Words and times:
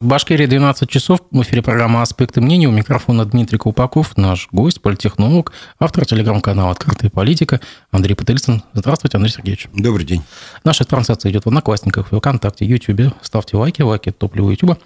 В 0.00 0.06
Башкирии 0.06 0.46
12 0.46 0.88
часов. 0.88 1.18
В 1.32 1.42
эфире 1.42 1.60
программа 1.60 2.02
«Аспекты 2.02 2.40
мнений». 2.40 2.68
У 2.68 2.70
микрофона 2.70 3.24
Дмитрий 3.24 3.58
Купаков, 3.58 4.16
наш 4.16 4.46
гость, 4.52 4.80
политтехнолог, 4.80 5.52
автор 5.80 6.06
телеграм-канала 6.06 6.70
«Открытая 6.70 7.10
политика» 7.10 7.60
Андрей 7.90 8.14
Потылицын. 8.14 8.62
Здравствуйте, 8.74 9.16
Андрей 9.16 9.32
Сергеевич. 9.32 9.66
Добрый 9.74 10.06
день. 10.06 10.22
Наша 10.62 10.84
трансляция 10.84 11.32
идет 11.32 11.46
в 11.46 11.48
Одноклассниках, 11.48 12.10
ВКонтакте, 12.12 12.64
Ютубе. 12.64 13.12
Ставьте 13.22 13.56
лайки, 13.56 13.82
лайки– 13.82 14.10
топливо 14.16 14.52
Ютуба. 14.52 14.78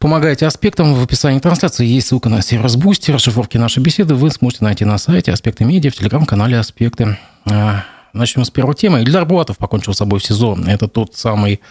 Помогайте 0.00 0.46
аспектам. 0.46 0.92
В 0.92 1.02
описании 1.02 1.38
трансляции 1.38 1.86
есть 1.86 2.08
ссылка 2.08 2.28
на 2.28 2.42
сервис 2.42 2.76
Boosty, 2.76 3.12
расшифровки 3.12 3.56
нашей 3.56 3.82
беседы. 3.82 4.14
Вы 4.14 4.30
сможете 4.30 4.64
найти 4.64 4.84
на 4.84 4.98
сайте 4.98 5.32
«Аспекты 5.32 5.64
медиа» 5.64 5.90
в 5.90 5.94
телеграм-канале 5.94 6.58
«Аспекты». 6.58 7.16
А, 7.50 7.84
начнем 8.12 8.44
с 8.44 8.50
первой 8.50 8.74
темы. 8.74 9.00
Ильдар 9.00 9.24
Булатов 9.24 9.56
покончил 9.56 9.94
с 9.94 9.96
собой 9.96 10.20
в 10.20 10.24
СИЗО. 10.26 10.58
Это 10.66 10.88
тот 10.88 11.14
самый 11.14 11.62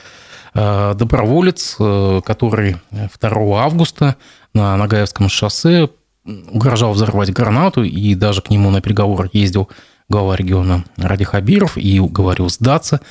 доброволец, 0.55 1.75
э, 1.79 2.21
который 2.25 2.77
2 2.91 3.63
августа 3.63 4.15
на 4.53 4.77
Нагаевском 4.77 5.27
шоссе 5.27 5.89
угрожал 6.25 6.93
взорвать 6.93 7.31
гранату, 7.31 7.83
и 7.83 8.15
даже 8.15 8.41
к 8.41 8.49
нему 8.49 8.71
на 8.71 8.81
переговоры 8.81 9.29
ездил 9.33 9.69
глава 10.09 10.35
региона 10.35 10.85
Ради 10.97 11.25
Хабиров 11.25 11.77
и 11.77 11.99
уговорил 11.99 12.49
сдаться. 12.49 13.01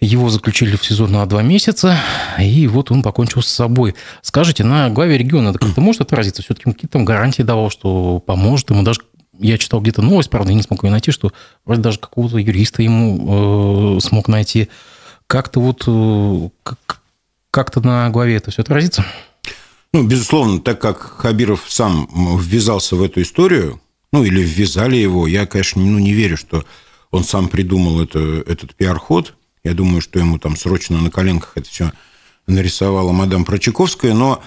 Его 0.00 0.28
заключили 0.28 0.76
в 0.76 0.84
СИЗО 0.84 1.06
на 1.06 1.24
два 1.26 1.42
месяца, 1.42 1.96
и 2.38 2.66
вот 2.66 2.90
он 2.90 3.02
покончил 3.02 3.42
с 3.42 3.48
собой. 3.48 3.94
Скажите, 4.20 4.64
на 4.64 4.90
главе 4.90 5.16
региона 5.16 5.50
это 5.50 5.60
как-то 5.60 5.80
может 5.80 6.02
отразиться? 6.02 6.42
Все-таки 6.42 6.70
какие-то 6.70 6.94
там 6.94 7.04
гарантии 7.04 7.42
давал, 7.42 7.70
что 7.70 8.18
поможет 8.18 8.70
ему? 8.70 8.82
Даже 8.82 9.00
я 9.38 9.56
читал 9.58 9.80
где-то 9.80 10.02
новость, 10.02 10.28
правда, 10.28 10.50
я 10.50 10.56
не 10.56 10.62
смог 10.62 10.82
ее 10.84 10.90
найти, 10.90 11.12
что 11.12 11.32
вроде 11.64 11.82
даже 11.82 11.98
какого-то 11.98 12.38
юриста 12.38 12.82
ему 12.82 13.96
э, 13.96 14.00
смог 14.00 14.28
найти 14.28 14.68
как-то 15.34 15.58
вот 15.58 15.82
э, 15.88 16.74
как-то 17.50 17.80
на 17.80 18.08
главе 18.10 18.36
это 18.36 18.52
все 18.52 18.62
отразится? 18.62 19.04
Ну, 19.92 20.06
безусловно, 20.06 20.60
так 20.60 20.80
как 20.80 21.00
Хабиров 21.00 21.64
сам 21.66 22.08
ввязался 22.38 22.94
в 22.94 23.02
эту 23.02 23.20
историю, 23.20 23.80
ну, 24.12 24.22
или 24.22 24.40
ввязали 24.40 24.94
его, 24.94 25.26
я, 25.26 25.44
конечно, 25.46 25.82
ну, 25.82 25.98
не 25.98 26.12
верю, 26.12 26.36
что 26.36 26.64
он 27.10 27.24
сам 27.24 27.48
придумал 27.48 28.00
это, 28.00 28.20
этот 28.46 28.76
пиар-ход. 28.76 29.34
Я 29.64 29.74
думаю, 29.74 30.02
что 30.02 30.20
ему 30.20 30.38
там 30.38 30.56
срочно 30.56 31.00
на 31.00 31.10
коленках 31.10 31.50
это 31.56 31.68
все 31.68 31.90
нарисовала 32.46 33.10
мадам 33.10 33.44
Прочаковская, 33.44 34.14
но 34.14 34.40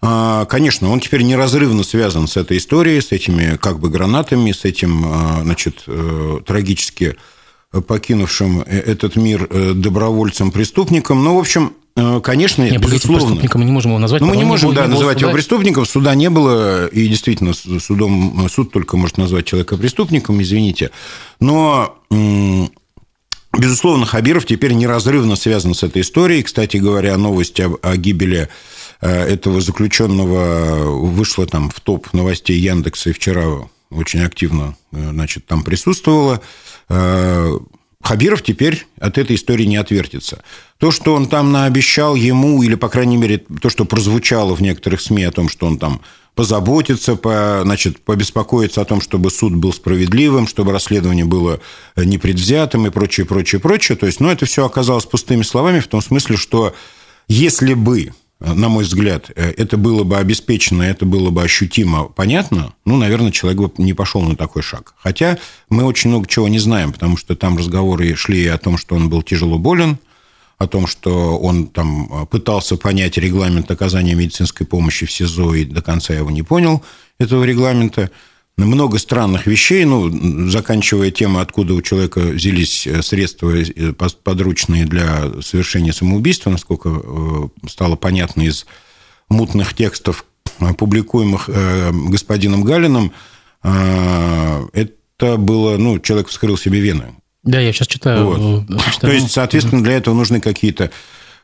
а, 0.00 0.44
Конечно, 0.44 0.90
он 0.90 1.00
теперь 1.00 1.22
неразрывно 1.22 1.82
связан 1.82 2.28
с 2.28 2.36
этой 2.36 2.58
историей, 2.58 3.00
с 3.00 3.10
этими 3.10 3.56
как 3.56 3.80
бы 3.80 3.90
гранатами, 3.90 4.52
с 4.52 4.64
этим, 4.64 5.04
а, 5.04 5.40
значит, 5.42 5.82
э, 5.88 6.40
трагически 6.46 7.16
покинувшим 7.70 8.62
э, 8.62 8.80
этот 8.80 9.16
мир 9.16 9.46
э, 9.50 9.72
добровольцем-преступником. 9.74 11.22
Ну, 11.22 11.36
в 11.36 11.38
общем, 11.38 11.74
э, 11.96 12.20
конечно, 12.22 12.62
не, 12.62 12.78
безусловно. 12.78 13.26
преступником 13.26 13.60
мы 13.60 13.66
не 13.66 13.72
можем 13.72 13.90
его 13.92 13.98
назвать. 13.98 14.22
Ну, 14.22 14.28
мы 14.28 14.36
не 14.36 14.44
можем, 14.44 14.74
да, 14.74 14.86
называть 14.86 15.18
суда... 15.18 15.26
его 15.26 15.36
преступником. 15.36 15.86
Суда 15.86 16.14
не 16.14 16.30
было, 16.30 16.86
и 16.86 17.06
действительно, 17.08 17.52
судом, 17.52 18.48
суд 18.50 18.72
только 18.72 18.96
может 18.96 19.18
назвать 19.18 19.46
человека 19.46 19.76
преступником, 19.76 20.40
извините. 20.42 20.90
Но 21.40 21.94
Безусловно, 23.58 24.04
Хабиров 24.04 24.44
теперь 24.44 24.74
неразрывно 24.74 25.34
связан 25.34 25.74
с 25.74 25.82
этой 25.82 26.02
историей. 26.02 26.42
Кстати 26.42 26.76
говоря, 26.76 27.16
новость 27.16 27.58
о, 27.58 27.76
о 27.82 27.96
гибели 27.96 28.48
этого 29.00 29.60
заключенного 29.62 30.84
вышла 30.84 31.46
там 31.46 31.70
в 31.70 31.80
топ 31.80 32.12
новостей 32.12 32.58
Яндекса 32.58 33.10
и 33.10 33.12
вчера 33.14 33.46
очень 33.90 34.20
активно 34.20 34.76
значит, 34.92 35.46
там 35.46 35.64
присутствовала. 35.64 36.42
Э, 36.88 37.58
Хабиров 38.02 38.42
теперь 38.42 38.86
от 39.00 39.18
этой 39.18 39.36
истории 39.36 39.64
не 39.64 39.76
отвертится. 39.76 40.42
То, 40.78 40.90
что 40.90 41.14
он 41.14 41.26
там 41.26 41.52
наобещал 41.52 42.14
ему, 42.14 42.62
или, 42.62 42.74
по 42.74 42.88
крайней 42.88 43.16
мере, 43.16 43.38
то, 43.38 43.68
что 43.68 43.84
прозвучало 43.84 44.54
в 44.54 44.62
некоторых 44.62 45.00
СМИ 45.00 45.24
о 45.24 45.32
том, 45.32 45.48
что 45.48 45.66
он 45.66 45.78
там 45.78 46.00
позаботится, 46.34 47.16
по, 47.16 47.60
значит, 47.64 48.00
побеспокоится 48.00 48.80
о 48.80 48.84
том, 48.84 49.00
чтобы 49.00 49.30
суд 49.30 49.56
был 49.56 49.72
справедливым, 49.72 50.46
чтобы 50.46 50.70
расследование 50.70 51.24
было 51.24 51.60
непредвзятым 51.96 52.86
и 52.86 52.90
прочее, 52.90 53.26
прочее, 53.26 53.60
прочее. 53.60 53.98
То 53.98 54.06
есть, 54.06 54.20
ну, 54.20 54.30
это 54.30 54.46
все 54.46 54.64
оказалось 54.64 55.04
пустыми 55.04 55.42
словами 55.42 55.80
в 55.80 55.88
том 55.88 56.00
смысле, 56.00 56.36
что 56.36 56.74
если 57.26 57.74
бы 57.74 58.12
на 58.40 58.68
мой 58.68 58.84
взгляд, 58.84 59.30
э, 59.34 59.52
это 59.56 59.76
было 59.76 60.04
бы 60.04 60.16
обеспечено, 60.16 60.82
это 60.82 61.04
было 61.04 61.30
бы 61.30 61.42
ощутимо 61.42 62.04
понятно, 62.04 62.72
ну, 62.84 62.96
наверное, 62.96 63.32
человек 63.32 63.60
бы 63.60 63.82
не 63.82 63.94
пошел 63.94 64.22
на 64.22 64.36
такой 64.36 64.62
шаг. 64.62 64.94
Хотя 64.98 65.38
мы 65.68 65.84
очень 65.84 66.10
много 66.10 66.28
чего 66.28 66.48
не 66.48 66.58
знаем, 66.58 66.92
потому 66.92 67.16
что 67.16 67.34
там 67.34 67.56
разговоры 67.56 68.14
шли 68.14 68.46
о 68.46 68.58
том, 68.58 68.78
что 68.78 68.94
он 68.94 69.08
был 69.10 69.22
тяжело 69.22 69.58
болен, 69.58 69.98
о 70.58 70.66
том, 70.66 70.86
что 70.86 71.38
он 71.38 71.66
там 71.66 72.08
э, 72.10 72.26
пытался 72.26 72.76
понять 72.76 73.16
регламент 73.16 73.70
оказания 73.70 74.14
медицинской 74.14 74.66
помощи 74.66 75.06
в 75.06 75.12
СИЗО 75.12 75.54
и 75.54 75.64
до 75.64 75.82
конца 75.82 76.14
его 76.14 76.30
не 76.30 76.42
понял, 76.42 76.82
этого 77.18 77.42
регламента 77.44 78.10
много 78.66 78.98
странных 78.98 79.46
вещей, 79.46 79.84
ну, 79.84 80.48
заканчивая 80.50 81.10
тем, 81.10 81.38
откуда 81.38 81.74
у 81.74 81.82
человека 81.82 82.18
взялись 82.18 82.86
э, 82.86 83.02
средства 83.02 83.50
э, 83.50 83.92
подручные 83.92 84.84
для 84.84 85.30
совершения 85.42 85.92
самоубийства, 85.92 86.50
насколько 86.50 86.88
э, 86.88 87.68
стало 87.68 87.96
понятно 87.96 88.42
из 88.42 88.66
мутных 89.28 89.74
текстов, 89.74 90.24
публикуемых 90.76 91.48
господином 92.08 92.64
Галиным, 92.64 93.12
это 93.62 95.36
было, 95.36 95.76
ну, 95.76 96.00
человек 96.00 96.28
вскрыл 96.28 96.56
себе 96.56 96.80
вены. 96.80 97.14
Да, 97.44 97.60
я 97.60 97.72
сейчас 97.72 97.86
читаю. 97.86 98.24
Вот. 98.24 98.66
читаю. 98.66 98.98
То 99.00 99.12
есть, 99.12 99.30
соответственно, 99.30 99.84
для 99.84 99.92
этого 99.92 100.14
нужны 100.14 100.40
какие-то 100.40 100.90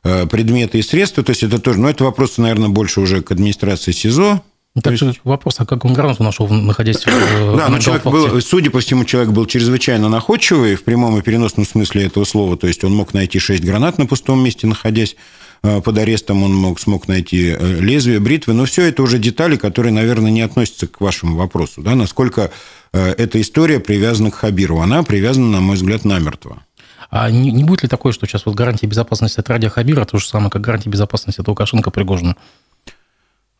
предметы 0.03 0.79
и 0.79 0.83
средства. 0.83 1.23
То 1.23 1.31
есть, 1.31 1.45
это 1.45 1.61
тоже, 1.61 1.79
ну, 1.79 1.89
это 1.89 2.03
вопрос, 2.03 2.39
наверное, 2.39 2.71
больше 2.71 3.03
уже 3.03 3.23
к 3.23 3.31
администрации 3.31 3.93
СИЗО, 3.93 4.43
так 4.83 4.93
есть... 4.93 5.21
вопрос, 5.23 5.57
а 5.59 5.67
как 5.67 5.85
он 5.85 5.93
гранату 5.93 6.25
нашел, 6.25 6.49
находясь 6.49 7.07
в 7.07 7.57
Да, 7.57 7.69
но 7.69 7.79
человек 7.79 8.05
был, 8.05 8.41
судя 8.41 8.71
по 8.73 8.81
всему, 8.81 9.05
человек 9.05 9.31
был 9.31 9.47
чрезвычайно 9.47 10.09
находчивый 10.09 10.75
в 10.75 10.83
прямом 10.83 11.17
и 11.17 11.23
переносном 11.23 11.65
смысле 11.65 12.07
этого 12.07 12.25
слова. 12.25 12.57
То 12.57 12.67
есть 12.67 12.83
он 12.83 12.93
мог 12.93 13.15
найти 13.15 13.39
шесть 13.39 13.63
гранат 13.63 13.99
на 13.99 14.07
пустом 14.07 14.43
месте, 14.43 14.67
находясь 14.67 15.15
э, 15.63 15.81
под 15.81 15.97
арестом, 15.99 16.43
он 16.43 16.53
мог, 16.57 16.81
смог 16.81 17.07
найти 17.07 17.55
э, 17.57 17.81
лезвие, 17.81 18.19
бритвы. 18.19 18.53
Но 18.55 18.65
все 18.65 18.83
это 18.83 19.05
уже 19.05 19.21
детали, 19.21 19.57
которые, 19.57 19.93
наверное, 19.93 20.33
не 20.33 20.43
относятся 20.43 20.89
к 20.89 21.01
вашему 21.01 21.37
вопросу. 21.37 21.81
Да? 21.81 21.95
Насколько 21.95 22.51
э, 22.93 23.11
эта 23.17 23.41
история 23.41 23.79
привязана 23.79 24.33
к 24.33 24.35
Хабиру. 24.35 24.81
Она 24.81 25.05
привязана, 25.05 25.51
на 25.51 25.61
мой 25.61 25.77
взгляд, 25.77 26.05
намертво. 26.05 26.65
А 27.11 27.31
не, 27.31 27.53
не 27.53 27.63
будет 27.63 27.85
ли 27.85 27.89
такое, 27.89 28.13
что 28.13 28.27
сейчас 28.27 28.45
вот 28.45 28.57
гарантия 28.57 28.89
безопасности 28.89 29.39
от 29.39 29.49
радио 29.49 29.71
Хабира 29.71 30.05
то 30.05 30.19
же 30.19 30.27
самое, 30.27 30.51
как 30.51 30.63
гарантия 30.63 30.91
безопасности 30.91 31.41
от 31.41 31.47
Лукашенко 31.47 31.93
Пригожина? 31.93 32.35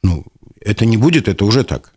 Ну, 0.05 0.23
это 0.61 0.85
не 0.85 0.99
будет, 0.99 1.29
это 1.29 1.45
уже 1.47 1.65
так. 1.65 1.95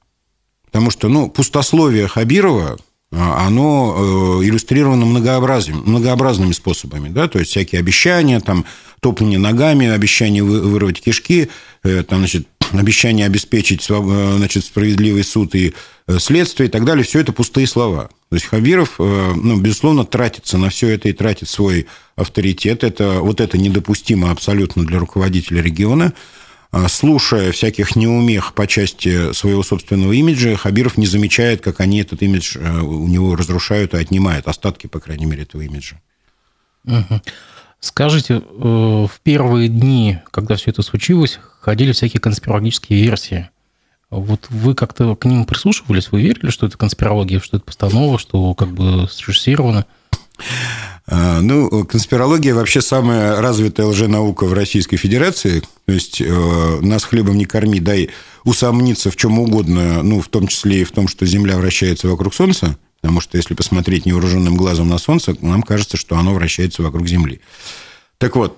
Потому 0.65 0.89
что, 0.91 1.09
ну, 1.09 1.29
пустословие 1.29 2.07
Хабирова, 2.07 2.77
а, 3.11 3.45
оно 3.45 4.39
э, 4.41 4.45
иллюстрировано 4.45 5.05
многообразными, 5.05 5.81
многообразными 5.85 6.53
способами, 6.53 7.09
да, 7.09 7.27
то 7.27 7.37
есть 7.37 7.51
всякие 7.51 7.79
обещания, 7.79 8.39
там, 8.39 8.65
топление 9.01 9.39
ногами, 9.39 9.87
обещание 9.87 10.41
вырвать 10.41 11.01
кишки, 11.01 11.49
э, 11.83 12.03
там, 12.03 12.19
значит, 12.19 12.47
обещание 12.71 13.25
обеспечить 13.25 13.85
э, 13.89 14.33
значит, 14.37 14.63
справедливый 14.63 15.25
суд 15.25 15.53
и 15.53 15.73
следствие 16.17 16.69
и 16.69 16.71
так 16.71 16.85
далее, 16.85 17.03
все 17.03 17.19
это 17.19 17.33
пустые 17.33 17.67
слова. 17.67 18.09
То 18.29 18.35
есть 18.35 18.45
Хабиров, 18.45 18.99
ну, 18.99 19.57
безусловно, 19.57 20.05
тратится 20.05 20.57
на 20.57 20.69
все 20.69 20.87
это 20.89 21.09
и 21.09 21.13
тратит 21.13 21.49
свой 21.49 21.87
авторитет. 22.15 22.85
Это, 22.85 23.19
вот 23.21 23.41
это 23.41 23.57
недопустимо 23.57 24.31
абсолютно 24.31 24.85
для 24.85 24.99
руководителя 24.99 25.61
региона. 25.61 26.13
А, 26.71 26.87
слушая 26.89 27.51
всяких 27.51 27.95
неумех 27.95 28.53
по 28.53 28.67
части 28.67 29.31
своего 29.33 29.63
собственного 29.63 30.11
имиджа, 30.11 30.55
Хабиров 30.55 30.97
не 30.97 31.05
замечает, 31.05 31.61
как 31.61 31.79
они 31.79 32.01
этот 32.01 32.21
имидж 32.21 32.57
э, 32.57 32.79
у 32.81 33.07
него 33.07 33.35
разрушают 33.35 33.93
и 33.93 33.97
отнимают, 33.97 34.47
остатки, 34.47 34.87
по 34.87 34.99
крайней 34.99 35.25
мере, 35.25 35.43
этого 35.43 35.61
имиджа. 35.61 36.01
Скажите, 37.79 38.35
э, 38.35 38.41
в 38.41 39.11
первые 39.23 39.69
дни, 39.69 40.19
когда 40.31 40.55
все 40.55 40.71
это 40.71 40.81
случилось, 40.81 41.39
ходили 41.61 41.93
всякие 41.93 42.19
конспирологические 42.19 43.01
версии. 43.01 43.49
Вот 44.09 44.47
вы 44.49 44.73
как-то 44.73 45.15
к 45.15 45.25
ним 45.25 45.45
прислушивались? 45.45 46.11
Вы 46.11 46.21
верили, 46.21 46.49
что 46.49 46.65
это 46.65 46.77
конспирология, 46.77 47.39
что 47.39 47.57
это 47.57 47.65
постанова, 47.65 48.17
что 48.17 48.53
как 48.55 48.69
бы 48.69 49.07
срежиссировано? 49.09 49.85
А, 51.09 51.39
ну, 51.39 51.85
конспирология 51.85 52.53
вообще 52.53 52.81
самая 52.81 53.39
развитая 53.41 53.87
лженаука 53.87 54.45
в 54.45 54.53
Российской 54.53 54.97
Федерации. 54.97 55.63
То 55.85 55.93
есть 55.93 56.21
э, 56.21 56.79
нас 56.81 57.05
хлебом 57.05 57.37
не 57.37 57.45
корми, 57.45 57.79
дай 57.79 58.09
усомниться 58.43 59.09
в 59.09 59.15
чем 59.15 59.39
угодно, 59.39 60.03
ну, 60.03 60.19
в 60.19 60.27
том 60.27 60.47
числе 60.47 60.81
и 60.81 60.83
в 60.83 60.91
том, 60.91 61.07
что 61.07 61.25
Земля 61.25 61.57
вращается 61.57 62.09
вокруг 62.09 62.33
Солнца. 62.33 62.77
Потому 62.99 63.21
что 63.21 63.37
если 63.37 63.53
посмотреть 63.53 64.05
невооруженным 64.05 64.57
глазом 64.57 64.89
на 64.89 64.97
Солнце, 64.97 65.35
нам 65.39 65.63
кажется, 65.63 65.95
что 65.95 66.17
оно 66.17 66.33
вращается 66.33 66.83
вокруг 66.83 67.07
Земли. 67.07 67.39
Так 68.17 68.35
вот, 68.35 68.57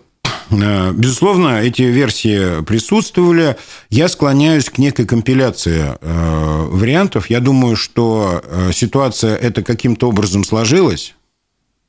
э, 0.50 0.92
Безусловно, 0.94 1.62
эти 1.62 1.84
версии 1.84 2.64
присутствовали. 2.64 3.58
Я 3.92 4.08
склоняюсь 4.08 4.72
к 4.72 4.80
некой 4.80 5.06
компиляции 5.06 5.84
э, 6.02 6.68
вариантов. 6.72 7.30
Я 7.30 7.42
думаю, 7.42 7.76
что 7.76 8.44
ситуация 8.74 9.36
эта 9.36 9.62
каким-то 9.62 10.10
образом 10.10 10.44
сложилась 10.44 11.14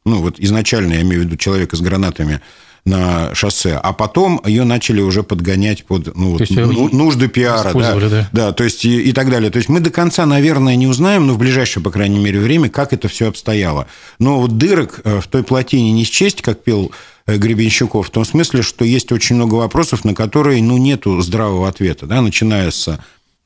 ну, 0.04 0.22
вот 0.22 0.36
изначально, 0.38 0.94
я 0.94 1.02
имею 1.02 1.22
в 1.22 1.24
виду 1.26 1.36
человека 1.36 1.76
с 1.76 1.80
гранатами, 1.80 2.40
на 2.84 3.34
шоссе, 3.34 3.74
а 3.74 3.92
потом 3.92 4.40
ее 4.44 4.64
начали 4.64 5.00
уже 5.00 5.22
подгонять 5.22 5.84
под 5.84 6.16
ну, 6.16 6.32
вот, 6.32 6.48
ну, 6.48 6.88
нужды 6.88 7.28
пиара. 7.28 7.72
Да, 7.74 8.08
да. 8.08 8.28
да, 8.32 8.52
то 8.52 8.64
есть 8.64 8.84
и, 8.84 9.02
и 9.02 9.12
так 9.12 9.30
далее. 9.30 9.50
То 9.50 9.58
есть 9.58 9.68
мы 9.68 9.80
до 9.80 9.90
конца, 9.90 10.24
наверное, 10.26 10.76
не 10.76 10.86
узнаем, 10.86 11.26
но 11.26 11.34
в 11.34 11.38
ближайшее, 11.38 11.82
по 11.82 11.90
крайней 11.90 12.18
мере, 12.18 12.40
время, 12.40 12.68
как 12.70 12.92
это 12.92 13.08
все 13.08 13.28
обстояло. 13.28 13.86
Но 14.18 14.40
вот 14.40 14.56
дырок 14.56 15.00
э, 15.04 15.20
в 15.20 15.26
той 15.26 15.42
плотине 15.42 15.92
не 15.92 16.04
счесть, 16.04 16.42
как 16.42 16.62
пел 16.64 16.90
э, 17.26 17.36
Гребенщиков, 17.36 18.08
в 18.08 18.10
том 18.10 18.24
смысле, 18.24 18.62
что 18.62 18.84
есть 18.84 19.12
очень 19.12 19.36
много 19.36 19.56
вопросов, 19.56 20.04
на 20.04 20.14
которые 20.14 20.62
ну, 20.62 20.78
нету 20.78 21.20
здравого 21.20 21.68
ответа, 21.68 22.06
да, 22.06 22.22
начиная 22.22 22.70
с 22.70 22.98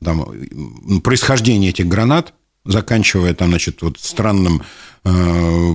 там, 0.03 0.25
происхождения 1.03 1.69
этих 1.69 1.87
гранат, 1.87 2.33
заканчивая 2.63 3.33
там, 3.33 3.49
значит, 3.49 3.81
вот 3.81 3.99
странным 3.99 4.61
э, 4.61 4.94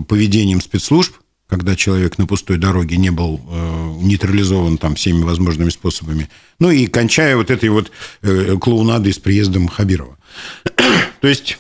поведением 0.09 0.61
спецслужб, 0.61 1.15
когда 1.51 1.75
человек 1.77 2.17
на 2.19 2.27
пустой 2.27 2.59
дороге 2.59 2.97
не 2.97 3.11
был 3.11 3.41
э, 3.49 3.97
нейтрализован 4.03 4.79
там 4.79 4.95
всеми 4.95 5.23
возможными 5.23 5.71
способами. 5.71 6.29
Ну 6.61 6.71
и 6.71 6.87
кончая 6.87 7.37
вот 7.37 7.51
этой 7.51 7.69
вот 7.69 7.91
э, 8.23 8.57
клоунадой 8.61 9.13
с 9.13 9.19
приездом 9.19 9.69
Хабирова. 9.69 10.17
То 11.21 11.29
есть 11.29 11.59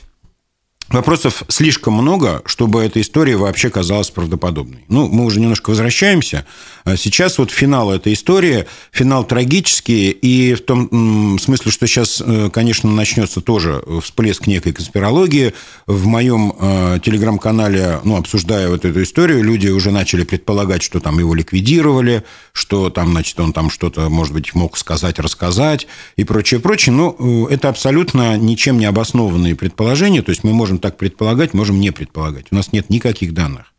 Вопросов 0.91 1.45
слишком 1.47 1.95
много, 1.95 2.43
чтобы 2.47 2.83
эта 2.83 3.01
история 3.01 3.37
вообще 3.37 3.71
казалась 3.71 4.11
правдоподобной. 4.11 4.85
Ну, 4.89 5.07
мы 5.07 5.25
уже 5.25 5.39
немножко 5.39 5.71
возвращаемся. 5.71 6.47
А 6.85 6.97
сейчас 6.97 7.38
вот 7.38 7.50
финал 7.50 7.93
этой 7.93 8.15
истории, 8.15 8.67
финал 8.93 9.25
трагический, 9.25 10.11
и 10.11 10.55
в 10.55 10.62
том 10.62 11.38
смысле, 11.38 11.71
что 11.71 11.87
сейчас, 11.87 12.23
э, 12.25 12.50
конечно, 12.53 12.91
начнется 12.91 13.41
тоже 13.41 13.82
всплеск 14.03 14.47
некой 14.47 14.73
конспирологии. 14.73 15.55
В 15.87 16.06
моем 16.06 16.55
э, 16.59 16.99
телеграм-канале, 17.05 18.00
ну, 18.05 18.17
обсуждая 18.17 18.69
вот 18.69 18.85
эту 18.85 19.03
историю, 19.03 19.43
люди 19.43 19.69
уже 19.69 19.91
начали 19.91 20.25
предполагать, 20.25 20.82
что 20.82 21.00
там 21.00 21.19
его 21.19 21.35
ликвидировали, 21.35 22.25
что 22.53 22.91
там, 22.91 23.12
значит, 23.12 23.38
он 23.41 23.53
там 23.53 23.71
что-то, 23.71 24.09
может 24.09 24.33
быть, 24.33 24.55
мог 24.55 24.76
сказать, 24.76 25.19
рассказать 25.19 25.87
и 26.17 26.25
прочее, 26.25 26.61
прочее. 26.61 26.94
Но 26.94 27.17
э, 27.19 27.55
это 27.55 27.69
абсолютно 27.69 28.37
ничем 28.37 28.79
не 28.79 28.87
обоснованные 28.87 29.55
предположения, 29.55 30.23
то 30.23 30.31
есть 30.31 30.44
мы 30.44 30.53
можем 30.53 30.79
так 30.79 30.97
предполагать, 30.97 31.55
можем 31.55 31.81
не 31.81 31.91
предполагать. 31.91 32.47
У 32.50 32.55
нас 32.55 32.73
нет 32.73 32.91
никаких 32.91 33.35
данных 33.35 33.73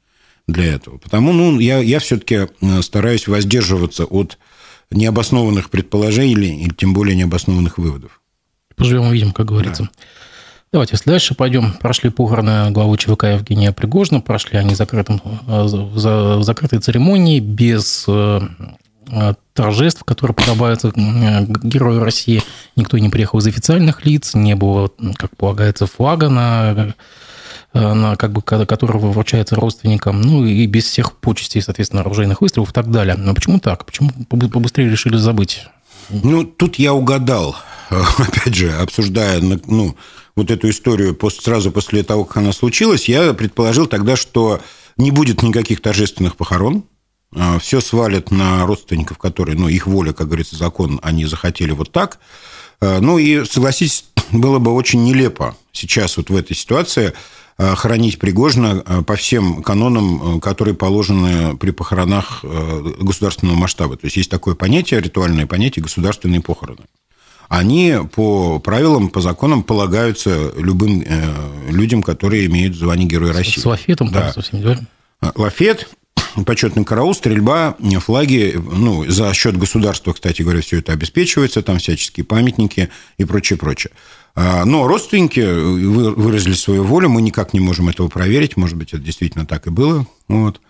для 0.48 0.76
этого. 0.76 0.98
Потому 0.98 1.34
ну, 1.34 1.60
я, 1.60 1.80
я 1.80 2.00
все-таки 2.00 2.48
э, 2.62 2.82
стараюсь 2.82 3.28
воздерживаться 3.28 4.06
от 4.06 4.38
необоснованных 4.90 5.70
предположений 5.70 6.34
или, 6.34 6.70
тем 6.74 6.94
более 6.94 7.16
необоснованных 7.16 7.78
выводов. 7.78 8.22
Поживем 8.76 9.08
увидим, 9.08 9.32
как 9.32 9.48
говорится. 9.48 9.84
Да. 9.84 9.90
Давайте 10.74 10.94
если 10.94 11.10
дальше 11.10 11.36
пойдем. 11.36 11.74
Прошли 11.74 12.10
похороны 12.10 12.72
главы 12.72 12.98
ЧВК 12.98 13.26
Евгения 13.26 13.74
Пригожина, 13.74 14.22
прошли 14.22 14.58
они 14.58 14.74
закрытым, 14.76 15.22
э, 15.48 15.64
в 15.64 16.44
закрытой 16.44 16.80
церемонии, 16.80 17.40
без 17.40 18.06
э, 18.08 18.42
торжеств, 19.54 20.04
которые 20.06 20.36
подобаются 20.36 20.92
герою 20.96 22.04
России. 22.04 22.42
Никто 22.76 22.98
не 22.98 23.10
приехал 23.10 23.40
из 23.40 23.48
официальных 23.48 24.06
лиц, 24.06 24.34
не 24.34 24.56
было, 24.56 24.90
как 25.18 25.36
полагается, 25.36 25.88
флага 25.88 26.30
на 26.30 26.94
на, 27.73 28.15
как 28.18 28.33
бы, 28.33 28.41
которого 28.41 29.12
вручается 29.12 29.56
родственникам, 29.56 30.21
ну 30.21 30.45
и 30.45 30.65
без 30.65 30.85
всех 30.85 31.13
почестей, 31.13 31.62
соответственно, 31.62 32.01
оружейных 32.01 32.41
выстрелов 32.41 32.71
и 32.71 32.73
так 32.73 32.91
далее. 32.91 33.15
Но 33.15 33.33
почему 33.33 33.59
так? 33.59 33.85
Почему 33.85 34.12
побыстрее 34.27 34.89
решили 34.89 35.18
забыть? 35.18 35.68
Ну, 36.09 36.44
тут 36.44 36.75
я 36.75 36.94
угадал, 36.94 37.56
опять 37.89 38.56
же, 38.56 38.71
обсуждая 38.73 39.39
ну, 39.39 39.95
вот 40.35 40.51
эту 40.51 40.69
историю 40.69 41.18
сразу 41.29 41.71
после 41.71 42.03
того, 42.03 42.25
как 42.25 42.38
она 42.38 42.51
случилась, 42.51 43.07
я 43.07 43.33
предположил 43.33 43.88
тогда, 43.88 44.15
что 44.18 44.59
не 44.97 45.12
будет 45.12 45.41
никаких 45.41 45.81
торжественных 45.81 46.35
похорон, 46.35 46.83
а, 47.33 47.59
все 47.59 47.79
свалят 47.79 48.31
на 48.31 48.65
родственников, 48.65 49.18
которые, 49.18 49.57
ну, 49.57 49.69
их 49.69 49.88
воля, 49.88 50.12
как 50.12 50.27
говорится, 50.27 50.57
закон, 50.57 51.00
они 51.01 51.25
захотели 51.25 51.71
вот 51.71 51.91
так. 51.91 52.19
Ну, 52.81 53.19
и, 53.19 53.45
согласитесь, 53.45 54.06
было 54.31 54.57
бы 54.57 54.73
очень 54.73 55.03
нелепо 55.03 55.56
сейчас 55.71 56.18
вот 56.18 56.29
в 56.29 56.35
этой 56.35 56.56
ситуации 56.56 57.13
хоронить 57.75 58.19
Пригожина 58.19 59.04
по 59.06 59.16
всем 59.16 59.62
канонам, 59.63 60.40
которые 60.40 60.74
положены 60.75 61.58
при 61.58 61.72
похоронах 61.72 62.44
государственного 62.44 63.56
масштаба. 63.56 63.98
То 63.98 64.06
есть 64.06 64.18
есть 64.18 64.31
такое 64.31 64.56
понятие, 64.56 65.02
ритуальное 65.02 65.46
понятие 65.48 65.84
государственные 65.84 66.42
похороны. 66.42 66.81
Они 67.50 67.96
по 68.16 68.60
правилам, 68.60 69.10
по 69.10 69.19
законам 69.19 69.63
полагаются 69.63 70.54
любым 70.58 71.04
людям, 71.68 72.02
которые 72.02 72.46
имеют 72.46 72.75
звание 72.75 73.08
Героя 73.08 73.34
России. 73.34 73.60
С 73.60 73.66
лафетом, 73.66 74.10
да. 74.10 74.31
совсем, 74.31 74.62
да? 74.62 74.80
Лафет, 75.36 75.90
почетный 76.46 76.86
караул, 76.86 77.14
стрельба, 77.14 77.75
флаги, 78.00 78.56
ну, 78.56 79.10
за 79.10 79.34
счет 79.34 79.57
государства, 79.57 80.14
кстати 80.14 80.42
говоря, 80.42 80.62
все 80.62 80.80
это 80.80 80.94
обеспечивается, 80.94 81.62
там 81.62 81.78
всяческие 81.78 82.25
памятники 82.25 82.90
и 83.18 83.25
прочее, 83.25 83.57
прочее. 83.57 83.92
А, 84.36 84.66
но 84.66 84.88
родственники 84.88 85.39
выразили 85.39 86.54
свою 86.54 86.83
волю, 86.83 87.10
мы 87.10 87.22
никак 87.22 87.54
не 87.54 87.60
можем 87.60 87.89
этого 87.89 88.07
проверить, 88.07 88.57
может 88.57 88.78
быть, 88.78 88.94
это 88.94 89.01
действительно 89.04 89.45
так 89.45 89.68
и 89.68 89.69
было. 89.69 90.07
Вот. 90.28 90.62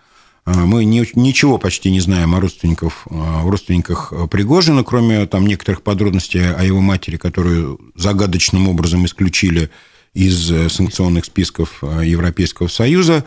А, 0.44 0.66
мы 0.66 0.84
ничего 0.84 1.58
почти 1.58 1.90
не 1.90 2.00
знаем 2.00 2.34
о 2.34 2.40
родственниках, 2.40 3.06
о 3.10 3.42
родственниках 3.48 4.12
Пригожина, 4.30 4.84
кроме 4.84 5.26
там 5.26 5.46
некоторых 5.46 5.82
подробностей 5.82 6.52
о 6.52 6.64
его 6.64 6.80
матери, 6.80 7.16
которую 7.16 7.80
загадочным 7.94 8.68
образом 8.68 9.06
исключили 9.06 9.70
из 10.14 10.50
э, 10.50 10.68
санкционных 10.68 11.24
списков 11.24 11.78
э, 11.82 12.02
Европейского 12.04 12.68
Союза. 12.68 13.24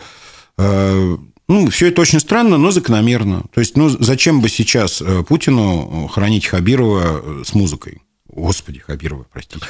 А, 0.56 1.18
ну, 1.48 1.70
все 1.70 1.88
это 1.88 2.00
очень 2.00 2.18
странно, 2.18 2.58
но 2.58 2.70
закономерно. 2.70 3.44
То 3.52 3.60
есть, 3.60 3.76
ну, 3.76 3.88
зачем 3.88 4.40
бы 4.40 4.48
сейчас 4.48 5.00
э, 5.00 5.22
Путину 5.22 6.08
хранить 6.12 6.46
Хабирова 6.46 7.22
э, 7.22 7.42
с 7.44 7.54
музыкой? 7.54 8.02
Господи, 8.28 8.80
Хабирова, 8.80 9.26
простите. 9.32 9.64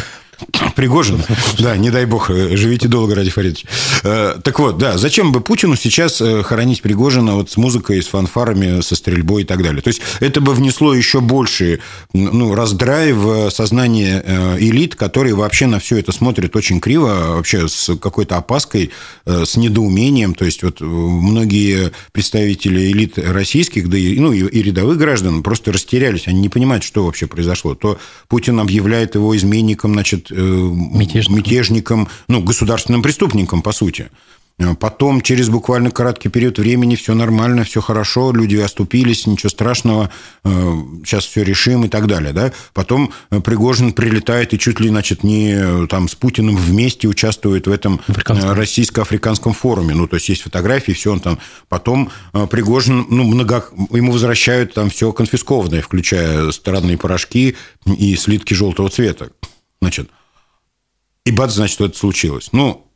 Пригожин. 0.75 1.23
Да, 1.59 1.77
не 1.77 1.91
дай 1.91 2.05
бог, 2.05 2.31
э, 2.31 2.57
живите 2.57 2.89
долго, 2.89 3.15
Ради 3.15 3.31
Фаридович. 3.31 3.65
Э, 4.03 4.37
так 4.43 4.59
вот, 4.59 4.77
да, 4.79 4.99
зачем 4.99 5.33
бы 5.33 5.41
Путину 5.41 5.77
сейчас 5.77 6.21
э, 6.21 6.43
хоронить 6.43 6.83
Пригожина 6.83 7.35
вот 7.35 7.51
с 7.51 7.57
музыкой, 7.57 8.03
с 8.03 8.07
фанфарами, 8.07 8.83
со 8.83 8.95
стрельбой 8.95 9.43
и 9.43 9.45
так 9.47 9.63
далее? 9.63 9.81
То 9.81 9.89
есть 9.89 10.03
это 10.21 10.41
бы 10.41 10.53
внесло 10.53 10.95
еще 10.95 11.21
больше 11.21 11.81
ну, 12.13 12.55
раздрай 12.55 13.13
в 13.13 13.51
сознание 13.51 14.57
элит, 14.59 14.95
которые 14.95 15.35
вообще 15.35 15.67
на 15.67 15.79
все 15.79 15.97
это 15.99 16.13
смотрят 16.13 16.55
очень 16.57 16.81
криво, 16.81 17.35
вообще 17.37 17.69
с 17.69 17.97
какой-то 17.97 18.37
опаской, 18.37 18.91
с 19.25 19.57
недоумением. 19.57 20.35
То 20.35 20.45
есть 20.45 20.63
вот 20.63 20.81
многие 20.81 21.93
представители 22.13 22.93
элит 22.93 23.19
российских, 23.19 23.89
да 23.89 23.97
и, 23.97 24.19
ну, 24.19 24.33
и 24.33 24.63
рядовых 24.63 24.99
граждан 24.99 25.43
просто 25.43 25.73
растерялись. 25.73 26.29
Они 26.29 26.41
не 26.41 26.49
понимают, 26.49 26.85
что 26.85 27.05
вообще 27.07 27.27
произошло. 27.27 27.75
То 27.75 27.99
Путин 28.29 28.61
объявляет 28.61 29.15
его 29.15 29.37
изменником, 29.37 29.95
значит, 29.95 30.26
значит, 30.27 30.31
э, 30.31 31.33
мятежником, 31.33 32.09
ну, 32.29 32.43
государственным 32.43 33.03
преступником, 33.03 33.63
по 33.63 33.73
сути. 33.73 34.11
Э, 34.59 34.75
потом, 34.75 35.21
через 35.21 35.49
буквально 35.49 35.91
короткий 35.91 36.29
период 36.29 36.59
времени, 36.59 36.97
все 36.97 37.15
нормально, 37.15 37.65
все 37.65 37.81
хорошо, 37.81 38.33
люди 38.33 38.57
оступились, 38.57 39.27
ничего 39.27 39.51
страшного, 39.51 40.11
сейчас 40.45 41.25
э, 41.25 41.29
все 41.29 41.43
решим 41.43 41.85
и 41.85 41.89
так 41.89 42.07
далее. 42.07 42.33
Да? 42.33 42.53
Потом 42.73 43.13
Пригожин 43.29 43.93
прилетает 43.93 44.55
и 44.55 44.59
чуть 44.59 44.81
ли, 44.81 44.89
значит, 44.89 45.23
не 45.23 45.87
там, 45.89 46.09
с 46.09 46.15
Путиным 46.15 46.57
вместе 46.57 47.09
участвует 47.09 47.67
в 47.67 47.71
этом 47.71 48.01
российско-африканском 48.07 49.53
форуме. 49.53 49.95
Ну, 49.95 50.07
то 50.07 50.17
есть, 50.17 50.29
есть 50.29 50.43
фотографии, 50.43 50.93
все 50.93 51.13
он 51.13 51.21
там. 51.21 51.39
Потом 51.69 52.11
Пригожин, 52.51 53.07
ну, 53.11 53.25
много... 53.25 53.67
ему 53.91 54.13
возвращают 54.13 54.75
там 54.75 54.91
все 54.91 55.13
конфискованное, 55.13 55.83
включая 55.83 56.51
странные 56.53 56.97
порошки 56.97 57.57
и 57.85 58.17
слитки 58.17 58.55
желтого 58.55 58.89
цвета. 58.89 59.31
Значит, 59.81 60.11
и 61.27 61.33
бац, 61.33 61.55
значит, 61.55 61.81
это 61.81 61.99
случилось. 61.99 62.51
Ну, 62.53 62.87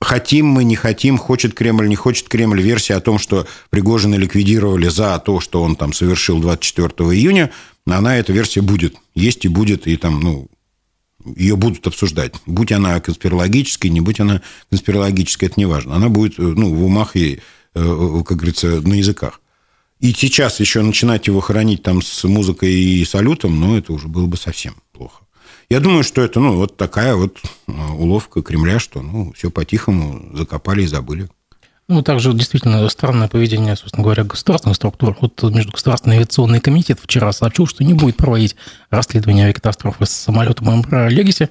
хотим 0.00 0.46
мы, 0.46 0.64
не 0.64 0.74
хотим, 0.74 1.18
хочет 1.18 1.52
Кремль, 1.52 1.86
не 1.86 1.96
хочет 1.96 2.26
Кремль, 2.26 2.62
версия 2.62 2.94
о 2.94 3.00
том, 3.00 3.18
что 3.18 3.46
Пригожина 3.68 4.14
ликвидировали 4.14 4.88
за 4.88 5.18
то, 5.18 5.38
что 5.38 5.62
он 5.62 5.76
там 5.76 5.92
совершил 5.92 6.40
24 6.40 6.88
июня, 7.10 7.52
она, 7.84 8.16
эта 8.16 8.32
версия 8.32 8.62
будет. 8.62 8.96
Есть 9.14 9.44
и 9.44 9.48
будет, 9.48 9.86
и 9.86 9.96
там, 9.96 10.20
ну, 10.20 10.48
ее 11.36 11.56
будут 11.56 11.86
обсуждать. 11.86 12.34
Будь 12.46 12.72
она 12.72 12.98
конспирологической, 13.00 13.90
не 13.90 14.00
будь 14.00 14.18
она 14.18 14.40
конспирологической, 14.70 15.48
это 15.48 15.60
не 15.60 15.66
важно. 15.66 15.94
Она 15.94 16.08
будет 16.08 16.38
ну, 16.38 16.74
в 16.74 16.82
умах 16.82 17.16
и, 17.16 17.40
э, 17.74 18.22
как 18.24 18.38
говорится, 18.38 18.80
на 18.80 18.94
языках. 18.94 19.42
И 20.00 20.14
сейчас 20.14 20.58
еще 20.60 20.80
начинать 20.80 21.26
его 21.26 21.40
хоронить 21.40 21.82
там 21.82 22.00
с 22.00 22.24
музыкой 22.24 22.72
и 22.72 23.04
салютом, 23.04 23.60
ну, 23.60 23.76
это 23.76 23.92
уже 23.92 24.08
было 24.08 24.26
бы 24.26 24.38
совсем. 24.38 24.76
Я 25.70 25.80
думаю, 25.80 26.02
что 26.02 26.22
это 26.22 26.40
ну, 26.40 26.56
вот 26.56 26.78
такая 26.78 27.14
вот 27.14 27.38
э, 27.66 27.72
уловка 27.98 28.40
Кремля, 28.40 28.78
что 28.78 29.02
ну, 29.02 29.32
все 29.34 29.50
по-тихому 29.50 30.34
закопали 30.34 30.82
и 30.82 30.86
забыли. 30.86 31.28
Ну, 31.88 32.02
также 32.02 32.32
действительно 32.32 32.88
странное 32.88 33.28
поведение, 33.28 33.76
собственно 33.76 34.02
говоря, 34.02 34.24
государственных 34.24 34.76
структур. 34.76 35.16
Вот 35.20 35.42
Межгосударственный 35.42 36.16
авиационный 36.16 36.60
комитет 36.60 36.98
вчера 37.00 37.32
сообщил, 37.32 37.66
что 37.66 37.84
не 37.84 37.92
будет 37.92 38.16
проводить 38.16 38.56
расследование 38.90 39.44
авиакатастрофы 39.44 40.06
с 40.06 40.10
самолетом 40.10 40.70
Embraer 40.70 41.08
Legacy. 41.08 41.50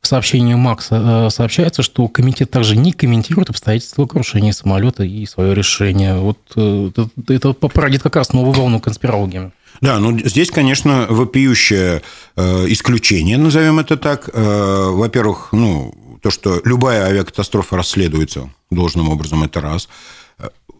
В 0.00 0.06
сообщении 0.06 0.54
Макса 0.54 1.28
сообщается, 1.30 1.82
что 1.82 2.06
комитет 2.08 2.50
также 2.50 2.76
не 2.76 2.92
комментирует 2.92 3.50
обстоятельства 3.50 4.06
крушения 4.06 4.52
самолета 4.52 5.04
и 5.04 5.26
свое 5.26 5.54
решение. 5.54 6.16
Вот 6.18 6.38
это, 6.52 7.08
это 7.28 7.52
породит 7.52 8.02
как 8.02 8.16
раз 8.16 8.32
новую 8.32 8.52
волну 8.52 8.80
конспирологии. 8.80 9.52
Да, 9.80 9.98
ну 9.98 10.18
здесь, 10.18 10.50
конечно, 10.50 11.06
вопиющее 11.08 12.02
э, 12.36 12.64
исключение, 12.68 13.38
назовем 13.38 13.78
это 13.78 13.96
так. 13.96 14.30
Э, 14.32 14.90
во-первых, 14.90 15.48
ну, 15.52 15.94
то, 16.22 16.30
что 16.30 16.60
любая 16.64 17.04
авиакатастрофа 17.06 17.76
расследуется 17.76 18.50
должным 18.70 19.08
образом, 19.08 19.44
это 19.44 19.60
раз. 19.60 19.88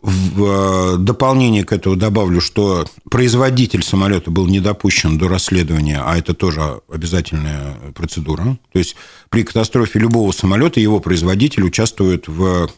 В 0.02 0.98
дополнение 0.98 1.64
к 1.64 1.72
этому 1.72 1.96
добавлю, 1.96 2.40
что 2.40 2.84
производитель 3.10 3.82
самолета 3.82 4.30
был 4.30 4.46
не 4.46 4.60
допущен 4.60 5.18
до 5.18 5.26
расследования, 5.28 6.00
а 6.04 6.16
это 6.16 6.32
тоже 6.34 6.80
обязательная 6.88 7.74
процедура. 7.94 8.56
То 8.72 8.78
есть 8.78 8.94
при 9.30 9.42
катастрофе 9.42 9.98
любого 9.98 10.30
самолета 10.32 10.78
его 10.78 11.00
производитель 11.00 11.64
участвует 11.64 12.28
в 12.28 12.70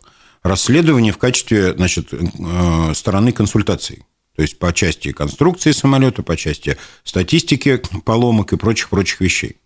расследовании 0.42 1.10
в 1.10 1.18
качестве 1.18 1.74
значит, 1.74 2.12
э, 2.12 2.92
стороны 2.94 3.32
консультаций. 3.32 4.04
То 4.38 4.42
есть 4.42 4.56
по 4.60 4.72
части 4.72 5.10
конструкции 5.10 5.72
самолета, 5.72 6.22
по 6.22 6.36
части 6.36 6.76
статистики 7.02 7.82
поломок 8.04 8.52
и 8.52 8.56
прочих-прочих 8.56 9.20
вещей. 9.20 9.56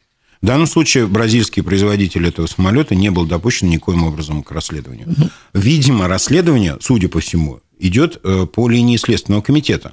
В 0.40 0.46
данном 0.46 0.66
случае 0.66 1.06
бразильский 1.06 1.62
производитель 1.62 2.26
этого 2.26 2.46
самолета 2.46 2.94
не 2.94 3.10
был 3.10 3.26
допущен 3.26 3.68
никоим 3.68 4.02
образом 4.02 4.42
к 4.42 4.50
расследованию. 4.50 5.14
Видимо, 5.52 6.08
расследование, 6.08 6.78
судя 6.80 7.10
по 7.10 7.20
всему, 7.20 7.60
идет 7.78 8.18
э, 8.24 8.46
по 8.46 8.66
линии 8.66 8.96
Следственного 8.96 9.42
комитета 9.42 9.92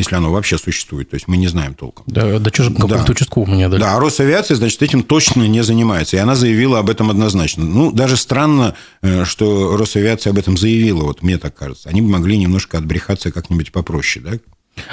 если 0.00 0.16
оно 0.16 0.32
вообще 0.32 0.58
существует. 0.58 1.10
То 1.10 1.14
есть 1.14 1.28
мы 1.28 1.36
не 1.36 1.48
знаем 1.48 1.74
толком. 1.74 2.04
Да, 2.06 2.38
да 2.38 2.50
что 2.50 2.64
же 2.64 2.70
какому-то 2.70 3.04
да. 3.04 3.12
участковому 3.12 3.54
не 3.54 3.68
дали. 3.68 3.80
Да, 3.80 3.96
а 3.96 4.00
Росавиация, 4.00 4.56
значит, 4.56 4.82
этим 4.82 5.02
точно 5.02 5.46
не 5.46 5.62
занимается. 5.62 6.16
И 6.16 6.20
она 6.20 6.34
заявила 6.34 6.78
об 6.78 6.90
этом 6.90 7.10
однозначно. 7.10 7.64
Ну, 7.64 7.92
даже 7.92 8.16
странно, 8.16 8.74
э, 9.02 9.24
что 9.24 9.76
Росавиация 9.76 10.30
об 10.32 10.38
этом 10.38 10.56
заявила, 10.56 11.04
вот 11.04 11.22
мне 11.22 11.38
так 11.38 11.54
кажется. 11.54 11.88
Они 11.88 12.02
бы 12.02 12.08
могли 12.08 12.36
немножко 12.36 12.78
отбрехаться 12.78 13.30
как-нибудь 13.30 13.72
попроще, 13.72 14.24
да? 14.24 14.38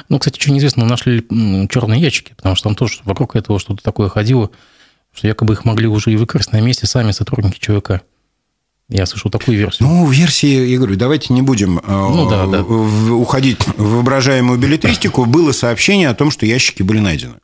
Ну, 0.10 0.20
кстати, 0.20 0.40
что 0.40 0.52
неизвестно, 0.52 0.86
нашли 0.86 1.26
черные 1.70 2.02
ящики, 2.02 2.34
потому 2.36 2.56
что 2.56 2.70
там 2.70 2.76
тоже 2.76 3.00
вокруг 3.04 3.36
этого 3.36 3.60
что-то 3.60 3.84
такое 3.84 4.10
ходило, 4.10 4.52
что 5.14 5.28
якобы 5.28 5.54
их 5.54 5.66
могли 5.66 5.88
уже 5.88 6.12
и 6.12 6.16
выкрасть 6.16 6.52
на 6.52 6.62
месте 6.62 6.88
сами 6.88 7.12
сотрудники 7.12 7.60
ЧВК. 7.60 8.02
Я 8.90 9.06
слышал 9.06 9.30
такую 9.30 9.58
версию. 9.58 9.90
Ну, 9.90 10.10
версии, 10.10 10.66
я 10.66 10.78
говорю, 10.78 10.96
давайте 10.96 11.34
не 11.34 11.42
будем 11.42 11.80
э, 11.80 11.82
ну, 11.88 12.30
да, 12.30 12.46
да. 12.46 12.64
уходить 12.64 13.58
в 13.76 13.96
воображаемую 13.96 14.58
билетристику. 14.58 15.26
Было 15.26 15.52
сообщение 15.52 16.08
о 16.08 16.14
том, 16.14 16.32
что 16.32 16.46
ящики 16.46 16.84
были 16.84 17.00
найдены. 17.00 17.36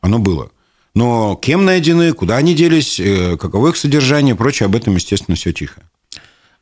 Оно 0.00 0.20
было. 0.20 0.50
Но 0.94 1.34
кем 1.34 1.64
найдены, 1.64 2.12
куда 2.12 2.36
они 2.36 2.54
делись, 2.54 3.00
э, 3.00 3.36
каково 3.36 3.68
их 3.68 3.76
содержание 3.76 4.34
и 4.34 4.38
прочее, 4.38 4.66
об 4.66 4.76
этом, 4.76 4.94
естественно, 4.94 5.36
все 5.36 5.52
тихо. 5.52 5.82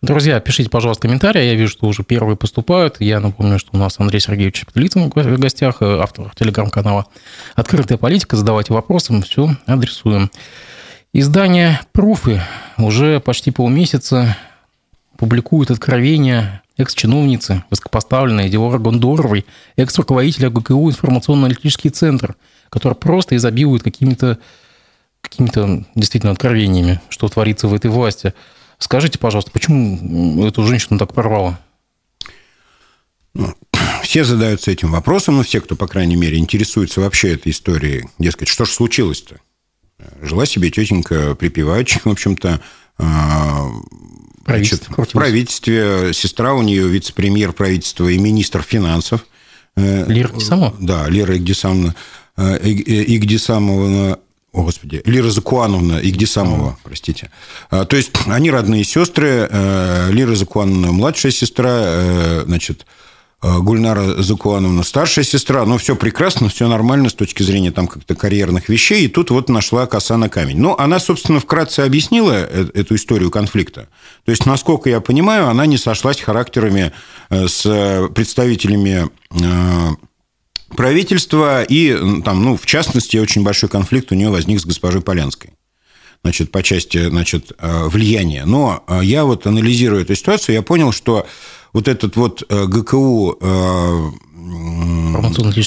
Друзья, 0.01 0.41
пишите, 0.41 0.71
пожалуйста, 0.71 1.03
комментарии. 1.03 1.45
Я 1.45 1.55
вижу, 1.55 1.73
что 1.73 1.87
уже 1.87 2.03
первые 2.03 2.37
поступают. 2.37 2.97
Я 3.01 3.21
напомню, 3.21 3.59
что 3.59 3.71
у 3.73 3.77
нас 3.77 3.97
Андрей 3.99 4.21
Сергеевич 4.21 4.65
Петлицын 4.67 5.11
в 5.11 5.39
гостях, 5.39 5.77
э, 5.81 5.99
автор 5.99 6.33
телеграм-канала 6.35 7.07
«Открытая 7.55 7.99
политика». 7.99 8.37
Задавайте 8.37 8.73
вопросы, 8.73 9.13
мы 9.13 9.23
все 9.23 9.57
адресуем. 9.67 10.31
Издание 11.17 11.81
«Пруфы» 11.93 12.43
уже 12.77 13.21
почти 13.21 13.53
полмесяца 13.53 14.37
публикует 15.17 15.71
откровения 15.71 16.65
экс-чиновницы, 16.77 17.63
высокопоставленной 17.71 18.49
Девора 18.49 18.79
Гондоровой, 18.79 19.47
экс-руководителя 19.77 20.51
ГКУ 20.51 20.91
«Информационно-аналитический 20.91 21.91
центр», 21.91 22.35
который 22.69 22.95
просто 22.95 23.37
изобилует 23.37 23.85
какими-то 23.85 24.41
какими-то 25.21 25.85
действительно 25.95 26.33
откровениями, 26.33 27.01
что 27.11 27.29
творится 27.29 27.69
в 27.69 27.75
этой 27.75 27.93
власти. 27.93 28.35
Скажите, 28.79 29.21
пожалуйста, 29.21 29.53
почему 29.53 30.45
эту 30.45 30.65
женщину 30.65 30.99
так 30.99 31.15
порвало? 31.15 31.61
Ну, 33.35 33.55
все 34.03 34.25
задаются 34.25 34.73
этим 34.73 34.91
вопросом, 34.91 35.37
ну, 35.37 35.45
все, 35.45 35.61
кто, 35.61 35.77
по 35.77 35.87
крайней 35.87 36.17
мере, 36.17 36.39
интересуется 36.39 37.01
вообще 37.01 37.35
этой 37.35 37.53
историей. 37.53 38.09
Дескать, 38.19 38.49
что 38.49 38.65
же 38.65 38.73
случилось-то? 38.73 39.37
Жила 40.23 40.47
себе 40.47 40.71
тетенька 40.71 41.35
припеваючи, 41.35 42.01
в 42.05 42.09
общем-то, 42.09 42.61
а, 42.99 43.71
Значит, 44.47 44.89
в 44.89 45.13
правительстве. 45.13 46.13
Сестра 46.13 46.53
у 46.55 46.63
нее 46.63 46.87
вице-премьер 46.89 47.53
правительства 47.53 48.09
и 48.09 48.19
министр 48.19 48.63
финансов. 48.63 49.25
Э, 49.77 50.05
Лера 50.07 50.29
Игдисамова? 50.29 50.75
Да, 50.79 51.09
Лера 51.09 51.37
Игдисамовна. 51.37 51.95
Э, 52.37 52.59
Игдисамовна 52.63 54.19
о, 54.53 54.63
Господи, 54.63 55.03
Лира 55.05 55.31
Закуановна 55.31 55.99
Игдисамова, 56.01 56.79
простите. 56.85 57.29
А, 57.71 57.85
то 57.87 57.97
есть 57.97 58.13
они 58.27 58.53
родные 58.53 58.85
сестры. 58.85 59.49
Э, 59.51 60.11
Лира 60.13 60.37
Закуановна 60.37 60.93
младшая 60.93 61.33
сестра, 61.33 62.45
значит, 62.45 62.87
Гульнара 63.45 64.23
Закуановна 64.23 64.83
старшая 64.85 65.23
сестра, 65.23 65.67
ну, 65.67 65.77
все 65.77 65.97
прекрасно, 65.97 66.49
все 66.49 66.67
нормально 66.67 67.11
с 67.11 67.15
точки 67.15 67.43
зрения 67.43 67.73
там 67.73 67.89
как-то 67.89 68.15
карьерных 68.15 68.71
вещей, 68.71 69.05
и 69.05 69.09
тут 69.09 69.31
вот 69.31 69.51
нашла 69.51 69.87
коса 69.87 70.17
на 70.17 70.31
камень. 70.31 70.57
Ну, 70.57 70.75
она, 70.79 70.99
собственно, 70.99 71.41
вкратце 71.41 71.81
объяснила 71.81 72.33
э, 72.33 72.69
эту 72.73 72.95
историю 72.95 73.31
конфликта. 73.31 73.89
То 74.25 74.31
есть, 74.31 74.47
насколько 74.47 74.89
я 74.89 75.01
понимаю, 75.01 75.49
она 75.49 75.67
не 75.67 75.77
сошлась 75.77 76.23
характерами 76.23 76.93
э, 77.29 77.47
с 77.47 78.09
представителями 78.15 79.11
правительства, 80.75 81.63
и 81.63 81.95
там, 82.25 82.43
ну, 82.43 82.57
в 82.57 82.65
частности, 82.65 83.19
очень 83.19 83.43
большой 83.43 83.69
конфликт 83.69 84.11
у 84.11 84.15
нее 84.15 84.31
возник 84.31 84.59
с 84.59 84.65
госпожой 84.65 85.03
Полянской 85.03 85.51
значит, 86.23 86.51
по 86.51 86.63
части 86.63 87.11
значит, 87.11 87.53
влияния. 87.61 88.47
Но 88.47 88.83
я 89.03 89.27
вот 89.27 89.47
анализируя 89.47 90.03
эту 90.03 90.15
ситуацию, 90.15 90.55
я 90.55 90.63
понял, 90.63 90.91
что 90.91 91.27
вот 91.75 91.89
этот 91.89 92.17
вот 92.17 92.43
э, 92.49 92.67
ГКУ 92.67 93.37
э, 93.41 94.11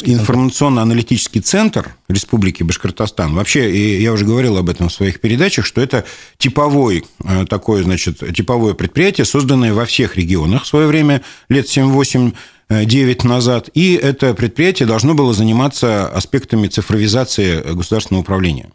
информационно-аналитический 0.06 1.42
центр 1.42 1.96
Республики 2.08 2.64
Башкортостан. 2.64 3.36
Вообще, 3.36 4.02
я 4.02 4.14
уже 4.14 4.26
говорил 4.26 4.58
об 4.58 4.70
этом 4.70 4.90
в 4.90 4.94
своих 4.94 5.20
передачах, 5.20 5.66
что 5.66 5.82
это 5.82 6.06
типовой, 6.38 7.06
э, 7.24 7.46
такое, 7.46 7.84
значит, 7.84 8.24
типовое 8.34 8.74
предприятие, 8.74 9.26
созданное 9.26 9.74
во 9.74 9.86
всех 9.86 10.16
регионах 10.16 10.64
в 10.64 10.68
свое 10.68 10.88
время, 10.88 11.22
лет 11.50 11.68
7-8 11.68 12.34
9 12.70 13.24
назад, 13.24 13.70
и 13.76 13.94
это 13.94 14.34
предприятие 14.34 14.88
должно 14.88 15.14
было 15.14 15.34
заниматься 15.34 16.06
аспектами 16.10 16.68
цифровизации 16.68 17.62
государственного 17.62 18.24
управления. 18.24 18.72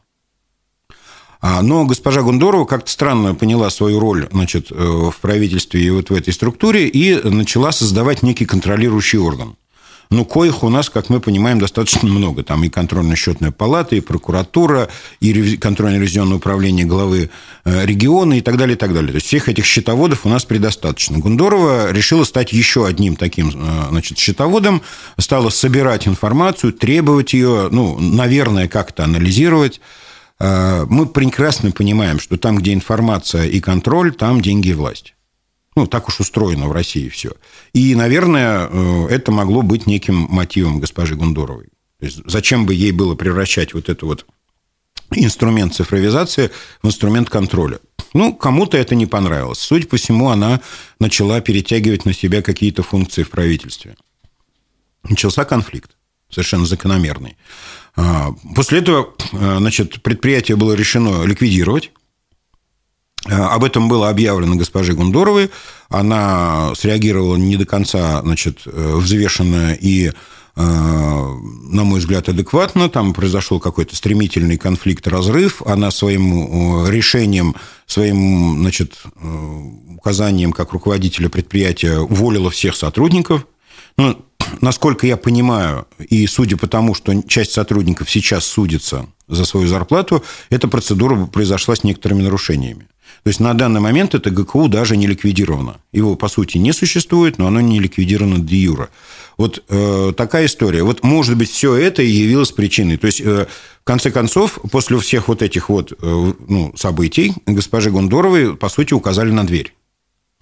А, 1.44 1.60
но 1.60 1.84
госпожа 1.84 2.22
Гундорова 2.22 2.64
как-то 2.64 2.88
странно 2.88 3.34
поняла 3.34 3.68
свою 3.68 3.98
роль 3.98 4.28
значит, 4.30 4.70
э, 4.70 4.74
в 4.74 5.16
правительстве 5.20 5.82
и 5.82 5.90
вот 5.90 6.08
в 6.08 6.14
этой 6.14 6.32
структуре 6.32 6.86
и 6.86 7.20
начала 7.28 7.72
создавать 7.72 8.22
некий 8.22 8.44
контролирующий 8.44 9.18
орган. 9.18 9.56
Ну, 10.12 10.24
коих 10.24 10.62
у 10.62 10.68
нас, 10.68 10.88
как 10.88 11.08
мы 11.08 11.20
понимаем, 11.20 11.58
достаточно 11.58 12.08
много. 12.08 12.44
Там 12.44 12.62
и 12.62 12.68
контрольно-счетная 12.68 13.50
палата, 13.50 13.96
и 13.96 14.00
прокуратура, 14.00 14.88
и 15.20 15.56
контрольно-ревизионное 15.56 16.36
управление 16.36 16.84
главы 16.84 17.30
э, 17.64 17.86
региона 17.86 18.34
и 18.34 18.40
так 18.40 18.56
далее, 18.56 18.76
и 18.76 18.78
так 18.78 18.94
далее. 18.94 19.10
То 19.10 19.16
есть 19.16 19.26
всех 19.26 19.48
этих 19.48 19.64
счетоводов 19.64 20.24
у 20.24 20.28
нас 20.28 20.44
предостаточно. 20.44 21.18
Гундорова 21.18 21.90
решила 21.90 22.22
стать 22.22 22.52
еще 22.52 22.86
одним 22.86 23.16
таким 23.16 23.48
э, 23.48 23.88
значит, 23.88 24.16
счетоводом, 24.16 24.82
стала 25.18 25.48
собирать 25.48 26.06
информацию, 26.06 26.72
требовать 26.72 27.32
ее, 27.32 27.68
ну, 27.72 27.98
наверное, 27.98 28.68
как-то 28.68 29.02
анализировать. 29.02 29.80
А, 30.44 30.86
мы 30.86 31.06
прекрасно 31.06 31.70
понимаем, 31.70 32.18
что 32.18 32.36
там, 32.36 32.56
где 32.56 32.72
информация 32.72 33.44
и 33.44 33.60
контроль, 33.60 34.12
там 34.12 34.40
деньги 34.40 34.70
и 34.70 34.74
власть. 34.74 35.14
Ну, 35.76 35.86
так 35.86 36.08
уж 36.08 36.18
устроено 36.18 36.66
в 36.66 36.72
России 36.72 37.08
все. 37.08 37.32
И, 37.72 37.94
наверное, 37.94 38.68
э, 38.68 39.06
это 39.08 39.30
могло 39.30 39.62
быть 39.62 39.86
неким 39.86 40.26
мотивом 40.28 40.80
госпожи 40.80 41.14
Гундоровой. 41.14 41.68
То 42.00 42.06
есть, 42.06 42.22
зачем 42.26 42.66
бы 42.66 42.74
ей 42.74 42.90
было 42.90 43.14
превращать 43.14 43.72
вот 43.72 43.88
этот 43.88 44.02
вот 44.02 44.26
инструмент 45.12 45.74
цифровизации 45.74 46.50
в 46.82 46.88
инструмент 46.88 47.30
контроля? 47.30 47.78
Ну, 48.12 48.34
кому-то 48.34 48.76
это 48.76 48.96
не 48.96 49.06
понравилось. 49.06 49.60
Судя 49.60 49.86
по 49.86 49.96
всему, 49.96 50.28
она 50.28 50.60
начала 50.98 51.40
перетягивать 51.40 52.04
на 52.04 52.12
себя 52.12 52.42
какие-то 52.42 52.82
функции 52.82 53.22
в 53.22 53.30
правительстве. 53.30 53.94
Начался 55.04 55.44
конфликт, 55.44 55.92
совершенно 56.32 56.66
закономерный. 56.66 57.36
А, 57.94 58.32
после 58.54 58.78
этого 58.78 59.14
а, 59.32 59.58
значит, 59.58 60.02
предприятие 60.02 60.56
было 60.56 60.72
решено 60.72 61.24
ликвидировать. 61.24 61.92
А, 63.26 63.54
об 63.54 63.64
этом 63.64 63.88
было 63.88 64.08
объявлено 64.08 64.56
госпоже 64.56 64.94
Гундоровой. 64.94 65.50
Она 65.88 66.74
среагировала 66.74 67.36
не 67.36 67.56
до 67.56 67.66
конца 67.66 68.22
значит, 68.22 68.62
э, 68.64 68.94
взвешенно 68.96 69.74
и 69.74 70.12
на 70.54 71.82
мой 71.84 72.00
взгляд, 72.00 72.28
адекватно. 72.28 72.90
Там 72.90 73.14
произошел 73.14 73.58
какой-то 73.58 73.96
стремительный 73.96 74.58
конфликт, 74.58 75.08
разрыв. 75.08 75.62
Она 75.62 75.90
своим 75.90 76.86
решением, 76.86 77.56
своим 77.86 78.60
значит, 78.60 78.98
э, 79.02 79.62
указанием 79.96 80.52
как 80.52 80.72
руководителя 80.72 81.30
предприятия 81.30 81.98
уволила 82.00 82.50
всех 82.50 82.76
сотрудников. 82.76 83.46
Ну, 83.96 84.22
насколько 84.60 85.06
я 85.06 85.16
понимаю, 85.16 85.86
и 85.98 86.26
судя 86.26 86.56
по 86.56 86.66
тому, 86.66 86.94
что 86.94 87.22
часть 87.22 87.52
сотрудников 87.52 88.10
сейчас 88.10 88.44
судится 88.44 89.06
за 89.28 89.44
свою 89.44 89.66
зарплату, 89.66 90.22
эта 90.50 90.68
процедура 90.68 91.26
произошла 91.26 91.76
с 91.76 91.84
некоторыми 91.84 92.22
нарушениями. 92.22 92.86
То 93.24 93.28
есть 93.28 93.38
на 93.38 93.54
данный 93.54 93.80
момент 93.80 94.14
это 94.14 94.30
ГКУ 94.30 94.68
даже 94.68 94.96
не 94.96 95.06
ликвидировано. 95.06 95.76
Его, 95.92 96.16
по 96.16 96.28
сути, 96.28 96.58
не 96.58 96.72
существует, 96.72 97.38
но 97.38 97.46
оно 97.46 97.60
не 97.60 97.78
ликвидировано 97.78 98.38
де 98.40 98.56
юра. 98.56 98.88
Вот 99.36 99.62
э, 99.68 100.12
такая 100.16 100.46
история. 100.46 100.82
Вот, 100.82 101.04
может 101.04 101.36
быть, 101.36 101.50
все 101.50 101.74
это 101.76 102.02
и 102.02 102.08
явилось 102.08 102.50
причиной. 102.50 102.96
То 102.96 103.06
есть, 103.06 103.20
э, 103.20 103.46
в 103.80 103.84
конце 103.84 104.10
концов, 104.10 104.58
после 104.72 104.98
всех 104.98 105.28
вот 105.28 105.40
этих 105.40 105.68
вот 105.68 105.92
э, 105.92 106.32
ну, 106.48 106.72
событий, 106.76 107.34
госпоже 107.46 107.90
Гондоровой, 107.90 108.56
по 108.56 108.68
сути, 108.68 108.92
указали 108.92 109.30
на 109.30 109.46
дверь. 109.46 109.72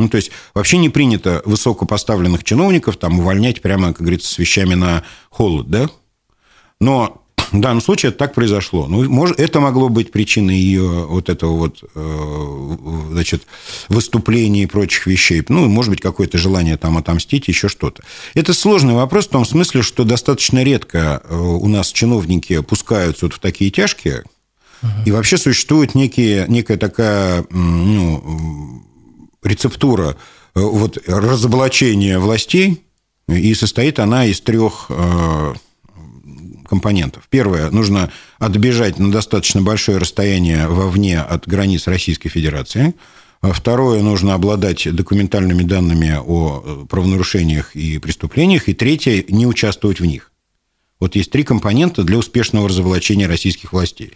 Ну, 0.00 0.08
то 0.08 0.16
есть, 0.16 0.30
вообще 0.54 0.78
не 0.78 0.88
принято 0.88 1.42
высокопоставленных 1.44 2.42
чиновников 2.42 2.96
там 2.96 3.20
увольнять 3.20 3.60
прямо, 3.60 3.88
как 3.88 4.00
говорится, 4.00 4.32
с 4.32 4.38
вещами 4.38 4.74
на 4.74 5.04
холод, 5.28 5.68
да? 5.68 5.90
Но 6.80 7.22
в 7.52 7.60
данном 7.60 7.82
случае 7.82 8.08
это 8.08 8.18
так 8.18 8.32
произошло. 8.32 8.86
Ну, 8.86 9.08
может, 9.10 9.38
это 9.38 9.60
могло 9.60 9.90
быть 9.90 10.10
причиной 10.10 10.56
ее 10.56 11.06
вот 11.06 11.28
этого 11.28 11.52
вот, 11.56 11.84
э, 11.94 12.76
значит, 13.10 13.42
выступления 13.90 14.62
и 14.62 14.66
прочих 14.66 15.06
вещей. 15.06 15.44
Ну, 15.48 15.68
может 15.68 15.90
быть, 15.90 16.00
какое-то 16.00 16.38
желание 16.38 16.78
там 16.78 16.96
отомстить, 16.96 17.48
еще 17.48 17.68
что-то. 17.68 18.02
Это 18.32 18.54
сложный 18.54 18.94
вопрос 18.94 19.26
в 19.26 19.30
том 19.30 19.44
смысле, 19.44 19.82
что 19.82 20.04
достаточно 20.04 20.62
редко 20.62 21.22
э, 21.24 21.36
у 21.36 21.68
нас 21.68 21.92
чиновники 21.92 22.54
опускаются 22.54 23.26
вот 23.26 23.34
в 23.34 23.38
такие 23.38 23.70
тяжкие, 23.70 24.24
и 25.04 25.10
вообще 25.10 25.36
существует 25.36 25.94
некие, 25.94 26.46
некая 26.48 26.78
такая 26.78 27.44
ну, 27.50 28.82
рецептура 29.42 30.16
э, 30.54 30.60
вот, 30.60 30.98
разоблачения 31.06 32.18
властей, 32.18 32.84
и 33.28 33.54
состоит 33.54 33.98
она 33.98 34.26
из 34.26 34.40
трех 34.40 34.86
э, 34.88 35.54
компонентов. 36.68 37.24
Первое, 37.30 37.70
нужно 37.70 38.10
отбежать 38.38 38.98
на 38.98 39.10
достаточно 39.10 39.62
большое 39.62 39.98
расстояние 39.98 40.68
вовне 40.68 41.20
от 41.20 41.46
границ 41.46 41.86
Российской 41.86 42.28
Федерации. 42.28 42.94
Второе, 43.42 44.02
нужно 44.02 44.34
обладать 44.34 44.86
документальными 44.94 45.62
данными 45.62 46.20
о 46.24 46.62
э, 46.62 46.86
правонарушениях 46.88 47.74
и 47.74 47.98
преступлениях. 47.98 48.68
И 48.68 48.74
третье, 48.74 49.24
не 49.28 49.46
участвовать 49.46 50.00
в 50.00 50.04
них. 50.04 50.30
Вот 51.00 51.16
есть 51.16 51.30
три 51.30 51.42
компонента 51.42 52.02
для 52.04 52.18
успешного 52.18 52.68
разоблачения 52.68 53.26
российских 53.26 53.72
властей. 53.72 54.12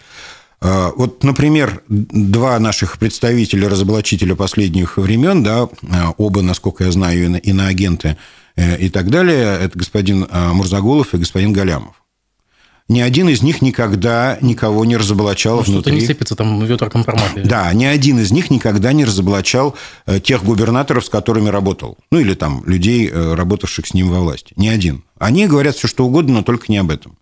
А, 0.64 0.92
вот, 0.96 1.22
например, 1.22 1.82
два 1.88 2.58
наших 2.58 2.98
представителя, 2.98 3.68
разоблачителя 3.68 4.34
последних 4.34 4.96
времен, 4.96 5.42
да, 5.42 5.68
а, 5.92 6.14
оба, 6.16 6.40
насколько 6.40 6.84
я 6.84 6.92
знаю, 6.92 7.38
иноагенты 7.42 8.16
э, 8.56 8.78
и 8.78 8.88
так 8.88 9.10
далее, 9.10 9.58
это 9.60 9.78
господин 9.78 10.26
а, 10.30 10.54
Мурзагулов 10.54 11.12
и 11.12 11.18
господин 11.18 11.52
Галямов. 11.52 11.96
Ни 12.88 13.00
один 13.00 13.28
из 13.28 13.42
них 13.42 13.60
никогда 13.60 14.38
никого 14.40 14.86
не 14.86 14.96
разоблачал 14.96 15.58
ну, 15.58 15.62
внутри. 15.64 15.80
Что-то 15.80 15.90
не 15.90 16.06
сыпется 16.06 16.34
там 16.34 16.64
ветер 16.64 16.88
компромата. 16.88 17.42
Да, 17.44 17.72
ни 17.74 17.84
один 17.84 18.18
из 18.18 18.30
них 18.30 18.50
никогда 18.50 18.94
не 18.94 19.04
разоблачал 19.04 19.74
э, 20.06 20.18
тех 20.18 20.42
губернаторов, 20.44 21.04
с 21.04 21.10
которыми 21.10 21.50
работал. 21.50 21.98
Ну, 22.10 22.20
или 22.20 22.32
там 22.32 22.62
людей, 22.64 23.10
э, 23.10 23.34
работавших 23.34 23.86
с 23.86 23.92
ним 23.92 24.08
во 24.08 24.20
власти. 24.20 24.54
Ни 24.56 24.68
один. 24.68 25.04
Они 25.18 25.46
говорят 25.46 25.76
все, 25.76 25.88
что 25.88 26.06
угодно, 26.06 26.36
но 26.36 26.42
только 26.42 26.66
не 26.68 26.78
об 26.78 26.90
этом. 26.90 27.18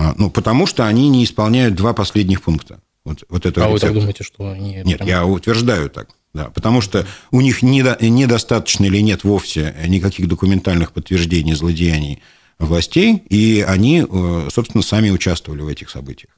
А, 0.00 0.14
ну, 0.16 0.30
потому 0.30 0.66
что 0.66 0.86
они 0.86 1.10
не 1.10 1.24
исполняют 1.24 1.74
два 1.74 1.92
последних 1.92 2.40
пункта. 2.40 2.80
Вот, 3.04 3.22
вот 3.28 3.44
этого 3.44 3.66
а 3.66 3.68
рецепта. 3.68 3.86
вы 3.86 3.92
так 3.92 4.00
думаете, 4.00 4.24
что 4.24 4.50
они... 4.50 4.80
Нет, 4.82 4.96
прям... 4.96 5.08
я 5.08 5.26
утверждаю 5.26 5.90
так. 5.90 6.08
Да, 6.32 6.44
потому 6.46 6.80
что 6.80 7.06
у 7.30 7.42
них 7.42 7.60
недо, 7.60 7.98
недостаточно 8.00 8.86
или 8.86 8.98
нет 9.00 9.24
вовсе 9.24 9.74
никаких 9.86 10.26
документальных 10.26 10.92
подтверждений 10.92 11.52
злодеяний 11.52 12.22
властей, 12.58 13.22
и 13.28 13.64
они, 13.66 14.06
э, 14.08 14.48
собственно, 14.50 14.82
сами 14.82 15.10
участвовали 15.10 15.60
в 15.60 15.68
этих 15.68 15.90
событиях. 15.90 16.32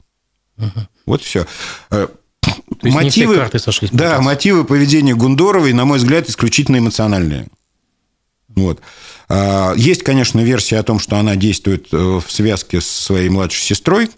Угу. 0.59 0.89
Вот 1.07 1.23
все. 1.23 1.47
Э, 1.91 2.09
То 2.41 2.89
мотивы, 2.89 3.37
карты 3.37 3.61
сошлись. 3.61 3.91
Да, 3.93 4.21
мотивы 4.21 4.65
поведения 4.65 5.15
Гундоровой, 5.15 5.73
на 5.73 5.85
мой 5.85 5.99
взгляд, 5.99 6.29
исключительно 6.29 6.79
эмоциональные. 6.79 7.47
Вот. 8.49 8.81
А, 9.35 9.73
есть, 9.79 10.03
конечно, 10.03 10.41
версия 10.41 10.77
о 10.77 10.83
том, 10.83 10.99
что 10.99 11.17
она 11.17 11.37
действует 11.37 11.87
э, 11.91 11.97
в 11.97 12.31
связке 12.31 12.83
с 12.83 12.87
своей 12.87 13.31
младшей 13.31 13.63
сестрой, 13.63 14.11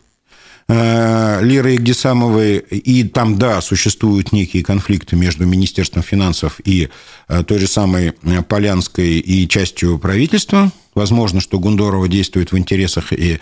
э, 0.67 1.39
Лирой 1.41 1.77
Гдисамовой, 1.77 2.59
и 2.59 3.05
там, 3.05 3.39
да, 3.39 3.61
существуют 3.61 4.33
некие 4.33 4.65
конфликты 4.65 5.15
между 5.15 5.47
Министерством 5.47 6.03
финансов 6.03 6.61
и 6.65 6.89
э, 7.29 7.45
той 7.45 7.61
же 7.61 7.69
самой 7.69 8.11
Полянской 8.49 9.21
и 9.21 9.47
частью 9.47 10.01
правительства. 10.01 10.73
Возможно, 10.97 11.41
что 11.41 11.61
Гундорова 11.61 12.09
действует 12.09 12.51
в 12.51 12.59
интересах 12.59 13.13
и 13.13 13.39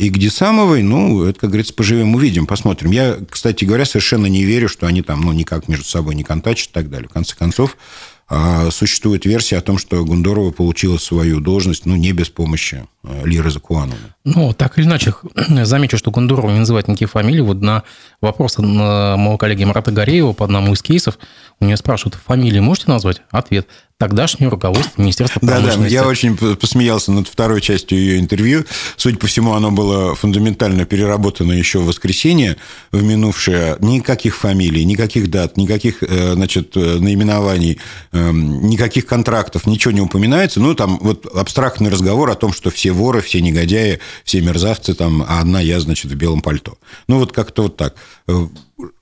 и 0.00 0.08
Гдисамовой, 0.08 0.82
ну, 0.82 1.22
это, 1.22 1.38
как 1.38 1.50
говорится, 1.50 1.72
поживем, 1.72 2.16
увидим, 2.16 2.48
посмотрим. 2.48 2.90
Я, 2.90 3.16
кстати 3.30 3.64
говоря, 3.64 3.84
совершенно 3.84 4.26
не 4.26 4.42
верю, 4.42 4.68
что 4.68 4.88
они 4.88 5.02
там, 5.02 5.20
ну, 5.20 5.32
никак 5.32 5.68
между 5.68 5.84
собой 5.84 6.16
не 6.16 6.24
контачат 6.24 6.70
и 6.70 6.72
так 6.72 6.90
далее. 6.90 7.08
В 7.08 7.12
конце 7.12 7.36
концов, 7.36 7.76
а 8.28 8.70
существует 8.70 9.24
версия 9.24 9.56
о 9.56 9.62
том, 9.62 9.78
что 9.78 10.04
Гундорова 10.04 10.50
получила 10.50 10.98
свою 10.98 11.40
должность, 11.40 11.86
ну, 11.86 11.96
не 11.96 12.12
без 12.12 12.28
помощи 12.28 12.86
э, 13.02 13.22
Лиры 13.24 13.50
Закуановны. 13.50 14.14
Ну, 14.24 14.52
так 14.52 14.78
или 14.78 14.84
иначе, 14.84 15.14
замечу, 15.64 15.96
что 15.96 16.10
Гундорова 16.10 16.50
не 16.50 16.58
называет 16.58 16.88
никаких 16.88 17.10
фамилий. 17.10 17.40
Вот 17.40 17.62
на 17.62 17.84
вопрос 18.20 18.58
моего 18.58 19.38
коллеги 19.38 19.64
Марата 19.64 19.90
Гореева 19.92 20.34
по 20.34 20.44
одному 20.44 20.74
из 20.74 20.82
кейсов 20.82 21.18
у 21.58 21.64
нее 21.64 21.78
спрашивают, 21.78 22.16
фамилии 22.16 22.60
можете 22.60 22.90
назвать? 22.90 23.22
Ответ– 23.30 23.66
тогдашнее 23.98 24.48
руководство 24.48 25.02
Министерства 25.02 25.40
промышленности. 25.40 25.78
Да, 25.78 25.82
да, 25.82 25.88
я 25.88 26.06
очень 26.06 26.36
посмеялся 26.36 27.10
над 27.10 27.26
второй 27.26 27.60
частью 27.60 27.98
ее 27.98 28.20
интервью. 28.20 28.64
Судя 28.96 29.18
по 29.18 29.26
всему, 29.26 29.54
оно 29.54 29.72
было 29.72 30.14
фундаментально 30.14 30.84
переработано 30.84 31.52
еще 31.52 31.80
в 31.80 31.86
воскресенье, 31.86 32.56
в 32.92 33.02
минувшее. 33.02 33.76
Никаких 33.80 34.36
фамилий, 34.36 34.84
никаких 34.84 35.30
дат, 35.30 35.56
никаких, 35.56 36.04
э, 36.04 36.34
значит, 36.34 36.76
э, 36.76 36.98
наименований, 37.00 37.80
эм, 38.12 38.68
никаких 38.68 39.04
контрактов, 39.04 39.66
ничего 39.66 39.90
не 39.90 40.00
упоминается. 40.00 40.60
Ну, 40.60 40.74
там 40.76 40.98
вот 41.00 41.26
абстрактный 41.34 41.90
разговор 41.90 42.30
о 42.30 42.36
том, 42.36 42.52
что 42.52 42.70
все 42.70 42.92
воры, 42.92 43.20
все 43.20 43.40
негодяи, 43.40 43.98
все 44.22 44.40
мерзавцы, 44.40 44.94
там, 44.94 45.24
а 45.26 45.40
одна 45.40 45.60
я, 45.60 45.80
значит, 45.80 46.12
в 46.12 46.14
белом 46.14 46.40
пальто. 46.40 46.78
Ну, 47.08 47.18
вот 47.18 47.32
как-то 47.32 47.64
вот 47.64 47.76
так 47.76 47.96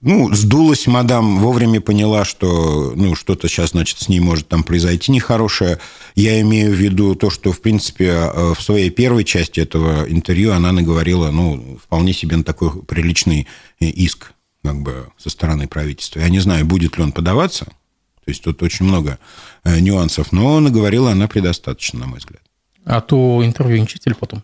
ну, 0.01 0.33
сдулась 0.33 0.87
мадам, 0.87 1.41
вовремя 1.41 1.81
поняла, 1.81 2.25
что 2.25 2.93
ну, 2.95 3.15
что-то 3.15 3.49
сейчас, 3.49 3.71
значит, 3.71 3.99
с 3.99 4.09
ней 4.09 4.21
может 4.21 4.49
там 4.49 4.63
произойти 4.63 5.11
нехорошее. 5.13 5.79
Я 6.15 6.41
имею 6.41 6.71
в 6.71 6.75
виду 6.75 7.15
то, 7.15 7.29
что, 7.29 7.53
в 7.53 7.61
принципе, 7.61 8.07
э, 8.07 8.55
в 8.55 8.63
своей 8.63 8.91
первой 8.91 9.25
части 9.25 9.61
этого 9.61 10.09
интервью 10.09 10.53
она 10.53 10.73
наговорила, 10.73 11.31
ну, 11.31 11.79
вполне 11.83 12.13
себе 12.13 12.37
на 12.37 12.45
такой 12.45 12.71
приличный 12.85 13.47
э, 13.81 13.87
иск 13.87 14.33
как 14.63 14.81
бы 14.83 15.09
со 15.17 15.31
стороны 15.31 15.69
правительства. 15.69 16.21
Я 16.21 16.29
не 16.29 16.41
знаю, 16.41 16.65
будет 16.65 16.97
ли 16.97 17.03
он 17.03 17.13
подаваться, 17.13 17.65
то 17.65 18.31
есть 18.31 18.43
тут 18.43 18.63
очень 18.63 18.87
много 18.87 19.19
э, 19.65 19.79
нюансов, 19.81 20.33
но 20.33 20.61
наговорила 20.61 21.13
она 21.13 21.29
предостаточно, 21.29 22.01
на 22.01 22.07
мой 22.07 22.19
взгляд. 22.19 22.43
А 22.85 23.01
то 23.01 23.45
интервью 23.45 23.81
не 23.81 23.87
чистили 23.87 24.15
потом? 24.15 24.43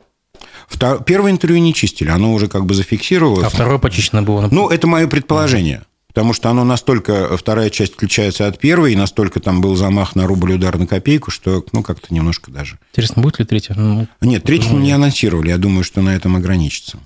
Втор... 0.73 1.05
Первое 1.05 1.31
интервью 1.31 1.61
не 1.61 1.75
чистили, 1.75 2.09
оно 2.09 2.33
уже 2.33 2.49
как 2.49 2.65
бы 2.65 2.75
зафиксировалось. 2.75 3.45
А 3.45 3.51
второе 3.51 3.79
почищено 3.79 4.23
было? 4.23 4.49
Ну, 4.51 4.69
это 4.69 4.87
мое 4.87 5.07
предположение. 5.07 5.83
Потому 6.09 6.35
что 6.35 6.51
оно 6.51 6.65
настолько, 6.65 7.37
вторая 7.39 7.71
часть 7.71 7.95
отличается 7.95 8.47
от 8.47 8.59
первой, 8.59 8.93
и 8.93 8.97
настолько 8.97 9.41
там 9.41 9.63
был 9.63 9.77
замах 9.77 10.15
на 10.15 10.27
рубль 10.27 10.55
удар 10.55 10.79
на 10.79 10.87
копейку, 10.87 11.31
что, 11.31 11.65
ну, 11.73 11.83
как-то 11.83 12.13
немножко 12.13 12.51
даже. 12.51 12.79
Интересно, 12.93 13.23
будет 13.23 13.39
ли 13.39 13.47
третья? 13.47 13.75
Ну, 13.75 14.07
Нет, 14.21 14.45
третью 14.45 14.79
не 14.79 14.93
анонсировали. 14.93 15.49
Я 15.49 15.57
думаю, 15.57 15.85
что 15.85 16.03
на 16.03 16.11
этом 16.15 16.37
ограничится. 16.37 16.99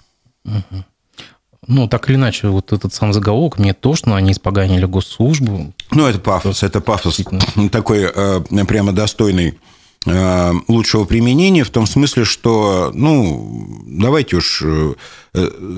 Угу. 0.45 0.85
Ну, 1.69 1.89
так 1.89 2.09
или 2.09 2.17
иначе, 2.17 2.49
вот 2.49 2.73
этот 2.73 2.95
сам 2.95 3.13
заголовок, 3.13 3.59
мне 3.59 3.75
тошно, 3.75 4.17
они 4.17 4.33
испоганили 4.33 4.85
госслужбу. 4.87 5.73
Ну, 5.91 6.07
это 6.07 6.19
пафос, 6.19 6.63
это 6.63 6.81
пафос 6.81 7.21
такой 7.71 8.11
э, 8.13 8.41
прямо 8.67 8.93
достойный 8.93 9.55
лучшего 10.07 11.05
применения 11.05 11.65
в 11.65 11.71
том 11.71 11.85
смысле, 11.85 12.25
что, 12.25 12.93
ну, 12.95 13.83
давайте 13.87 14.37
уж 14.37 14.63
э, 14.65 14.95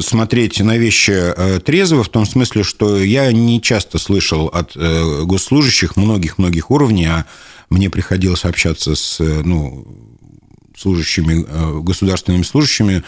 смотреть 0.00 0.60
на 0.60 0.76
вещи 0.76 1.12
э, 1.12 1.60
трезво, 1.60 2.02
в 2.02 2.10
том 2.10 2.26
смысле, 2.26 2.62
что 2.62 2.98
я 2.98 3.32
не 3.32 3.62
часто 3.62 3.98
слышал 3.98 4.48
от 4.48 4.76
госслужащих 4.76 5.96
многих-многих 5.96 6.70
уровней, 6.70 7.06
а 7.06 7.24
мне 7.70 7.88
приходилось 7.88 8.44
общаться 8.44 8.94
с, 8.94 9.18
ну, 9.18 9.86
служащими, 10.76 11.80
государственными 11.80 12.42
служащими 12.42 13.02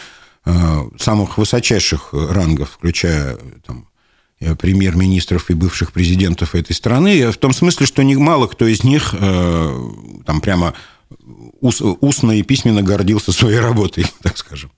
самых 0.98 1.36
высочайших 1.36 2.14
рангов, 2.14 2.70
включая 2.72 3.36
там, 3.66 3.88
премьер-министров 4.58 5.50
и 5.50 5.54
бывших 5.54 5.92
президентов 5.92 6.54
этой 6.54 6.72
страны, 6.72 7.30
в 7.30 7.36
том 7.36 7.52
смысле, 7.52 7.84
что 7.84 8.02
мало 8.02 8.46
кто 8.46 8.66
из 8.66 8.82
них 8.84 9.14
там 9.20 10.40
прямо 10.40 10.72
ус, 11.60 11.80
устно 11.80 12.32
и 12.32 12.42
письменно 12.42 12.82
гордился 12.82 13.32
своей 13.32 13.60
работой, 13.60 14.06
так 14.22 14.36
скажем. 14.38 14.70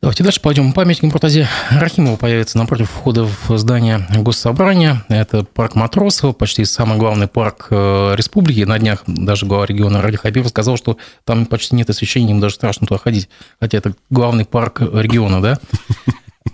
Давайте 0.00 0.22
дальше 0.22 0.40
пойдем. 0.40 0.72
Памятник 0.72 1.12
Муртазе 1.12 1.48
Рахимова 1.72 2.16
появится 2.16 2.56
напротив 2.56 2.88
входа 2.88 3.24
в 3.24 3.58
здание 3.58 4.06
Госсобрания. 4.14 5.04
Это 5.08 5.42
парк 5.42 5.74
Матросова, 5.74 6.32
почти 6.32 6.64
самый 6.64 6.98
главный 6.98 7.26
парк 7.26 7.66
э, 7.70 8.14
республики. 8.14 8.60
На 8.60 8.78
днях 8.78 9.02
даже 9.08 9.44
глава 9.44 9.66
региона 9.66 10.00
Ради 10.00 10.16
Хабиров 10.16 10.50
сказал, 10.50 10.76
что 10.76 10.98
там 11.24 11.46
почти 11.46 11.74
нет 11.74 11.90
освещения, 11.90 12.30
им 12.30 12.38
даже 12.38 12.54
страшно 12.54 12.86
туда 12.86 13.00
ходить. 13.00 13.28
Хотя 13.58 13.78
это 13.78 13.94
главный 14.08 14.44
парк 14.44 14.80
региона, 14.80 15.42
да? 15.42 15.58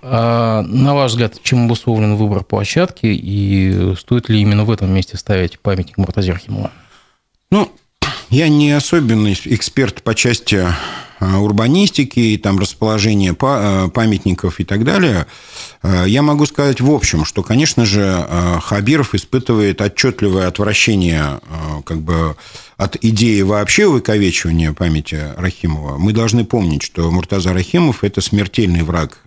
А, 0.07 0.63
на 0.63 0.95
ваш 0.95 1.13
взгляд, 1.13 1.41
чем 1.43 1.65
обусловлен 1.65 2.17
выбор 2.17 2.45
площадки 2.45 3.07
и 3.07 3.95
стоит 3.97 4.29
ли 4.29 4.41
именно 4.41 4.65
в 4.65 4.71
этом 4.71 4.93
месте 4.93 5.17
ставить 5.17 5.61
памятник 5.61 5.97
Муртазе 5.97 6.33
Рахимова? 6.33 6.73
Ну, 7.51 7.71
я 8.31 8.49
не 8.49 8.73
особенный 8.73 9.39
эксперт 9.45 10.03
по 10.03 10.15
части 10.15 10.67
Э, 11.25 11.37
урбанистики, 11.37 12.19
и 12.19 12.37
там 12.37 12.59
расположение 12.59 13.37
э, 13.41 13.89
памятников 13.89 14.61
и 14.61 14.65
так 14.65 14.85
далее, 14.85 15.27
э, 15.83 16.05
я 16.07 16.23
могу 16.23 16.45
сказать 16.45 16.81
в 16.81 16.91
общем, 16.91 17.25
что, 17.25 17.43
конечно 17.43 17.87
же, 17.87 18.27
Хабиров 18.63 19.15
испытывает 19.15 19.81
отчетливое 19.81 20.49
отвращение 20.49 21.41
как 21.85 22.01
бы, 22.01 22.37
от 22.77 22.97
идеи 23.03 23.43
вообще 23.43 23.87
увековечивания 23.87 24.73
памяти 24.73 25.21
Рахимова. 25.37 25.97
Мы 25.97 26.13
должны 26.13 26.45
помнить, 26.45 26.83
что 26.83 27.11
Муртаза 27.11 27.53
Рахимов– 27.53 27.99
это 28.05 28.21
смертельный 28.21 28.83
враг 28.83 29.19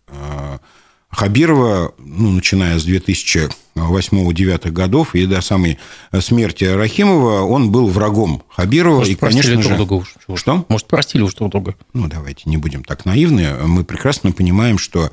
Хабирова, 1.17 1.93
ну, 1.97 2.31
начиная 2.31 2.77
с 2.77 2.87
2008-2009 2.87 4.69
годов 4.69 5.15
и 5.15 5.25
до 5.25 5.41
самой 5.41 5.79
смерти 6.19 6.65
Рахимова, 6.65 7.41
он 7.41 7.71
был 7.71 7.87
врагом 7.87 8.43
Хабирова. 8.49 8.99
Может, 8.99 9.13
и, 9.13 9.15
конечно 9.15 9.59
же... 9.63 9.75
друг 9.75 9.87
друга 9.87 10.05
Что? 10.35 10.63
Может, 10.69 10.85
простили 10.85 11.23
уж 11.23 11.33
друг 11.33 11.49
друга. 11.49 11.75
Ну, 11.93 12.07
давайте 12.07 12.43
не 12.45 12.57
будем 12.57 12.83
так 12.83 13.05
наивны. 13.05 13.49
Мы 13.65 13.83
прекрасно 13.83 14.31
понимаем, 14.31 14.77
что 14.77 15.09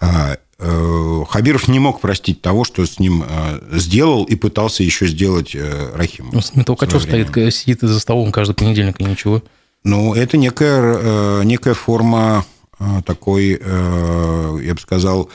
а, 0.00 0.38
э, 0.58 1.22
Хабиров 1.28 1.68
не 1.68 1.78
мог 1.78 2.00
простить 2.00 2.42
того, 2.42 2.64
что 2.64 2.84
с 2.84 2.98
ним 2.98 3.22
а, 3.24 3.60
сделал 3.70 4.24
и 4.24 4.34
пытался 4.34 4.82
еще 4.82 5.06
сделать 5.06 5.54
э, 5.54 5.92
Рахимов. 5.94 6.34
Ну, 6.52 6.64
Толкачев 6.64 7.00
стоит, 7.00 7.54
сидит 7.54 7.80
за 7.80 8.00
столом 8.00 8.32
каждый 8.32 8.54
понедельник 8.54 9.00
и 9.00 9.04
ничего. 9.04 9.40
Ну, 9.84 10.14
это 10.14 10.36
некая, 10.36 10.98
э, 10.98 11.42
некая 11.44 11.74
форма 11.74 12.44
Э, 12.44 12.53
такой, 13.04 13.58
э, 13.60 14.58
я 14.62 14.74
бы 14.74 14.80
сказал, 14.80 15.30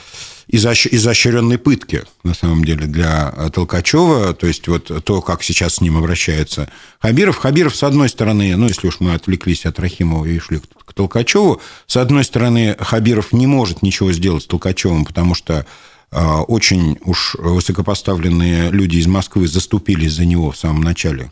изощренной 0.48 1.60
пытки, 1.60 2.04
на 2.24 2.34
самом 2.34 2.66
деле, 2.66 2.88
для 2.88 3.32
Толкачева. 3.54 4.34
То 4.34 4.48
есть, 4.48 4.68
вот 4.68 4.92
то, 5.04 5.22
как 5.22 5.44
сейчас 5.44 5.76
с 5.76 5.82
ним 5.82 5.98
обращается 5.98 6.72
Хабиров. 7.00 7.38
Хабиров, 7.38 7.76
с 7.76 7.84
одной 7.84 8.10
стороны, 8.10 8.56
ну, 8.56 8.68
если 8.68 8.88
уж 8.88 9.00
мы 9.00 9.14
отвлеклись 9.14 9.66
от 9.66 9.80
Рахимова 9.80 10.26
и 10.26 10.40
шли 10.40 10.60
к 10.86 10.94
Толкачеву, 10.94 11.62
с 11.86 11.98
одной 11.98 12.24
стороны, 12.24 12.76
Хабиров 12.80 13.32
не 13.32 13.46
может 13.46 13.84
ничего 13.84 14.12
сделать 14.12 14.44
с 14.44 14.48
Толкачевым, 14.48 15.06
потому 15.06 15.36
что 15.36 15.68
э, 16.12 16.26
очень 16.48 16.98
уж 17.04 17.36
высокопоставленные 17.38 18.72
люди 18.72 18.98
из 18.98 19.06
Москвы 19.06 19.48
заступились 19.48 20.14
за 20.14 20.26
него 20.26 20.52
в 20.52 20.58
самом 20.58 20.82
начале 20.82 21.32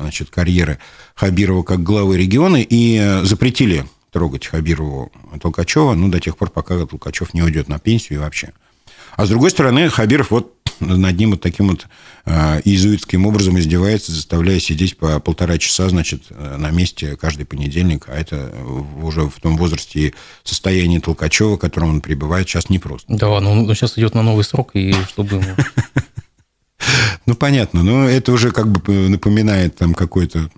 значит, 0.00 0.30
карьеры 0.30 0.78
Хабирова 1.14 1.62
как 1.62 1.82
главы 1.82 2.16
региона 2.16 2.58
и 2.60 3.20
запретили 3.24 3.84
трогать 4.16 4.46
Хабирову 4.46 5.12
Толкачева, 5.42 5.92
ну, 5.92 6.08
до 6.08 6.20
тех 6.20 6.38
пор, 6.38 6.48
пока 6.48 6.86
Толкачев 6.86 7.34
не 7.34 7.42
уйдет 7.42 7.68
на 7.68 7.78
пенсию 7.78 8.18
и 8.18 8.22
вообще. 8.22 8.54
А 9.14 9.26
с 9.26 9.28
другой 9.28 9.50
стороны, 9.50 9.90
Хабиров 9.90 10.30
вот 10.30 10.54
над 10.80 11.18
ним 11.18 11.32
вот 11.32 11.42
таким 11.42 11.68
вот 11.68 11.86
э, 12.24 12.62
иезуитским 12.64 13.26
образом 13.26 13.58
издевается, 13.58 14.12
заставляя 14.12 14.58
сидеть 14.58 14.96
по 14.96 15.20
полтора 15.20 15.58
часа, 15.58 15.90
значит, 15.90 16.22
э, 16.30 16.56
на 16.56 16.70
месте 16.70 17.14
каждый 17.16 17.44
понедельник, 17.44 18.06
а 18.08 18.14
это 18.14 18.50
уже 19.02 19.28
в 19.28 19.38
том 19.38 19.58
возрасте 19.58 20.00
и 20.00 20.14
состоянии 20.44 20.98
Толкачева, 20.98 21.56
в 21.56 21.58
котором 21.58 21.90
он 21.90 22.00
пребывает, 22.00 22.48
сейчас 22.48 22.70
непросто. 22.70 23.14
Да, 23.14 23.38
но 23.40 23.52
он 23.52 23.74
сейчас 23.74 23.98
идет 23.98 24.14
на 24.14 24.22
новый 24.22 24.44
срок, 24.44 24.70
и 24.72 24.94
чтобы 25.10 25.44
Ну, 27.26 27.34
понятно, 27.34 27.82
но 27.82 28.08
это 28.08 28.32
уже 28.32 28.50
как 28.50 28.68
бы 28.68 29.10
напоминает 29.10 29.76
там 29.76 29.92
какой-то 29.92 30.48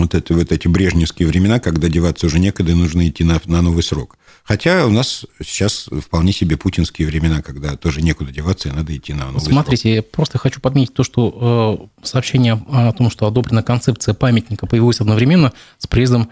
вот, 0.00 0.14
это, 0.14 0.34
вот 0.34 0.52
эти 0.52 0.68
брежневские 0.68 1.28
времена, 1.28 1.60
когда 1.60 1.88
деваться 1.88 2.26
уже 2.26 2.38
некогда, 2.38 2.74
нужно 2.74 3.08
идти 3.08 3.24
на, 3.24 3.40
на 3.44 3.62
новый 3.62 3.82
срок. 3.82 4.16
Хотя 4.42 4.86
у 4.86 4.90
нас 4.90 5.26
сейчас 5.44 5.88
вполне 6.04 6.32
себе 6.32 6.56
путинские 6.56 7.06
времена, 7.06 7.42
когда 7.42 7.76
тоже 7.76 8.02
некуда 8.02 8.32
деваться, 8.32 8.68
и 8.68 8.72
надо 8.72 8.96
идти 8.96 9.12
на 9.12 9.26
новый 9.26 9.40
Смотрите, 9.40 9.82
срок. 9.82 9.94
я 9.94 10.02
просто 10.02 10.38
хочу 10.38 10.60
подметить 10.60 10.94
то, 10.94 11.04
что 11.04 11.90
э, 12.02 12.06
сообщение 12.06 12.60
о 12.70 12.92
том, 12.92 13.10
что 13.10 13.26
одобрена 13.26 13.62
концепция 13.62 14.14
памятника, 14.14 14.66
появилось 14.66 15.00
одновременно 15.00 15.52
с 15.78 15.86
приездом, 15.86 16.30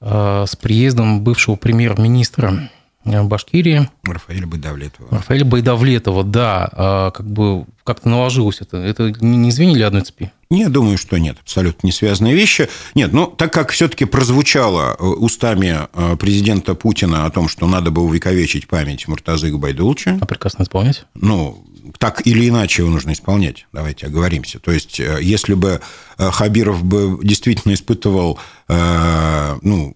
э, 0.00 0.44
с 0.46 0.56
приездом 0.56 1.22
бывшего 1.22 1.56
премьер-министра 1.56 2.70
Э, 3.04 3.22
Башкирии. 3.22 3.88
Рафаэля 4.04 4.46
Байдавлетова. 4.46 5.08
Рафаэля 5.10 5.44
Байдавлетова, 5.44 6.24
да. 6.24 6.68
А 6.72 7.10
как 7.10 7.26
бы 7.26 7.66
как-то 7.84 8.08
наложилось 8.08 8.60
это. 8.60 8.78
Это 8.78 9.12
не 9.20 9.50
звенили 9.50 9.82
одной 9.82 10.02
цепи? 10.02 10.32
Не, 10.50 10.68
думаю, 10.68 10.96
что 10.96 11.18
нет. 11.18 11.36
Абсолютно 11.40 11.86
не 11.86 11.92
связанные 11.92 12.34
вещи. 12.34 12.68
Нет, 12.94 13.12
ну, 13.12 13.26
так 13.26 13.52
как 13.52 13.70
все-таки 13.72 14.04
прозвучало 14.04 14.96
э, 14.98 15.04
устами 15.04 15.80
э, 15.92 16.16
президента 16.16 16.74
Путина 16.74 17.26
о 17.26 17.30
том, 17.30 17.48
что 17.48 17.66
надо 17.66 17.90
бы 17.90 18.02
увековечить 18.02 18.68
память 18.68 19.06
Муртазы 19.06 19.50
Габайдулча. 19.50 20.18
А 20.20 20.26
прекрасно 20.26 20.62
исполнять? 20.62 21.04
Ну, 21.14 21.64
так 21.98 22.26
или 22.26 22.48
иначе 22.48 22.82
его 22.82 22.90
нужно 22.90 23.12
исполнять. 23.12 23.66
Давайте 23.72 24.06
оговоримся. 24.06 24.58
То 24.58 24.72
есть, 24.72 24.98
если 24.98 25.54
бы 25.54 25.80
Хабиров 26.16 26.82
бы 26.82 27.18
действительно 27.22 27.74
испытывал, 27.74 28.38
ну, 28.68 29.94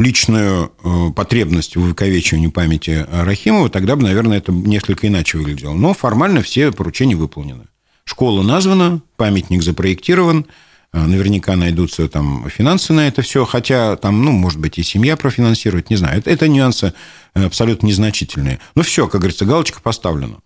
личную 0.00 0.72
э, 0.82 1.10
потребность 1.14 1.76
в 1.76 1.82
увековечивании 1.82 2.48
памяти 2.48 3.06
Рахимова, 3.10 3.68
тогда 3.68 3.96
бы, 3.96 4.02
наверное, 4.02 4.38
это 4.38 4.52
несколько 4.52 5.06
иначе 5.06 5.38
выглядело. 5.38 5.74
Но 5.74 5.94
формально 5.94 6.42
все 6.42 6.72
поручения 6.72 7.16
выполнены. 7.16 7.64
Школа 8.04 8.42
названа, 8.42 9.02
памятник 9.16 9.62
запроектирован, 9.62 10.46
э, 10.92 11.06
наверняка 11.06 11.54
найдутся 11.56 12.08
там 12.08 12.48
финансы 12.48 12.92
на 12.92 13.06
это 13.06 13.22
все, 13.22 13.44
хотя 13.44 13.96
там, 13.96 14.24
ну, 14.24 14.32
может 14.32 14.58
быть, 14.58 14.78
и 14.78 14.82
семья 14.82 15.16
профинансирует, 15.16 15.90
не 15.90 15.96
знаю. 15.96 16.18
Это, 16.18 16.30
это 16.30 16.48
нюансы 16.48 16.92
э, 17.34 17.44
абсолютно 17.44 17.86
незначительные. 17.86 18.58
Но 18.74 18.82
все, 18.82 19.06
как 19.06 19.20
говорится, 19.20 19.44
галочка 19.44 19.80
поставлена. 19.80 20.38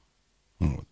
Вот. 0.59 0.85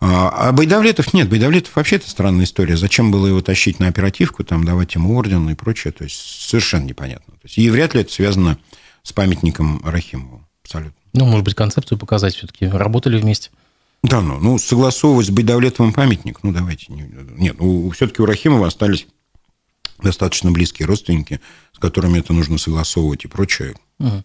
А, 0.00 0.48
а 0.48 0.52
Байдавлетов 0.52 1.12
нет. 1.12 1.28
Байдавлетов 1.28 1.74
вообще 1.74 1.96
это 1.96 2.08
странная 2.08 2.44
история. 2.44 2.76
Зачем 2.76 3.10
было 3.10 3.26
его 3.26 3.40
тащить 3.40 3.80
на 3.80 3.88
оперативку, 3.88 4.44
там, 4.44 4.64
давать 4.64 4.94
ему 4.94 5.16
орден 5.16 5.48
и 5.50 5.54
прочее. 5.54 5.92
То 5.92 6.04
есть, 6.04 6.16
совершенно 6.48 6.84
непонятно. 6.84 7.34
То 7.34 7.40
есть, 7.44 7.58
и 7.58 7.68
вряд 7.68 7.94
ли 7.94 8.02
это 8.02 8.12
связано 8.12 8.58
с 9.02 9.12
памятником 9.12 9.82
Рахимову. 9.84 10.46
Абсолютно. 10.62 10.98
Ну, 11.14 11.24
может 11.24 11.44
быть, 11.44 11.54
концепцию 11.54 11.98
показать 11.98 12.34
все-таки. 12.34 12.66
Работали 12.66 13.18
вместе. 13.18 13.50
Да, 14.04 14.20
ну, 14.20 14.38
ну 14.38 14.58
согласовывать 14.58 15.26
с 15.26 15.30
Байдавлетовым 15.30 15.92
памятник, 15.92 16.38
ну, 16.42 16.52
давайте. 16.52 16.86
Нет, 16.88 17.56
ну, 17.58 17.90
все-таки 17.90 18.22
у 18.22 18.26
Рахимова 18.26 18.68
остались 18.68 19.08
достаточно 20.00 20.52
близкие 20.52 20.86
родственники, 20.86 21.40
с 21.72 21.78
которыми 21.78 22.20
это 22.20 22.32
нужно 22.32 22.58
согласовывать 22.58 23.24
и 23.24 23.28
прочее. 23.28 23.74
Угу. 23.98 24.24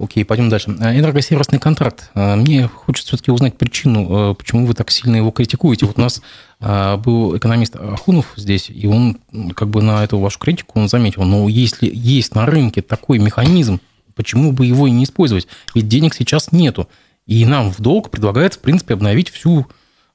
Окей, 0.00 0.24
пойдем 0.24 0.48
дальше. 0.48 0.74
Э, 0.80 0.98
энергосервисный 0.98 1.58
контракт. 1.58 2.10
Э, 2.14 2.34
мне 2.34 2.66
хочется 2.68 3.08
все-таки 3.08 3.30
узнать 3.30 3.58
причину, 3.58 4.30
э, 4.30 4.34
почему 4.34 4.64
вы 4.64 4.72
так 4.72 4.90
сильно 4.90 5.16
его 5.16 5.30
критикуете. 5.30 5.84
Вот 5.84 5.98
у 5.98 6.00
нас 6.00 6.22
был 6.60 7.34
экономист 7.38 7.76
Ахунов 7.76 8.34
здесь, 8.36 8.68
и 8.68 8.86
он 8.86 9.16
как 9.56 9.70
бы 9.70 9.80
на 9.80 10.04
эту 10.04 10.18
вашу 10.18 10.38
критику 10.38 10.78
он 10.78 10.90
заметил, 10.90 11.22
но 11.22 11.48
если 11.48 11.90
есть 11.90 12.34
на 12.34 12.44
рынке 12.44 12.82
такой 12.82 13.18
механизм, 13.18 13.80
почему 14.14 14.52
бы 14.52 14.66
его 14.66 14.86
и 14.86 14.90
не 14.90 15.04
использовать? 15.04 15.48
Ведь 15.74 15.88
денег 15.88 16.12
сейчас 16.12 16.52
нету. 16.52 16.86
И 17.26 17.46
нам 17.46 17.72
в 17.72 17.80
долг 17.80 18.10
предлагается, 18.10 18.58
в 18.58 18.62
принципе, 18.62 18.92
обновить 18.92 19.30
всю, 19.30 19.66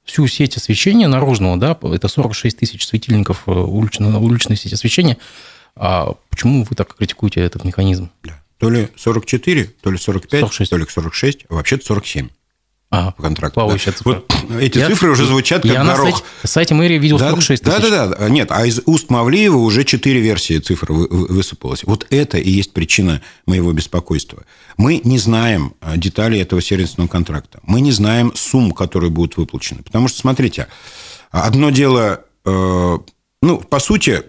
всю 0.04 0.28
сеть 0.28 0.56
освещения 0.56 1.08
наружного, 1.08 1.56
да, 1.56 1.76
это 1.82 2.06
46 2.06 2.56
тысяч 2.56 2.86
светильников 2.86 3.42
уличной, 3.48 4.12
уличной 4.14 4.56
сети 4.56 4.74
освещения. 4.74 5.18
А 5.74 6.14
почему 6.30 6.62
вы 6.62 6.76
так 6.76 6.94
критикуете 6.94 7.40
этот 7.40 7.64
механизм? 7.64 8.10
Да 8.22 8.40
то 8.58 8.70
ли 8.70 8.88
44, 8.96 9.64
то 9.64 9.90
ли 9.90 9.98
45, 9.98 10.40
46. 10.40 10.70
то 10.70 10.76
ли 10.76 10.86
46, 10.88 11.46
а 11.48 11.54
вообще-то 11.54 11.84
47 11.86 12.28
ага, 12.90 13.10
по 13.12 13.22
контракту. 13.22 13.54
Плавающая 13.54 13.92
да. 13.92 13.98
цифра. 13.98 14.12
Вот 14.12 14.50
эти 14.60 14.78
я, 14.78 14.88
цифры 14.88 15.10
уже 15.10 15.26
звучат 15.26 15.62
как 15.62 15.72
я 15.72 15.84
горох. 15.84 16.04
на 16.04 16.10
сайте, 16.12 16.24
сайте 16.44 16.74
мэрии 16.74 16.98
видел 16.98 17.18
да, 17.18 17.30
46 17.30 17.62
тысяч. 17.62 17.82
Да, 17.82 17.88
да, 17.88 18.06
да. 18.08 18.28
Нет, 18.28 18.48
а 18.50 18.64
из 18.66 18.80
уст 18.86 19.10
Мавлиева 19.10 19.56
уже 19.56 19.84
4 19.84 20.20
версии 20.20 20.58
цифр 20.58 20.92
высыпалось. 20.92 21.84
Вот 21.84 22.06
это 22.10 22.38
и 22.38 22.50
есть 22.50 22.72
причина 22.72 23.20
моего 23.46 23.72
беспокойства. 23.72 24.44
Мы 24.76 25.00
не 25.04 25.18
знаем 25.18 25.74
а, 25.80 25.96
деталей 25.96 26.40
этого 26.40 26.62
сервисного 26.62 27.08
контракта. 27.08 27.60
Мы 27.62 27.80
не 27.80 27.92
знаем 27.92 28.32
сумм, 28.34 28.72
которые 28.72 29.10
будут 29.10 29.36
выплачены. 29.36 29.82
Потому 29.82 30.08
что, 30.08 30.18
смотрите, 30.20 30.68
одно 31.30 31.70
дело... 31.70 32.22
Э, 32.44 32.98
ну, 33.42 33.58
по 33.58 33.78
сути, 33.80 34.22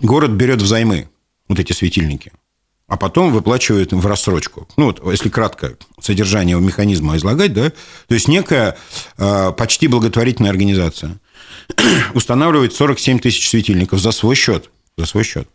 город 0.00 0.30
берет 0.30 0.62
взаймы 0.62 1.08
вот 1.48 1.58
эти 1.58 1.72
светильники– 1.72 2.32
а 2.88 2.96
потом 2.96 3.32
выплачивают 3.32 3.92
в 3.92 4.06
рассрочку. 4.06 4.68
Ну, 4.76 4.86
вот, 4.86 5.04
если 5.10 5.28
кратко 5.28 5.76
содержание 6.00 6.58
механизма 6.60 7.16
излагать, 7.16 7.52
да, 7.52 7.70
то 7.70 8.14
есть 8.14 8.28
некая 8.28 8.76
э, 9.18 9.52
почти 9.52 9.88
благотворительная 9.88 10.50
организация 10.50 11.18
устанавливает 12.14 12.74
47 12.74 13.18
тысяч 13.18 13.48
светильников 13.48 14.00
за 14.00 14.12
свой 14.12 14.36
счет. 14.36 14.70
За 14.96 15.06
свой 15.06 15.24
счет. 15.24 15.48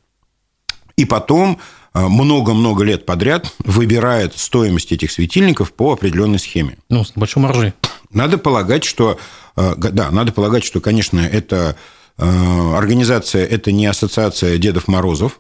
И 0.98 1.06
потом 1.06 1.60
много-много 1.94 2.84
лет 2.84 3.06
подряд 3.06 3.54
выбирает 3.60 4.38
стоимость 4.38 4.92
этих 4.92 5.12
светильников 5.12 5.74
по 5.74 5.94
определенной 5.94 6.40
схеме. 6.40 6.78
Ну, 6.90 7.04
с 7.04 7.12
большой 7.16 7.44
маржей. 7.44 7.74
Надо 8.12 8.38
полагать, 8.38 8.84
что, 8.84 9.20
да, 9.56 10.10
надо 10.12 10.32
полагать, 10.32 10.64
что, 10.64 10.80
конечно, 10.80 11.20
это 11.20 11.76
организация, 12.18 13.46
это 13.46 13.72
не 13.72 13.88
ассоциация 13.88 14.58
Дедов 14.58 14.88
Морозов, 14.88 15.40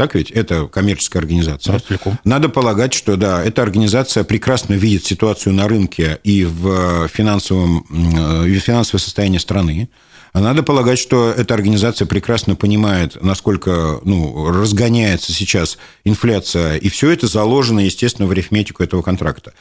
так 0.00 0.14
ведь? 0.14 0.30
Это 0.30 0.66
коммерческая 0.66 1.20
организация. 1.20 1.74
Да, 1.74 2.18
Надо 2.24 2.48
полагать, 2.48 2.94
что 2.94 3.16
да, 3.16 3.44
эта 3.44 3.60
организация 3.60 4.24
прекрасно 4.24 4.72
видит 4.72 5.04
ситуацию 5.04 5.52
на 5.52 5.68
рынке 5.68 6.18
и 6.24 6.46
в 6.46 7.06
финансовом, 7.08 7.84
в 7.90 8.58
финансовое 8.60 8.98
состояние 8.98 9.40
страны. 9.40 9.90
Надо 10.32 10.62
полагать, 10.62 10.98
что 10.98 11.30
эта 11.30 11.52
организация 11.52 12.06
прекрасно 12.06 12.56
понимает, 12.56 13.22
насколько 13.22 14.00
ну, 14.02 14.50
разгоняется 14.50 15.34
сейчас 15.34 15.76
инфляция, 16.04 16.76
и 16.76 16.88
все 16.88 17.10
это 17.10 17.26
заложено, 17.26 17.80
естественно, 17.80 18.26
в 18.26 18.30
арифметику 18.30 18.82
этого 18.82 19.02
контракта. 19.02 19.52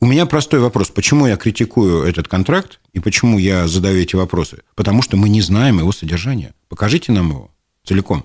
У 0.00 0.06
меня 0.06 0.24
простой 0.24 0.60
вопрос. 0.60 0.88
Почему 0.88 1.26
я 1.26 1.36
критикую 1.36 2.04
этот 2.04 2.26
контракт 2.26 2.80
и 2.94 3.00
почему 3.00 3.38
я 3.38 3.68
задаю 3.68 4.00
эти 4.00 4.16
вопросы? 4.16 4.62
Потому 4.76 5.02
что 5.02 5.18
мы 5.18 5.28
не 5.28 5.42
знаем 5.42 5.78
его 5.80 5.92
содержания. 5.92 6.54
Покажите 6.70 7.12
нам 7.12 7.28
его 7.28 7.50
целиком. 7.84 8.24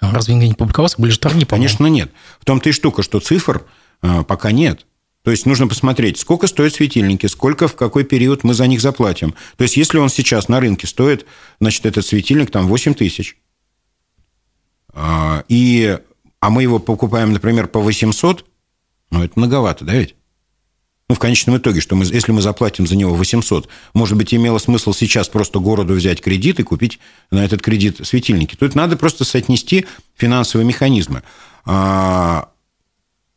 А 0.00 0.12
разве 0.12 0.34
не 0.34 0.54
публиковался? 0.54 0.96
Были 0.98 1.10
же 1.10 1.18
торги, 1.18 1.44
Конечно, 1.44 1.86
нет. 1.86 2.10
В 2.40 2.44
том-то 2.44 2.68
и 2.70 2.72
штука, 2.72 3.02
что 3.02 3.20
цифр 3.20 3.66
э, 4.02 4.24
пока 4.24 4.50
нет. 4.50 4.86
То 5.22 5.30
есть 5.30 5.44
нужно 5.44 5.68
посмотреть, 5.68 6.18
сколько 6.18 6.46
стоят 6.46 6.74
светильники, 6.74 7.26
сколько 7.26 7.68
в 7.68 7.76
какой 7.76 8.04
период 8.04 8.42
мы 8.42 8.54
за 8.54 8.66
них 8.66 8.80
заплатим. 8.80 9.34
То 9.56 9.64
есть 9.64 9.76
если 9.76 9.98
он 9.98 10.08
сейчас 10.08 10.48
на 10.48 10.60
рынке 10.60 10.86
стоит, 10.86 11.26
значит, 11.60 11.84
этот 11.84 12.06
светильник 12.06 12.50
там 12.50 12.66
8 12.66 12.94
тысяч, 12.94 13.36
а, 14.94 15.44
и, 15.48 15.98
а 16.40 16.50
мы 16.50 16.62
его 16.62 16.78
покупаем, 16.78 17.34
например, 17.34 17.68
по 17.68 17.80
800, 17.80 18.46
ну, 19.10 19.22
это 19.22 19.38
многовато, 19.38 19.84
да 19.84 19.92
ведь? 19.94 20.14
Ну, 21.10 21.16
в 21.16 21.18
конечном 21.18 21.56
итоге, 21.56 21.80
что 21.80 21.96
мы, 21.96 22.04
если 22.04 22.30
мы 22.30 22.40
заплатим 22.40 22.86
за 22.86 22.94
него 22.94 23.12
800, 23.14 23.68
может 23.94 24.16
быть, 24.16 24.32
имело 24.32 24.58
смысл 24.58 24.92
сейчас 24.92 25.28
просто 25.28 25.58
городу 25.58 25.94
взять 25.94 26.20
кредит 26.20 26.60
и 26.60 26.62
купить 26.62 27.00
на 27.32 27.44
этот 27.44 27.62
кредит 27.62 27.98
светильники. 28.06 28.54
Тут 28.54 28.76
надо 28.76 28.96
просто 28.96 29.24
соотнести 29.24 29.86
финансовые 30.14 30.64
механизмы. 30.64 31.24
А, 31.64 32.50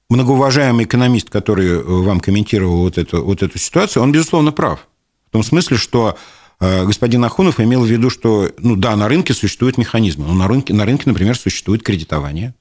многоуважаемый 0.07 0.85
экономист, 0.85 1.31
который 1.31 1.81
вам 1.81 2.19
комментировал 2.19 2.81
вот 2.81 2.99
эту, 2.99 3.25
вот 3.25 3.41
эту 3.41 3.57
ситуацию, 3.57 4.03
он, 4.03 4.11
безусловно, 4.11 4.51
прав. 4.51 4.87
В 5.29 5.31
том 5.31 5.41
смысле, 5.41 5.77
что 5.77 6.15
э, 6.59 6.85
господин 6.85 7.25
Ахунов 7.25 7.59
имел 7.59 7.81
в 7.81 7.87
виду, 7.87 8.11
что, 8.11 8.51
ну 8.59 8.75
да, 8.75 8.95
на 8.95 9.07
рынке 9.07 9.33
существуют 9.33 9.79
механизмы. 9.79 10.27
Но 10.27 10.35
на 10.35 10.47
рынке, 10.47 10.75
на 10.75 10.85
рынке 10.85 11.05
например, 11.07 11.35
существует 11.35 11.81
кредитование. 11.81 12.53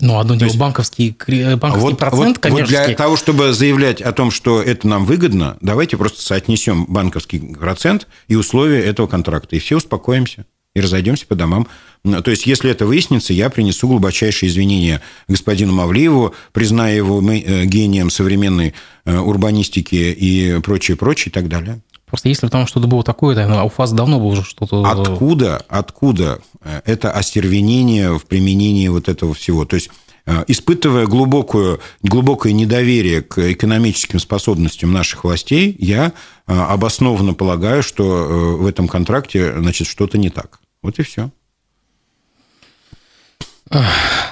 Ну, 0.00 0.18
одно 0.18 0.36
дело 0.36 0.46
есть, 0.48 0.58
банковский, 0.58 1.10
банковский 1.10 1.80
вот, 1.80 1.98
процент 1.98 2.36
вот, 2.36 2.38
коммерческий. 2.38 2.76
Вот 2.76 2.86
для 2.86 2.96
того, 2.96 3.16
чтобы 3.16 3.52
заявлять 3.52 4.00
о 4.00 4.12
том, 4.12 4.30
что 4.30 4.62
это 4.62 4.86
нам 4.86 5.04
выгодно, 5.04 5.56
давайте 5.60 5.96
просто 5.96 6.22
соотнесем 6.22 6.86
банковский 6.86 7.40
процент 7.40 8.06
и 8.28 8.36
условия 8.36 8.82
этого 8.82 9.08
контракта, 9.08 9.56
и 9.56 9.58
все 9.58 9.76
успокоимся 9.76 10.46
и 10.74 10.80
разойдемся 10.80 11.26
по 11.26 11.34
домам. 11.34 11.66
То 12.04 12.30
есть, 12.30 12.46
если 12.46 12.70
это 12.70 12.86
выяснится, 12.86 13.32
я 13.32 13.50
принесу 13.50 13.88
глубочайшие 13.88 14.48
извинения 14.48 15.02
господину 15.26 15.72
Мавлиеву, 15.72 16.34
признаю 16.52 16.96
его 16.96 17.32
э, 17.32 17.64
гением 17.64 18.10
современной 18.10 18.74
э, 19.04 19.18
урбанистики 19.18 19.96
и 19.96 20.60
прочее, 20.60 20.96
прочее 20.96 21.30
и 21.30 21.32
так 21.32 21.48
далее. 21.48 21.80
Просто 22.08 22.28
если 22.28 22.48
там 22.48 22.66
что-то 22.66 22.86
было 22.86 23.02
такое, 23.02 23.34
то 23.34 23.64
у 23.64 23.72
вас 23.76 23.92
давно 23.92 24.18
было 24.18 24.28
уже 24.28 24.44
что-то... 24.44 24.82
Откуда, 24.82 25.62
откуда 25.68 26.40
э, 26.62 26.80
это 26.84 27.12
остервенение 27.12 28.18
в 28.18 28.26
применении 28.26 28.88
вот 28.88 29.08
этого 29.08 29.34
всего? 29.34 29.64
То 29.64 29.76
есть 29.76 29.90
испытывая 30.46 31.06
глубокую, 31.06 31.80
глубокое 32.02 32.52
недоверие 32.52 33.22
к 33.22 33.38
экономическим 33.50 34.18
способностям 34.18 34.92
наших 34.92 35.24
властей, 35.24 35.74
я 35.78 36.12
обоснованно 36.44 37.32
полагаю, 37.32 37.82
что 37.82 38.56
в 38.58 38.66
этом 38.66 38.88
контракте 38.88 39.54
значит, 39.58 39.86
что-то 39.86 40.18
не 40.18 40.28
так. 40.28 40.60
Вот 40.82 40.98
и 40.98 41.02
все. 41.02 41.30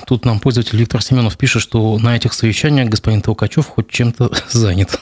Тут 0.07 0.25
нам 0.25 0.41
пользователь 0.41 0.79
Виктор 0.79 1.03
Семенов 1.03 1.37
пишет, 1.37 1.63
что 1.63 1.99
на 1.99 2.17
этих 2.17 2.33
совещаниях 2.33 2.89
господин 2.89 3.23
Толкачев 3.23 3.67
хоть 3.67 3.91
чем-то 3.91 4.31
занят. 4.51 5.01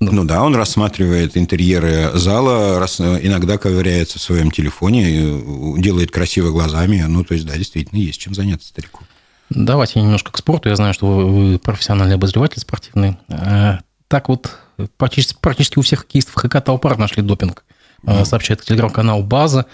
Ну. 0.00 0.12
ну 0.12 0.24
да, 0.24 0.44
он 0.44 0.54
рассматривает 0.54 1.36
интерьеры 1.36 2.10
зала, 2.14 2.78
раз, 2.78 3.00
иногда 3.00 3.58
ковыряется 3.58 4.18
в 4.18 4.22
своем 4.22 4.50
телефоне, 4.50 5.42
делает 5.78 6.10
красиво 6.10 6.50
глазами. 6.50 7.04
Ну, 7.06 7.24
то 7.24 7.34
есть, 7.34 7.46
да, 7.46 7.56
действительно, 7.56 7.98
есть 7.98 8.20
чем 8.20 8.34
заняться 8.34 8.68
старику. 8.68 9.02
Давайте 9.50 10.00
немножко 10.00 10.30
к 10.30 10.38
спорту. 10.38 10.68
Я 10.68 10.76
знаю, 10.76 10.94
что 10.94 11.06
вы 11.06 11.58
профессиональный 11.58 12.14
обозреватель 12.14 12.60
спортивный. 12.60 13.16
Э, 13.28 13.78
так 14.06 14.28
вот, 14.28 14.50
практически, 14.96 15.36
практически 15.40 15.78
у 15.78 15.82
всех 15.82 16.00
хоккеистов 16.00 16.34
ХК 16.34 16.60
Толпар 16.60 16.98
нашли 16.98 17.22
допинг. 17.22 17.64
Mm. 18.04 18.24
Сообщает 18.24 18.62
телеграм-канал 18.62 19.22
«База». 19.22 19.66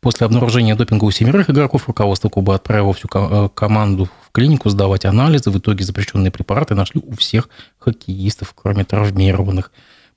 После 0.00 0.26
обнаружения 0.26 0.74
допинга 0.74 1.04
у 1.04 1.10
семерых 1.10 1.48
игроков 1.48 1.86
руководство 1.86 2.28
клуба 2.28 2.56
отправило 2.56 2.92
всю 2.92 3.08
э, 3.12 3.48
команду 3.54 4.08
клинику 4.32 4.70
сдавать 4.70 5.04
анализы. 5.04 5.50
В 5.50 5.58
итоге 5.58 5.84
запрещенные 5.84 6.30
препараты 6.30 6.74
нашли 6.74 7.00
у 7.04 7.14
всех 7.14 7.48
хоккеистов, 7.78 8.54
кроме 8.54 8.84
травмированных. 8.84 9.70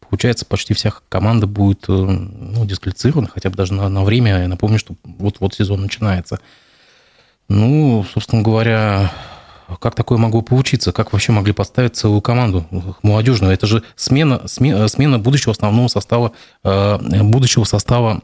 Получается, 0.10 0.46
почти 0.46 0.74
вся 0.74 0.94
команда 1.10 1.48
будет 1.48 1.86
э, 1.88 1.92
ну, 1.92 2.66
дисквалифицирована, 2.66 3.28
хотя 3.28 3.50
бы 3.50 3.56
даже 3.56 3.74
на, 3.74 3.90
на 3.90 4.04
время. 4.04 4.40
Я 4.40 4.48
напомню, 4.48 4.80
что 4.80 4.96
вот-вот 5.04 5.54
сезон 5.54 5.82
начинается. 5.82 6.40
Ну, 7.50 8.06
собственно 8.14 8.42
говоря, 8.42 9.12
как 9.80 9.96
такое 9.96 10.18
могло 10.18 10.42
получиться? 10.42 10.92
Как 10.92 11.12
вообще 11.12 11.32
могли 11.32 11.54
поставить 11.54 11.96
целую 11.96 12.22
команду 12.22 12.66
молодежную? 13.02 13.54
Это 13.54 13.66
же 13.68 13.84
смена, 13.96 14.48
смена, 14.48 14.88
смена 14.88 15.20
будущего 15.20 15.52
основного 15.52 15.88
состава, 15.88 16.34
э, 16.64 17.24
будущего 17.24 17.64
состава 17.64 18.22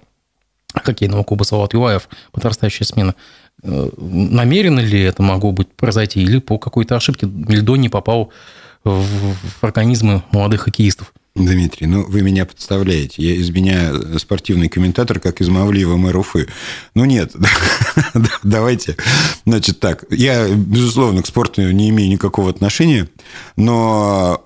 хоккейного 0.74 1.24
клуба 1.24 1.44
«Салават 1.44 1.74
Юлаев», 1.74 2.08
подрастающая 2.32 2.86
смена. 2.86 3.16
Э, 3.64 3.90
намеренно 3.98 4.80
ли 4.80 5.02
это 5.02 5.22
могло 5.22 5.52
быть 5.52 5.70
произойти, 5.70 6.22
или 6.22 6.40
по 6.40 6.58
какой-то 6.58 6.96
ошибке 6.96 7.28
Мельдон 7.28 7.82
не 7.82 7.90
попал 7.90 8.32
в 8.84 9.36
организмы 9.62 10.24
молодых 10.32 10.62
хоккеистов? 10.62 11.14
Дмитрий, 11.34 11.88
ну 11.88 12.04
вы 12.04 12.24
меня 12.24 12.46
подставляете. 12.46 13.22
Я 13.24 13.36
из 13.36 13.50
меня 13.52 13.94
спортивный 14.18 14.68
комментатор, 14.68 15.20
как 15.20 15.40
из 15.40 15.48
Мавлиева 15.48 15.96
мэр 15.96 16.18
Уфы. 16.18 16.50
Ну 16.94 17.06
нет, 17.06 17.34
давайте. 18.44 18.98
Значит 19.46 19.80
так, 19.80 20.04
я, 20.10 20.50
безусловно, 20.50 21.24
к 21.24 21.28
спорту 21.28 21.72
не 21.72 21.90
имею 21.90 22.10
никакого 22.10 22.50
отношения, 22.50 23.08
но 23.56 24.46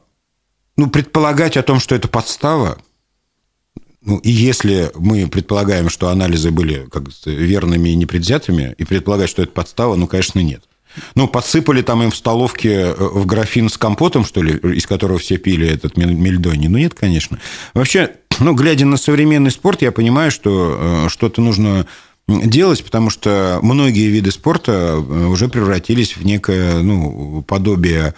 ну, 0.77 0.89
предполагать 0.89 1.57
о 1.57 1.63
том, 1.63 1.79
что 1.79 1.95
это 1.95 2.07
подстава, 2.07 2.77
ну, 4.05 4.17
и 4.19 4.29
если 4.29 4.91
мы 4.95 5.27
предполагаем, 5.27 5.89
что 5.89 6.09
анализы 6.09 6.51
были 6.51 6.87
как 6.91 7.05
верными 7.25 7.89
и 7.89 7.95
непредвзятыми, 7.95 8.75
и 8.77 8.85
предполагать, 8.85 9.29
что 9.29 9.41
это 9.41 9.51
подстава, 9.51 9.95
ну, 9.95 10.07
конечно, 10.07 10.39
нет. 10.39 10.63
Ну, 11.15 11.27
подсыпали 11.27 11.81
там 11.81 12.03
им 12.03 12.11
в 12.11 12.15
столовке 12.15 12.69
э, 12.69 12.95
в 12.97 13.25
графин 13.25 13.67
с 13.67 13.77
компотом, 13.77 14.23
что 14.23 14.41
ли, 14.41 14.53
из 14.75 14.85
которого 14.85 15.17
все 15.17 15.37
пили 15.37 15.67
этот 15.67 15.97
мельдоний? 15.97 16.67
Ну, 16.67 16.77
нет, 16.77 16.93
конечно. 16.93 17.39
Вообще, 17.73 18.11
ну, 18.39 18.53
глядя 18.53 18.85
на 18.85 18.97
современный 18.97 19.51
спорт, 19.51 19.81
я 19.81 19.91
понимаю, 19.91 20.31
что 20.31 21.05
э, 21.05 21.09
что-то 21.09 21.41
нужно 21.41 21.87
делать, 22.27 22.83
потому 22.83 23.09
что 23.09 23.59
многие 23.61 24.07
виды 24.07 24.31
спорта 24.31 24.71
э, 24.71 25.25
уже 25.25 25.47
превратились 25.47 26.15
в 26.15 26.23
некое 26.23 26.81
ну, 26.81 27.43
подобие 27.47 28.13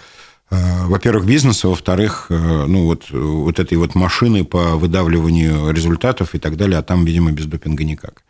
во-первых, 0.49 1.25
бизнеса, 1.25 1.67
во-вторых, 1.67 2.27
э, 2.29 2.65
ну, 2.67 2.85
вот, 2.85 3.09
вот 3.11 3.59
этой 3.59 3.77
вот 3.77 3.95
машины 3.95 4.45
по 4.45 4.77
выдавливанию 4.77 5.71
результатов 5.71 6.35
и 6.35 6.39
так 6.39 6.55
далее, 6.55 6.79
а 6.79 6.83
там, 6.83 7.03
видимо, 7.03 7.31
без 7.31 7.45
допинга 7.45 7.83
никак. 7.83 8.23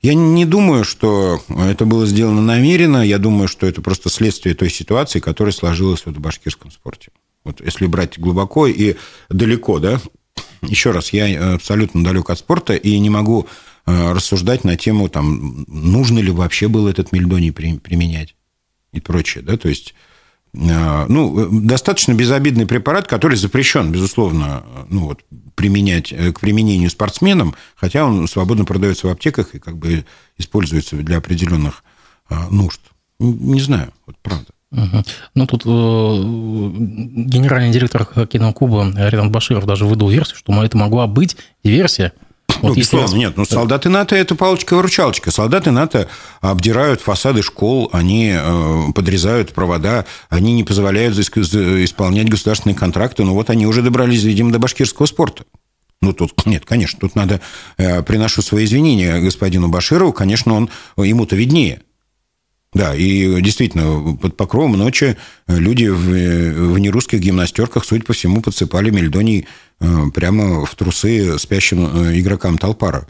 Я 0.00 0.14
не 0.14 0.46
думаю, 0.46 0.84
что 0.84 1.42
это 1.48 1.84
было 1.84 2.06
сделано 2.06 2.40
намеренно. 2.40 3.04
Я 3.04 3.18
думаю, 3.18 3.48
что 3.48 3.66
это 3.66 3.82
просто 3.82 4.08
следствие 4.08 4.54
той 4.54 4.70
ситуации, 4.70 5.18
которая 5.18 5.52
сложилась 5.52 6.06
вот 6.06 6.16
в 6.16 6.20
башкирском 6.20 6.70
спорте. 6.70 7.10
Вот 7.44 7.60
если 7.60 7.86
брать 7.86 8.18
глубоко 8.18 8.66
и 8.68 8.94
далеко, 9.28 9.80
да, 9.80 10.00
еще 10.62 10.92
раз, 10.92 11.12
я 11.12 11.54
абсолютно 11.54 12.04
далек 12.04 12.30
от 12.30 12.38
спорта 12.38 12.76
и 12.76 12.98
не 12.98 13.10
могу 13.10 13.48
э, 13.86 14.12
рассуждать 14.12 14.64
на 14.64 14.76
тему, 14.76 15.08
там, 15.08 15.64
нужно 15.66 16.20
ли 16.20 16.30
вообще 16.30 16.68
было 16.68 16.88
этот 16.88 17.12
мельдоний 17.12 17.52
применять 17.52 18.36
и 18.92 19.00
прочее, 19.00 19.42
да, 19.42 19.56
то 19.56 19.68
есть 19.68 19.94
Э, 19.94 20.07
ну, 20.52 21.48
достаточно 21.50 22.14
безобидный 22.14 22.66
препарат, 22.66 23.06
который 23.06 23.36
запрещен, 23.36 23.92
безусловно, 23.92 24.64
ну, 24.88 25.06
вот, 25.06 25.20
применять, 25.58 26.12
э, 26.12 26.32
к 26.32 26.40
применению 26.40 26.88
спортсменам, 26.88 27.54
хотя 27.74 28.04
он 28.04 28.28
свободно 28.28 28.64
продается 28.64 29.08
в 29.08 29.10
аптеках 29.10 29.56
и 29.56 29.58
как 29.58 29.76
бы 29.76 30.04
используется 30.38 30.96
для 30.96 31.18
определенных 31.18 31.82
э, 32.30 32.36
нужд. 32.50 32.80
Не 33.18 33.60
знаю, 33.60 33.92
вот 34.06 34.16
правда. 34.22 34.46
Ну, 35.34 35.46
тут 35.46 35.62
э, 35.64 35.68
генеральный 35.68 37.72
директор 37.72 38.04
клуба 38.04 38.92
Ренат 38.96 39.32
Баширов 39.32 39.66
даже 39.66 39.84
выдал 39.84 40.10
версию, 40.10 40.36
что 40.36 40.62
это 40.62 40.76
могла 40.76 41.08
быть 41.08 41.36
версия 41.64 42.12
Вот 42.62 42.70
ну, 42.70 42.74
безусловно, 42.74 43.08
раз... 43.08 43.16
нет. 43.16 43.36
Ну, 43.36 43.44
солдаты 43.44 43.88
НАТО– 43.88 44.16
это 44.16 44.34
палочка-выручалочка. 44.34 45.30
Солдаты 45.30 45.70
НАТО 45.70 46.08
обдирают 46.40 47.00
фасады 47.00 47.42
школ, 47.42 47.88
они 47.92 48.34
э, 48.34 48.92
подрезают 48.94 49.52
провода, 49.52 50.04
они 50.28 50.52
не 50.52 50.64
позволяют 50.64 51.18
исполнять 51.18 52.28
государственные 52.28 52.76
контракты. 52.76 53.24
Ну, 53.24 53.34
вот 53.34 53.50
они 53.50 53.66
уже 53.66 53.82
добрались, 53.82 54.22
видимо, 54.22 54.52
до 54.52 54.58
башкирского 54.58 55.06
спорта. 55.06 55.44
Ну, 56.00 56.12
тут, 56.12 56.32
нет, 56.46 56.64
конечно, 56.64 56.98
тут 57.00 57.14
надо, 57.14 57.40
э, 57.76 58.02
приношу 58.02 58.42
свои 58.42 58.64
извинения 58.64 59.20
господину 59.20 59.68
Баширову, 59.68 60.12
конечно, 60.12 60.54
он, 60.54 60.70
ему-то 60.96 61.36
виднее. 61.36 61.82
Да, 62.78 62.94
и 62.94 63.42
действительно, 63.42 64.16
под 64.16 64.36
покровом 64.36 64.74
ночи 64.74 65.16
люди 65.48 65.86
в, 65.86 66.74
в 66.74 66.78
нерусских 66.78 67.18
гимнастерках, 67.18 67.84
судя 67.84 68.04
по 68.04 68.12
всему, 68.12 68.40
подсыпали 68.40 68.90
мельдоний 68.90 69.48
э, 69.80 70.04
прямо 70.14 70.64
в 70.64 70.72
трусы 70.76 71.40
спящим 71.40 71.86
э, 71.86 72.20
игрокам 72.20 72.56
Талпара. 72.56 73.08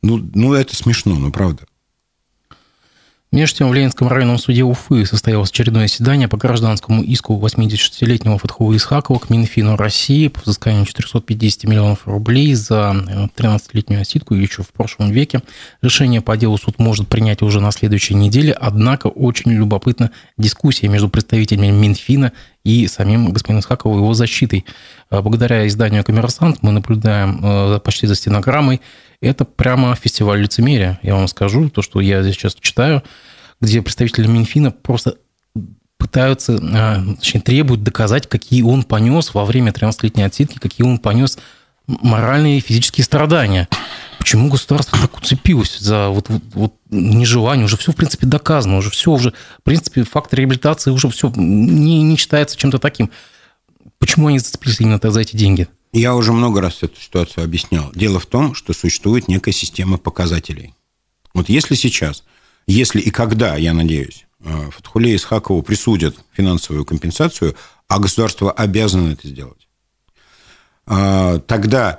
Ну, 0.00 0.26
ну, 0.34 0.54
это 0.54 0.74
смешно, 0.74 1.16
ну, 1.16 1.30
правда. 1.30 1.64
Между 3.30 3.58
тем, 3.58 3.68
в 3.68 3.74
Ленинском 3.74 4.08
районном 4.08 4.38
суде 4.38 4.62
Уфы 4.62 5.04
состоялось 5.04 5.50
очередное 5.50 5.86
заседание 5.86 6.28
по 6.28 6.38
гражданскому 6.38 7.02
иску 7.02 7.38
86-летнего 7.38 8.38
Фатхова 8.38 8.74
Исхакова 8.74 9.18
к 9.18 9.28
Минфину 9.28 9.76
России 9.76 10.28
по 10.28 10.40
взысканию 10.40 10.86
450 10.86 11.64
миллионов 11.64 12.06
рублей 12.08 12.54
за 12.54 12.94
13-летнюю 13.36 14.00
осидку 14.00 14.32
еще 14.32 14.62
в 14.62 14.70
прошлом 14.70 15.10
веке. 15.10 15.42
Решение 15.82 16.22
по 16.22 16.38
делу 16.38 16.56
суд 16.56 16.78
может 16.78 17.06
принять 17.08 17.42
уже 17.42 17.60
на 17.60 17.70
следующей 17.70 18.14
неделе, 18.14 18.54
однако 18.54 19.08
очень 19.08 19.50
любопытна 19.50 20.10
дискуссия 20.38 20.88
между 20.88 21.10
представителями 21.10 21.70
Минфина 21.70 22.32
и 22.68 22.86
самим 22.86 23.30
господином 23.32 23.60
Исхаковым 23.60 23.98
и 23.98 24.02
его 24.02 24.14
защитой. 24.14 24.64
Благодаря 25.10 25.66
изданию 25.66 26.04
«Коммерсант» 26.04 26.58
мы 26.62 26.70
наблюдаем 26.72 27.40
э, 27.42 27.80
почти 27.80 28.06
за 28.06 28.14
стенограммой 28.14 28.80
это 29.20 29.44
прямо 29.44 29.94
фестиваль 29.96 30.42
лицемерия. 30.42 31.00
Я 31.02 31.14
вам 31.14 31.28
скажу, 31.28 31.70
то, 31.70 31.82
что 31.82 32.00
я 32.00 32.22
здесь 32.22 32.34
сейчас 32.34 32.54
читаю, 32.54 33.02
где 33.60 33.82
представители 33.82 34.26
Минфина 34.26 34.70
просто 34.70 35.16
пытаются, 35.96 36.60
а, 36.62 37.02
точнее, 37.16 37.40
требуют 37.40 37.82
доказать, 37.82 38.28
какие 38.28 38.62
он 38.62 38.84
понес 38.84 39.34
во 39.34 39.44
время 39.44 39.72
13-летней 39.72 40.22
отсидки, 40.22 40.58
какие 40.58 40.86
он 40.86 40.98
понес 40.98 41.38
моральные 41.86 42.58
и 42.58 42.60
физические 42.60 43.04
страдания. 43.04 43.68
Почему 44.28 44.50
государство 44.50 44.98
так 44.98 45.16
уцепилось 45.16 45.78
за 45.78 46.10
вот, 46.10 46.28
вот, 46.28 46.42
вот 46.52 46.74
нежелание? 46.90 47.64
Уже 47.64 47.78
все, 47.78 47.92
в 47.92 47.96
принципе, 47.96 48.26
доказано, 48.26 48.76
уже 48.76 48.90
все, 48.90 49.10
уже, 49.10 49.32
в 49.60 49.62
принципе, 49.62 50.04
факт 50.04 50.34
реабилитации 50.34 50.90
уже 50.90 51.08
все 51.08 51.32
не, 51.34 52.02
не 52.02 52.18
считается 52.18 52.54
чем-то 52.58 52.78
таким. 52.78 53.10
Почему 53.98 54.26
они 54.26 54.38
зацепились 54.38 54.80
именно 54.80 55.00
за 55.02 55.18
эти 55.18 55.34
деньги? 55.34 55.66
Я 55.94 56.14
уже 56.14 56.34
много 56.34 56.60
раз 56.60 56.82
эту 56.82 57.00
ситуацию 57.00 57.42
объяснял. 57.42 57.90
Дело 57.94 58.20
в 58.20 58.26
том, 58.26 58.54
что 58.54 58.74
существует 58.74 59.28
некая 59.28 59.52
система 59.52 59.96
показателей. 59.96 60.74
Вот 61.32 61.48
если 61.48 61.74
сейчас, 61.74 62.22
если 62.66 63.00
и 63.00 63.10
когда, 63.10 63.56
я 63.56 63.72
надеюсь, 63.72 64.26
э, 64.44 64.68
Фатхуле 64.72 65.16
Исхакову 65.16 65.62
присудят 65.62 66.16
финансовую 66.34 66.84
компенсацию, 66.84 67.56
а 67.88 67.98
государство 67.98 68.52
обязано 68.52 69.10
это 69.10 69.26
сделать, 69.26 69.57
тогда 70.88 71.98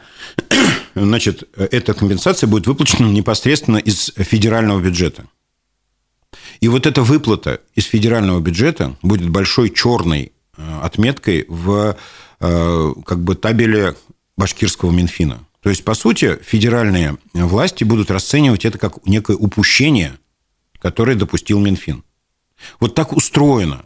значит, 0.96 1.44
эта 1.56 1.94
компенсация 1.94 2.48
будет 2.48 2.68
выплачена 2.68 3.08
непосредственно 3.08 3.78
из 3.78 4.12
федерального 4.16 4.80
бюджета. 4.82 5.26
И 6.60 6.68
вот 6.68 6.86
эта 6.86 7.02
выплата 7.02 7.62
из 7.76 7.86
федерального 7.86 8.40
бюджета 8.40 8.96
будет 9.02 9.30
большой 9.30 9.70
черной 9.70 10.34
э, 10.58 10.80
отметкой 10.82 11.46
в 11.48 11.96
Э, 12.42 12.94
как 13.06 13.20
бы 13.22 13.36
табеле 13.36 13.96
башкирского 14.38 14.92
Минфина. 14.92 15.46
То 15.62 15.70
есть, 15.70 15.84
по 15.84 15.94
сути, 15.94 16.40
федеральные 16.42 17.18
власти 17.34 17.84
будут 17.84 18.12
расценивать 18.12 18.64
это 18.64 18.78
как 18.78 19.06
некое 19.06 19.36
упущение, 19.36 20.18
которое 20.80 21.16
допустил 21.16 21.60
Минфин. 21.60 22.06
Вот 22.80 22.96
так 22.96 23.12
устроено. 23.12 23.84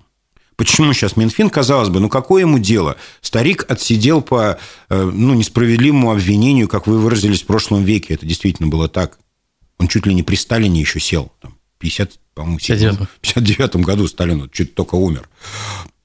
Почему 0.55 0.93
сейчас 0.93 1.15
Минфин, 1.17 1.49
казалось 1.49 1.89
бы, 1.89 1.99
ну 1.99 2.09
какое 2.09 2.41
ему 2.41 2.59
дело? 2.59 2.97
Старик 3.21 3.65
отсидел 3.67 4.21
по 4.21 4.57
э, 4.89 5.03
ну, 5.03 5.33
несправедливому 5.33 6.11
обвинению, 6.11 6.67
как 6.67 6.87
вы 6.87 6.99
выразились 6.99 7.41
в 7.41 7.45
прошлом 7.45 7.83
веке. 7.83 8.13
Это 8.13 8.25
действительно 8.25 8.67
было 8.67 8.87
так. 8.87 9.19
Он 9.79 9.87
чуть 9.87 10.05
ли 10.05 10.13
не 10.13 10.23
при 10.23 10.35
Сталине 10.35 10.81
еще 10.81 10.99
сел. 10.99 11.31
Там, 11.41 11.57
50, 11.79 12.11
по-моему, 12.33 12.57
59. 12.57 13.07
59 13.21 13.75
году 13.77 14.07
Сталин 14.07 14.49
чуть 14.51 14.75
только 14.75 14.95
умер. 14.95 15.27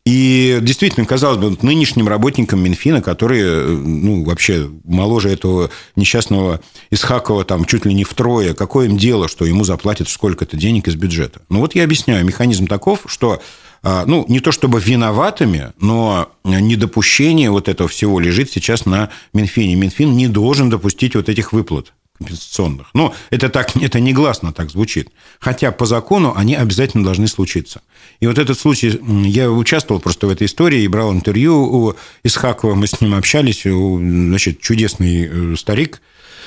И 0.08 0.58
действительно, 0.62 1.04
казалось 1.04 1.36
бы, 1.36 1.54
нынешним 1.60 2.08
работникам 2.08 2.60
Минфина, 2.60 3.02
которые, 3.02 3.66
ну, 3.66 4.24
вообще 4.24 4.70
моложе 4.84 5.28
этого 5.28 5.70
несчастного 5.96 6.62
Исхакова 6.90 7.44
там 7.44 7.66
чуть 7.66 7.84
ли 7.84 7.92
не 7.92 8.04
втрое, 8.04 8.54
какое 8.54 8.86
им 8.86 8.96
дело, 8.96 9.28
что 9.28 9.44
ему 9.44 9.64
заплатят 9.64 10.08
сколько-то 10.08 10.56
денег 10.56 10.88
из 10.88 10.94
бюджета? 10.94 11.42
Ну, 11.50 11.58
вот 11.58 11.74
я 11.74 11.84
объясняю. 11.84 12.24
Механизм 12.24 12.66
таков, 12.66 13.02
что 13.04 13.42
ну, 13.82 14.24
не 14.28 14.40
то 14.40 14.52
чтобы 14.52 14.80
виноватыми, 14.80 15.72
но 15.80 16.30
недопущение 16.44 17.50
вот 17.50 17.68
этого 17.68 17.88
всего 17.88 18.20
лежит 18.20 18.50
сейчас 18.50 18.86
на 18.86 19.10
Минфине. 19.32 19.76
Минфин 19.76 20.16
не 20.16 20.28
должен 20.28 20.70
допустить 20.70 21.14
вот 21.14 21.28
этих 21.28 21.52
выплат 21.52 21.92
компенсационных. 22.18 22.88
Но 22.94 23.14
это, 23.30 23.48
так, 23.48 23.76
это 23.80 24.00
негласно 24.00 24.52
так 24.52 24.70
звучит. 24.70 25.10
Хотя 25.40 25.72
по 25.72 25.86
закону 25.86 26.34
они 26.36 26.54
обязательно 26.54 27.04
должны 27.04 27.28
случиться. 27.28 27.80
И 28.20 28.26
вот 28.26 28.38
этот 28.38 28.58
случай, 28.58 29.00
я 29.26 29.50
участвовал 29.50 30.00
просто 30.00 30.26
в 30.26 30.30
этой 30.30 30.46
истории 30.46 30.82
и 30.82 30.88
брал 30.88 31.12
интервью 31.12 31.54
у 31.62 31.94
Исхакова, 32.24 32.74
мы 32.74 32.86
с 32.86 33.00
ним 33.00 33.14
общались, 33.14 33.62
значит, 33.62 34.60
чудесный 34.60 35.28
э, 35.30 35.56
старик, 35.56 36.00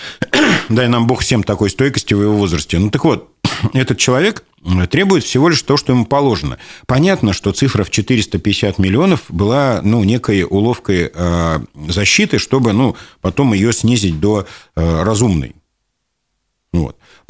дай 0.70 0.88
нам 0.88 1.08
Бог 1.08 1.22
всем 1.22 1.44
такой 1.44 1.70
стойкости 1.70 2.14
в 2.14 2.22
его 2.22 2.36
возрасте. 2.36 2.80
Ну 2.80 2.90
так 2.90 3.04
вот, 3.04 3.30
этот 3.74 3.98
человек 3.98 4.44
требует 4.90 5.24
всего 5.24 5.50
лишь 5.50 5.62
то, 5.62 5.78
что 5.78 5.94
ему 5.94 6.06
положено. 6.06 6.58
Понятно, 6.86 7.34
что 7.34 7.52
цифра 7.52 7.84
в 7.84 7.90
450 7.90 8.78
миллионов 8.78 9.22
была 9.30 9.82
ну, 9.84 10.04
некой 10.04 10.44
уловкой 10.44 11.12
э, 11.14 11.60
защиты, 11.88 12.38
чтобы 12.38 12.74
ну, 12.74 12.96
потом 13.22 13.54
ее 13.54 13.74
снизить 13.74 14.20
до 14.20 14.46
э, 14.76 15.04
разумной. 15.04 15.56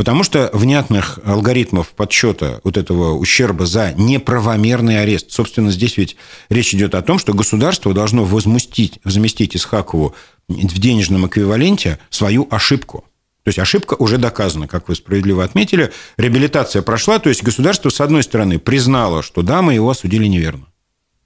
Потому 0.02 0.24
что 0.24 0.50
внятных 0.52 1.20
алгоритмов 1.24 1.90
подсчета 1.90 2.60
вот 2.64 2.76
этого 2.76 3.14
ущерба 3.14 3.68
за 3.68 3.94
неправомерный 3.96 5.00
арест, 5.00 5.30
собственно, 5.30 5.70
здесь 5.70 5.96
ведь 5.96 6.16
речь 6.50 6.74
идет 6.74 6.96
о 6.96 7.04
том, 7.04 7.20
что 7.20 7.36
государство 7.36 7.94
должно 7.94 8.26
возместить, 8.26 9.00
возместить 9.04 9.56
Исхакову 9.56 10.16
в 10.50 10.80
денежном 10.80 11.28
эквиваленте 11.28 12.00
свою 12.10 12.48
ошибку. 12.50 13.06
То 13.44 13.50
есть 13.50 13.60
ошибка 13.60 13.94
уже 13.94 14.18
доказана, 14.18 14.68
как 14.68 14.90
вы 14.90 14.96
справедливо 14.96 15.44
отметили. 15.44 15.92
Реабилитация 16.18 16.82
прошла, 16.82 17.20
то 17.20 17.30
есть 17.30 17.44
государство, 17.44 17.90
с 17.90 18.02
одной 18.02 18.24
стороны, 18.24 18.58
признало, 18.58 19.22
что 19.22 19.44
да, 19.44 19.62
мы 19.62 19.76
его 19.76 19.92
осудили 19.92 20.26
неверно. 20.26 20.66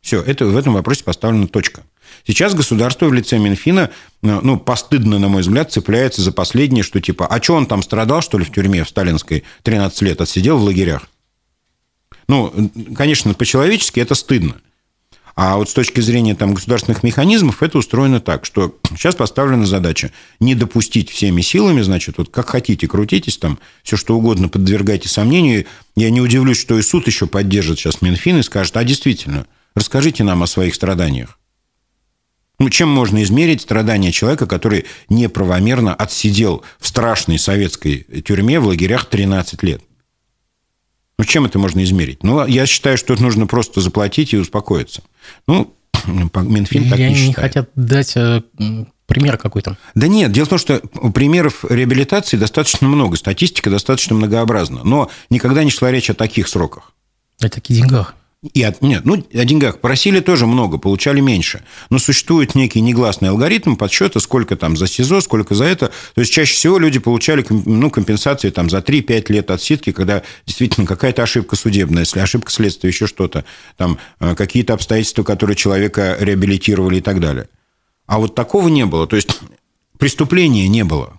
Все, 0.05 0.21
это, 0.21 0.45
в 0.45 0.55
этом 0.55 0.75
вопросе 0.75 1.03
поставлена 1.03 1.47
точка. 1.47 1.81
Сейчас 2.27 2.53
государство 2.53 3.07
в 3.07 3.13
лице 3.13 3.39
Минфина, 3.39 3.89
э, 4.21 4.39
ну, 4.43 4.59
постыдно, 4.59 5.17
на 5.17 5.29
мой 5.29 5.41
взгляд, 5.41 5.71
цепляется 5.71 6.21
за 6.21 6.31
последнее, 6.31 6.83
что 6.83 7.01
типа, 7.01 7.25
а 7.25 7.41
что 7.41 7.55
он 7.55 7.65
там 7.65 7.81
страдал, 7.81 8.21
что 8.21 8.37
ли, 8.37 8.45
в 8.45 8.51
тюрьме 8.51 8.83
в 8.83 8.89
сталинской 8.89 9.43
13 9.63 10.03
лет, 10.03 10.21
отсидел 10.21 10.59
в 10.59 10.63
лагерях? 10.63 11.09
Ну, 12.27 12.71
конечно, 12.95 13.33
по-человечески 13.33 13.99
это 13.99 14.13
стыдно. 14.13 14.61
А 15.35 15.57
вот 15.57 15.71
с 15.71 15.73
точки 15.73 16.01
зрения 16.01 16.35
там, 16.35 16.53
государственных 16.53 17.01
механизмов 17.01 17.63
это 17.63 17.79
устроено 17.79 18.19
так, 18.19 18.45
что 18.45 18.77
сейчас 18.91 19.15
поставлена 19.15 19.65
задача 19.65 20.11
не 20.39 20.53
допустить 20.53 21.09
всеми 21.09 21.41
силами, 21.41 21.81
значит, 21.81 22.19
вот 22.19 22.29
как 22.29 22.49
хотите, 22.49 22.87
крутитесь 22.87 23.39
там, 23.39 23.57
все 23.81 23.97
что 23.97 24.15
угодно 24.15 24.49
подвергайте 24.49 25.09
сомнению. 25.09 25.65
Я 25.95 26.11
не 26.11 26.21
удивлюсь, 26.21 26.59
что 26.59 26.77
и 26.77 26.83
суд 26.83 27.07
еще 27.07 27.25
поддержит 27.25 27.79
сейчас 27.79 28.03
Минфин 28.03 28.37
и 28.37 28.43
скажет, 28.43 28.77
а 28.77 28.83
действительно, 28.83 29.47
расскажите 29.75 30.23
нам 30.23 30.43
о 30.43 30.47
своих 30.47 30.75
страданиях. 30.75 31.37
Ну, 32.57 32.69
чем 32.69 32.89
можно 32.89 33.21
измерить 33.23 33.61
страдания 33.61 34.11
человека, 34.11 34.47
который 34.47 34.85
неправомерно 35.09 35.93
отсидел 35.93 36.63
в 36.79 36.87
страшной 36.87 37.37
советской 37.37 38.05
тюрьме 38.25 38.59
в 38.59 38.67
лагерях 38.67 39.05
13 39.05 39.61
лет? 39.63 39.81
Ну, 41.17 41.25
чем 41.25 41.45
это 41.45 41.59
можно 41.59 41.83
измерить? 41.83 42.23
Ну, 42.23 42.45
я 42.45 42.65
считаю, 42.65 42.97
что 42.97 43.13
это 43.13 43.23
нужно 43.23 43.47
просто 43.47 43.81
заплатить 43.81 44.33
и 44.33 44.37
успокоиться. 44.37 45.03
Ну, 45.47 45.73
Минфин 46.05 46.89
так 46.89 46.99
я 46.99 47.09
не 47.09 47.15
считает. 47.15 47.27
не 47.27 47.33
хотят 47.33 47.69
дать 47.75 48.15
э, 48.15 48.41
пример 49.05 49.37
какой-то. 49.37 49.77
Да 49.93 50.07
нет, 50.07 50.31
дело 50.31 50.45
в 50.45 50.49
том, 50.49 50.59
что 50.59 50.79
примеров 51.13 51.65
реабилитации 51.69 52.37
достаточно 52.37 52.87
много, 52.87 53.17
статистика 53.17 53.69
достаточно 53.69 54.15
многообразна, 54.15 54.83
но 54.83 55.09
никогда 55.29 55.63
не 55.63 55.71
шла 55.71 55.91
речь 55.91 56.09
о 56.09 56.13
таких 56.13 56.47
сроках. 56.47 56.93
О 57.41 57.49
таких 57.49 57.77
деньгах. 57.77 58.15
И 58.53 58.61
от, 58.63 58.81
нет, 58.81 59.05
ну, 59.05 59.15
о 59.15 59.45
деньгах 59.45 59.79
просили 59.79 60.19
тоже 60.19 60.45
много, 60.45 60.77
получали 60.77 61.19
меньше. 61.19 61.63
Но 61.89 61.97
существует 61.97 62.53
некий 62.53 62.81
негласный 62.81 63.29
алгоритм 63.29 63.75
подсчета, 63.75 64.19
сколько 64.19 64.55
там 64.55 64.77
за 64.77 64.87
СИЗО, 64.87 65.21
сколько 65.21 65.55
за 65.55 65.65
это. 65.65 65.91
То 66.13 66.21
есть, 66.21 66.31
чаще 66.31 66.53
всего 66.53 66.77
люди 66.77 66.99
получали 66.99 67.45
ну, 67.49 67.89
компенсации 67.89 68.49
там, 68.51 68.69
за 68.69 68.79
3-5 68.79 69.31
лет 69.31 69.51
отсидки, 69.51 69.91
когда 69.91 70.21
действительно 70.45 70.85
какая-то 70.85 71.23
ошибка 71.23 71.55
судебная, 71.55 72.03
если 72.03 72.19
ошибка 72.19 72.51
следствия, 72.51 72.89
еще 72.89 73.07
что-то, 73.07 73.45
там 73.77 73.97
э, 74.19 74.35
какие-то 74.35 74.73
обстоятельства, 74.73 75.23
которые 75.23 75.55
человека 75.55 76.17
реабилитировали 76.19 76.97
и 76.97 77.01
так 77.01 77.19
далее. 77.19 77.49
А 78.05 78.19
вот 78.19 78.35
такого 78.35 78.67
не 78.67 78.85
было. 78.85 79.07
То 79.07 79.15
есть, 79.15 79.39
преступления 79.97 80.67
не 80.67 80.83
было. 80.83 81.17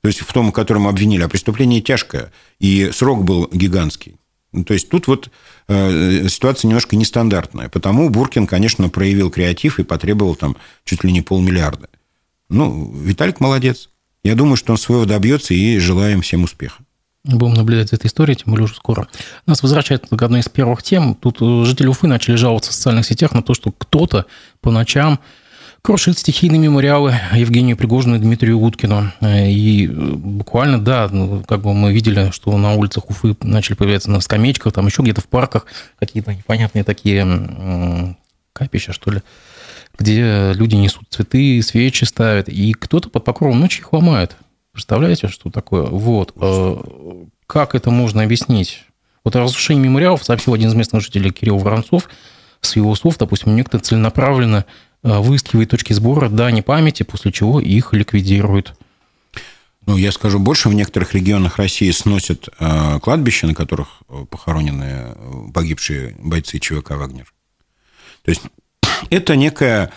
то 0.00 0.08
есть 0.08 0.20
в 0.20 0.32
том, 0.32 0.52
котором 0.52 0.86
обвинили, 0.86 1.22
а 1.22 1.28
преступление 1.28 1.82
тяжкое, 1.82 2.32
и 2.58 2.90
срок 2.92 3.24
был 3.24 3.48
гигантский. 3.52 4.16
Ну, 4.54 4.62
то 4.62 4.72
есть 4.72 4.88
тут 4.88 5.08
вот 5.08 5.30
ситуация 5.68 6.68
немножко 6.68 6.96
нестандартная. 6.96 7.68
Потому 7.68 8.10
Буркин, 8.10 8.46
конечно, 8.46 8.88
проявил 8.88 9.30
креатив 9.30 9.78
и 9.78 9.84
потребовал 9.84 10.34
там 10.34 10.56
чуть 10.84 11.04
ли 11.04 11.12
не 11.12 11.22
полмиллиарда. 11.22 11.88
Ну, 12.48 12.92
Виталик 12.94 13.40
молодец. 13.40 13.88
Я 14.22 14.34
думаю, 14.34 14.56
что 14.56 14.72
он 14.72 14.78
своего 14.78 15.04
добьется 15.04 15.54
и 15.54 15.78
желаем 15.78 16.22
всем 16.22 16.44
успеха. 16.44 16.82
Будем 17.24 17.54
наблюдать 17.54 17.88
за 17.88 17.96
этой 17.96 18.08
историей, 18.08 18.36
тем 18.36 18.50
более 18.50 18.64
уже 18.64 18.74
скоро. 18.74 19.08
Нас 19.46 19.62
возвращает 19.62 20.06
к 20.06 20.22
одной 20.22 20.40
из 20.40 20.48
первых 20.50 20.82
тем. 20.82 21.14
Тут 21.14 21.38
жители 21.66 21.86
Уфы 21.86 22.06
начали 22.06 22.36
жаловаться 22.36 22.70
в 22.70 22.74
социальных 22.74 23.06
сетях 23.06 23.32
на 23.32 23.42
то, 23.42 23.54
что 23.54 23.72
кто-то 23.72 24.26
по 24.60 24.70
ночам 24.70 25.20
крушит 25.84 26.18
стихийные 26.18 26.58
мемориалы 26.58 27.14
Евгению 27.34 27.76
Пригожину 27.76 28.16
и 28.16 28.18
Дмитрию 28.18 28.58
Уткину. 28.58 29.12
И 29.22 29.86
буквально, 29.86 30.80
да, 30.82 31.10
ну, 31.12 31.44
как 31.46 31.60
бы 31.60 31.74
мы 31.74 31.92
видели, 31.92 32.30
что 32.30 32.56
на 32.56 32.72
улицах 32.72 33.10
Уфы 33.10 33.36
начали 33.42 33.74
появляться 33.74 34.10
на 34.10 34.20
скамеечках, 34.20 34.72
там 34.72 34.86
еще 34.86 35.02
где-то 35.02 35.20
в 35.20 35.28
парках 35.28 35.66
какие-то 35.98 36.32
непонятные 36.32 36.84
такие 36.84 38.16
капища, 38.54 38.94
что 38.94 39.10
ли, 39.10 39.20
где 39.98 40.54
люди 40.54 40.74
несут 40.74 41.04
цветы, 41.10 41.60
свечи 41.60 42.04
ставят, 42.04 42.48
и 42.48 42.72
кто-то 42.72 43.10
под 43.10 43.24
покровом 43.24 43.60
ночи 43.60 43.80
их 43.80 43.92
ломает. 43.92 44.38
Представляете, 44.72 45.28
что 45.28 45.50
такое? 45.50 45.84
Вот. 45.84 46.32
Э, 46.40 46.76
как 47.46 47.74
это 47.74 47.90
можно 47.90 48.22
объяснить? 48.22 48.84
Вот 49.22 49.36
о 49.36 49.40
разрушении 49.40 49.82
мемориалов 49.82 50.24
сообщил 50.24 50.54
один 50.54 50.70
из 50.70 50.74
местных 50.74 51.02
жителей 51.02 51.30
Кирилл 51.30 51.58
Воронцов. 51.58 52.08
С 52.62 52.74
его 52.76 52.94
слов, 52.94 53.18
допустим, 53.18 53.54
некто 53.54 53.78
целенаправленно 53.78 54.64
Э, 54.64 54.93
выискивает 55.04 55.70
точки 55.70 55.92
сбора 55.92 56.28
дани 56.28 56.62
памяти, 56.62 57.02
после 57.02 57.30
чего 57.30 57.60
их 57.60 57.92
ликвидируют. 57.92 58.74
Ну, 59.86 59.98
я 59.98 60.12
скажу 60.12 60.38
больше, 60.38 60.68
в 60.70 60.74
некоторых 60.74 61.14
регионах 61.14 61.58
России 61.58 61.90
сносят 61.90 62.48
э, 62.58 62.98
кладбища, 63.00 63.46
на 63.46 63.54
которых 63.54 64.02
э, 64.08 64.24
похоронены 64.30 65.14
погибшие 65.52 66.16
бойцы 66.18 66.58
ЧВК 66.58 66.92
«Вагнер». 66.92 67.32
То 68.24 68.30
есть 68.30 68.42
это 69.10 69.36
некая 69.36 69.92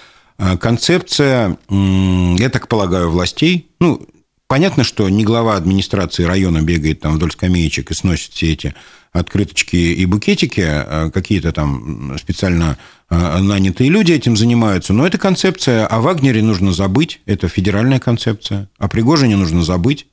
концепция, 0.60 1.58
я 1.68 2.50
так 2.52 2.68
полагаю, 2.68 3.10
властей. 3.10 3.72
Ну, 3.80 4.08
понятно, 4.48 4.84
что 4.84 5.10
не 5.10 5.24
глава 5.24 5.56
администрации 5.56 6.26
района 6.26 6.62
бегает 6.62 7.00
там 7.00 7.16
вдоль 7.16 7.32
скамеечек 7.32 7.90
и 7.90 7.96
сносит 7.96 8.34
все 8.34 8.54
эти 8.54 8.76
открыточки 9.14 9.78
и 9.78 10.06
букетики, 10.06 11.10
какие-то 11.12 11.54
там 11.54 12.16
специально 12.20 12.78
нанятые 13.10 13.90
люди 13.90 14.12
этим 14.12 14.36
занимаются. 14.36 14.94
Но 14.94 15.08
эта 15.08 15.18
концепция 15.18 15.86
о 15.88 16.02
Вагнере 16.02 16.42
нужно 16.42 16.74
забыть, 16.74 17.22
это 17.26 17.48
федеральная 17.48 18.00
концепция. 18.00 18.70
О 18.78 18.88
Пригожине 18.88 19.38
нужно 19.38 19.64
забыть. 19.64 20.08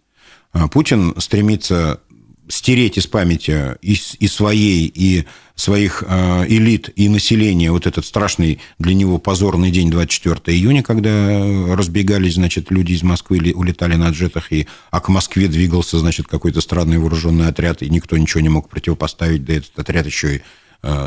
А 0.52 0.68
Путин 0.68 1.14
стремится 1.18 2.00
стереть 2.48 2.98
из 2.98 3.06
памяти 3.06 3.76
и, 3.80 4.26
своей, 4.28 4.86
и 4.86 5.24
своих 5.54 6.04
э, 6.06 6.44
элит, 6.48 6.90
и 6.94 7.08
населения 7.08 7.70
вот 7.70 7.86
этот 7.86 8.04
страшный 8.04 8.60
для 8.78 8.94
него 8.94 9.18
позорный 9.18 9.70
день 9.70 9.90
24 9.90 10.56
июня, 10.56 10.82
когда 10.82 11.74
разбегались, 11.74 12.34
значит, 12.34 12.70
люди 12.70 12.92
из 12.92 13.02
Москвы 13.02 13.52
улетали 13.54 13.94
на 13.94 14.10
джетах, 14.10 14.52
и, 14.52 14.66
а 14.90 15.00
к 15.00 15.08
Москве 15.08 15.48
двигался, 15.48 15.98
значит, 15.98 16.26
какой-то 16.26 16.60
странный 16.60 16.98
вооруженный 16.98 17.48
отряд, 17.48 17.82
и 17.82 17.88
никто 17.88 18.16
ничего 18.18 18.40
не 18.40 18.48
мог 18.48 18.68
противопоставить, 18.68 19.44
да 19.44 19.54
этот 19.54 19.78
отряд 19.78 20.06
еще 20.06 20.36
и 20.36 20.38
э, 20.38 20.42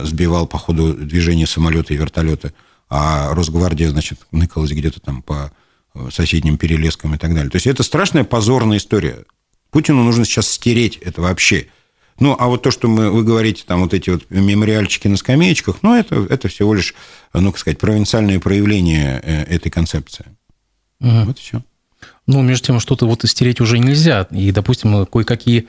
сбивал 0.03 0.47
по 0.47 0.57
ходу 0.57 0.93
движения 0.93 1.47
самолета 1.47 1.93
и 1.93 1.97
вертолета, 1.97 2.53
а 2.89 3.33
Росгвардия, 3.33 3.89
значит, 3.89 4.19
ныкалась 4.31 4.71
где-то 4.71 4.99
там 4.99 5.21
по 5.21 5.51
э, 5.93 6.09
соседним 6.11 6.57
перелескам 6.57 7.15
и 7.15 7.17
так 7.17 7.33
далее. 7.33 7.49
То 7.49 7.57
есть 7.57 7.67
это 7.67 7.83
страшная 7.83 8.23
позорная 8.23 8.77
история. 8.77 9.25
Путину 9.71 10.03
нужно 10.03 10.25
сейчас 10.25 10.49
стереть 10.49 10.97
это 10.97 11.21
вообще. 11.21 11.67
Ну, 12.19 12.35
а 12.39 12.47
вот 12.47 12.63
то, 12.63 12.71
что 12.71 12.87
мы, 12.87 13.11
вы 13.11 13.23
говорите, 13.23 13.63
там 13.67 13.81
вот 13.81 13.93
эти 13.93 14.09
вот 14.09 14.25
мемориальчики 14.29 15.07
на 15.07 15.17
скамеечках, 15.17 15.77
ну, 15.83 15.95
это, 15.95 16.15
это 16.29 16.47
всего 16.47 16.73
лишь, 16.73 16.95
ну, 17.33 17.51
как 17.51 17.59
сказать, 17.59 17.77
провинциальное 17.77 18.39
проявление 18.39 19.21
э, 19.23 19.43
этой 19.43 19.69
концепции. 19.69 20.25
Угу. 20.99 21.25
Вот 21.25 21.37
и 21.37 21.41
все. 21.41 21.63
Ну, 22.25 22.41
между 22.41 22.67
тем, 22.67 22.79
что-то 22.79 23.05
вот 23.05 23.23
стереть 23.25 23.61
уже 23.61 23.79
нельзя. 23.79 24.27
И, 24.31 24.51
допустим, 24.51 25.05
кое-какие 25.05 25.67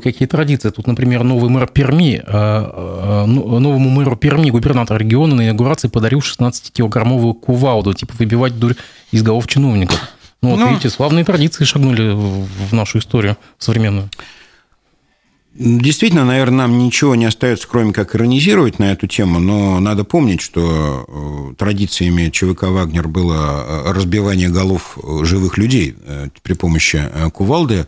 кое-какие 0.00 0.28
традиции. 0.28 0.70
Тут, 0.70 0.86
например, 0.86 1.24
новый 1.24 1.50
мэр 1.50 1.66
Перми, 1.66 2.16
э, 2.16 2.22
э, 2.26 3.24
ну, 3.26 3.58
новому 3.58 3.90
мэру 3.90 4.16
Перми 4.16 4.50
губернатор 4.50 4.98
региона 4.98 5.34
на 5.34 5.42
инаугурации 5.42 5.88
подарил 5.88 6.20
16-килограммовую 6.20 7.34
кувалду, 7.34 7.94
типа 7.94 8.14
выбивать 8.18 8.58
дурь 8.58 8.74
из 9.12 9.22
голов 9.22 9.46
чиновников. 9.46 10.00
Ну, 10.42 10.50
вот, 10.50 10.58
Но... 10.58 10.66
Ну. 10.66 10.70
видите, 10.72 10.90
славные 10.90 11.24
традиции 11.24 11.64
шагнули 11.64 12.12
в 12.12 12.72
нашу 12.72 12.98
историю 12.98 13.36
современную. 13.58 14.10
Действительно, 15.56 16.24
наверное, 16.24 16.66
нам 16.66 16.78
ничего 16.78 17.14
не 17.14 17.26
остается, 17.26 17.68
кроме 17.68 17.92
как 17.92 18.16
иронизировать 18.16 18.80
на 18.80 18.90
эту 18.90 19.06
тему, 19.06 19.38
но 19.38 19.78
надо 19.78 20.02
помнить, 20.02 20.40
что 20.40 21.06
э, 21.06 21.54
традициями 21.54 22.30
ЧВК 22.30 22.64
«Вагнер» 22.64 23.06
было 23.06 23.84
разбивание 23.86 24.48
голов 24.48 24.98
живых 25.22 25.56
людей 25.56 25.94
при 26.42 26.54
помощи 26.54 27.08
кувалды. 27.32 27.86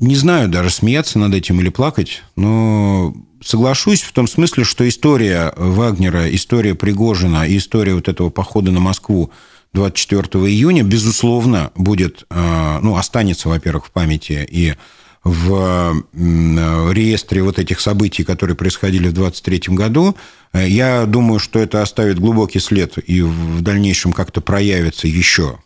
Не 0.00 0.16
знаю 0.16 0.48
даже, 0.48 0.70
смеяться 0.70 1.18
над 1.18 1.34
этим 1.34 1.60
или 1.60 1.68
плакать, 1.68 2.22
но 2.34 3.14
соглашусь 3.42 4.02
в 4.02 4.12
том 4.12 4.26
смысле, 4.26 4.64
что 4.64 4.88
история 4.88 5.52
Вагнера, 5.56 6.34
история 6.34 6.74
Пригожина 6.74 7.46
и 7.46 7.58
история 7.58 7.94
вот 7.94 8.08
этого 8.08 8.30
похода 8.30 8.70
на 8.70 8.80
Москву 8.80 9.30
24 9.74 10.22
июня, 10.46 10.82
безусловно, 10.82 11.70
будет, 11.74 12.24
ну, 12.30 12.96
останется, 12.96 13.50
во-первых, 13.50 13.86
в 13.86 13.90
памяти 13.90 14.46
и 14.50 14.74
в 15.22 16.02
реестре 16.14 17.42
вот 17.42 17.58
этих 17.58 17.78
событий, 17.80 18.24
которые 18.24 18.56
происходили 18.56 19.08
в 19.08 19.12
23 19.12 19.62
году. 19.68 20.16
Я 20.54 21.04
думаю, 21.04 21.38
что 21.38 21.58
это 21.58 21.82
оставит 21.82 22.18
глубокий 22.18 22.58
след 22.58 22.96
и 23.06 23.20
в 23.20 23.60
дальнейшем 23.60 24.14
как-то 24.14 24.40
проявится 24.40 25.06
еще 25.06 25.58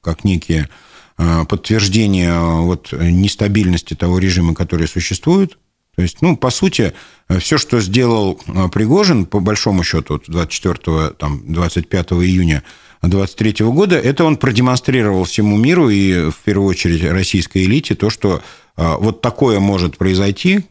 как 0.00 0.24
некие 0.24 0.68
а, 1.16 1.44
подтверждения 1.44 2.38
вот 2.38 2.92
нестабильности 2.92 3.94
того 3.94 4.18
режима, 4.18 4.54
который 4.54 4.88
существует. 4.88 5.58
То 5.94 6.02
есть, 6.02 6.20
ну, 6.20 6.36
по 6.36 6.50
сути, 6.50 6.92
все, 7.38 7.56
что 7.56 7.80
сделал 7.80 8.34
Пригожин, 8.72 9.24
по 9.24 9.40
большому 9.40 9.82
счету, 9.82 10.20
24 10.26 11.10
там, 11.18 11.42
25 11.50 12.12
июня 12.12 12.62
23 13.00 13.64
года, 13.66 13.96
это 13.96 14.24
он 14.24 14.36
продемонстрировал 14.36 15.24
всему 15.24 15.56
миру 15.56 15.88
и, 15.88 16.30
в 16.30 16.36
первую 16.44 16.68
очередь, 16.68 17.02
российской 17.02 17.64
элите 17.64 17.94
то, 17.94 18.10
что 18.10 18.42
вот 18.76 19.22
такое 19.22 19.58
может 19.58 19.96
произойти, 19.96 20.66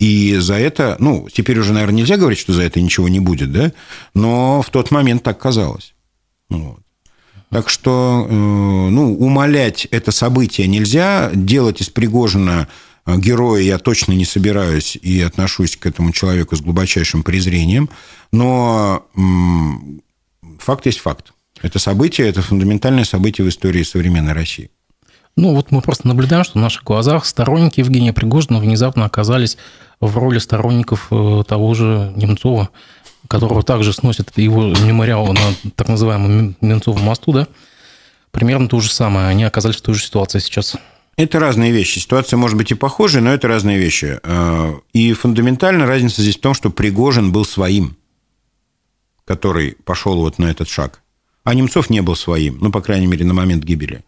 и 0.00 0.36
за 0.38 0.54
это, 0.54 0.96
ну, 0.98 1.28
теперь 1.32 1.58
уже, 1.58 1.72
наверное, 1.72 1.98
нельзя 1.98 2.16
говорить, 2.16 2.38
что 2.38 2.52
за 2.52 2.62
это 2.62 2.80
ничего 2.80 3.08
не 3.08 3.20
будет, 3.20 3.52
да, 3.52 3.72
но 4.12 4.60
в 4.60 4.70
тот 4.70 4.90
момент 4.90 5.22
так 5.22 5.38
казалось. 5.38 5.94
Вот. 6.48 6.80
Так 7.54 7.68
что, 7.68 8.26
э, 8.28 8.32
ну, 8.34 9.14
умолять 9.16 9.86
это 9.92 10.10
событие 10.10 10.66
нельзя, 10.66 11.30
делать 11.32 11.80
из 11.80 11.88
Пригожина 11.88 12.66
э, 13.06 13.16
героя 13.16 13.62
я 13.62 13.78
точно 13.78 14.10
не 14.10 14.24
собираюсь 14.24 14.96
и 15.00 15.20
отношусь 15.20 15.76
к 15.76 15.86
этому 15.86 16.10
человеку 16.10 16.56
с 16.56 16.60
глубочайшим 16.60 17.22
презрением, 17.22 17.90
но 18.32 19.06
факт 20.58 20.86
есть 20.86 20.98
факт. 20.98 21.32
Это 21.62 21.78
событие, 21.78 22.28
это 22.28 22.42
фундаментальное 22.42 23.04
событие 23.04 23.44
в 23.44 23.48
истории 23.48 23.84
современной 23.84 24.32
России. 24.32 24.70
Ну, 25.36 25.54
вот 25.54 25.70
мы 25.70 25.80
просто 25.80 26.08
наблюдаем, 26.08 26.42
что 26.42 26.58
в 26.58 26.62
наших 26.62 26.82
глазах 26.82 27.24
сторонники 27.24 27.78
Евгения 27.78 28.12
Пригожина 28.12 28.58
внезапно 28.58 29.04
оказались 29.04 29.58
в 30.00 30.18
роли 30.18 30.40
сторонников 30.40 31.06
э, 31.12 31.44
того 31.46 31.74
же 31.74 32.12
Немцова, 32.16 32.70
которого 33.28 33.62
также 33.62 33.92
сносят 33.92 34.36
его 34.36 34.66
мемориал 34.66 35.32
на 35.32 35.70
так 35.76 35.88
называемом 35.88 36.56
Немцовом 36.60 37.02
мосту, 37.02 37.32
да? 37.32 37.48
Примерно 38.30 38.68
то 38.68 38.80
же 38.80 38.90
самое. 38.90 39.28
Они 39.28 39.44
оказались 39.44 39.76
в 39.76 39.82
той 39.82 39.94
же 39.94 40.02
ситуации 40.02 40.40
сейчас. 40.40 40.76
Это 41.16 41.38
разные 41.38 41.70
вещи. 41.70 42.00
Ситуация 42.00 42.36
может 42.36 42.56
быть 42.56 42.72
и 42.72 42.74
похожая, 42.74 43.22
но 43.22 43.32
это 43.32 43.46
разные 43.46 43.78
вещи. 43.78 44.18
Э, 44.22 44.74
и 44.92 45.12
фундаментальная 45.12 45.86
разница 45.86 46.22
здесь 46.22 46.36
в 46.36 46.40
том, 46.40 46.54
что 46.54 46.70
Пригожин 46.70 47.30
был 47.30 47.44
своим, 47.44 47.96
который 49.24 49.76
пошел 49.84 50.16
вот 50.16 50.38
на 50.38 50.46
этот 50.46 50.68
шаг. 50.68 51.02
А 51.44 51.54
Немцов 51.54 51.90
не 51.90 52.02
был 52.02 52.16
своим, 52.16 52.58
ну, 52.60 52.72
по 52.72 52.80
крайней 52.80 53.06
мере, 53.06 53.24
на 53.24 53.34
момент 53.34 53.62
гибели. 53.62 54.02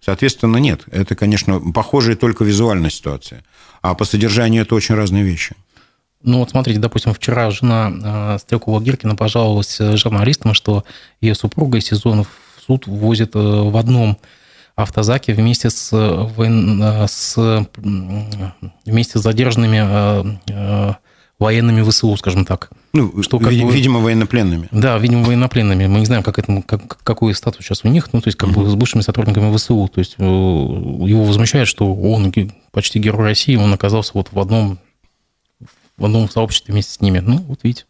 Соответственно, 0.00 0.58
нет. 0.58 0.84
Это, 0.92 1.16
конечно, 1.16 1.60
похожая 1.72 2.14
только 2.14 2.44
визуальная 2.44 2.90
ситуация. 2.90 3.42
А 3.82 3.94
по 3.94 4.04
содержанию 4.04 4.62
это 4.62 4.76
очень 4.76 4.94
разные 4.94 5.24
вещи. 5.24 5.56
Ну 6.22 6.38
вот 6.38 6.50
смотрите, 6.50 6.80
допустим, 6.80 7.14
вчера 7.14 7.50
жена 7.50 7.92
э, 7.92 8.38
Стрелкова-Гиркина 8.38 9.16
пожаловалась 9.16 9.80
э, 9.80 9.96
журналистам, 9.96 10.54
что 10.54 10.84
ее 11.20 11.34
супруга 11.34 11.78
из 11.78 11.86
сезона 11.86 12.24
в 12.24 12.30
суд 12.66 12.86
возит 12.86 13.36
э, 13.36 13.38
в 13.38 13.76
одном 13.76 14.18
автозаке 14.74 15.32
вместе 15.32 15.70
с, 15.70 15.90
с, 17.08 17.66
вместе 18.84 19.18
с 19.18 19.22
задержанными 19.22 20.36
военными 21.38 21.88
ВСУ, 21.88 22.16
скажем 22.16 22.44
так. 22.44 22.70
Ну, 22.92 23.22
что, 23.22 23.38
как 23.38 23.50
видимо, 23.50 23.68
бы, 23.68 23.74
видимо, 23.74 24.00
военнопленными. 24.00 24.68
Да, 24.70 24.96
видимо, 24.96 25.24
военнопленными. 25.24 25.86
Мы 25.86 26.00
не 26.00 26.06
знаем, 26.06 26.22
как 26.22 26.38
это, 26.38 26.62
как, 26.62 27.02
какой 27.02 27.34
статус 27.34 27.64
сейчас 27.64 27.84
у 27.84 27.88
них, 27.88 28.12
ну, 28.12 28.20
то 28.22 28.28
есть, 28.28 28.38
как 28.38 28.50
угу. 28.50 28.62
бы 28.62 28.70
с 28.70 28.74
бывшими 28.74 29.02
сотрудниками 29.02 29.54
ВСУ. 29.54 29.88
То 29.92 29.98
есть, 29.98 30.14
э, 30.18 30.24
его 30.24 31.24
возмущает, 31.24 31.68
что 31.68 31.94
он 31.94 32.32
почти 32.72 32.98
герой 32.98 33.24
России, 33.24 33.56
он 33.56 33.72
оказался 33.72 34.12
вот 34.14 34.28
в 34.32 34.40
одном, 34.40 34.78
в 35.96 36.04
одном 36.04 36.28
сообществе 36.28 36.72
вместе 36.72 36.92
с 36.92 37.00
ними. 37.00 37.18
Ну, 37.18 37.38
вот 37.38 37.60
видите. 37.62 37.84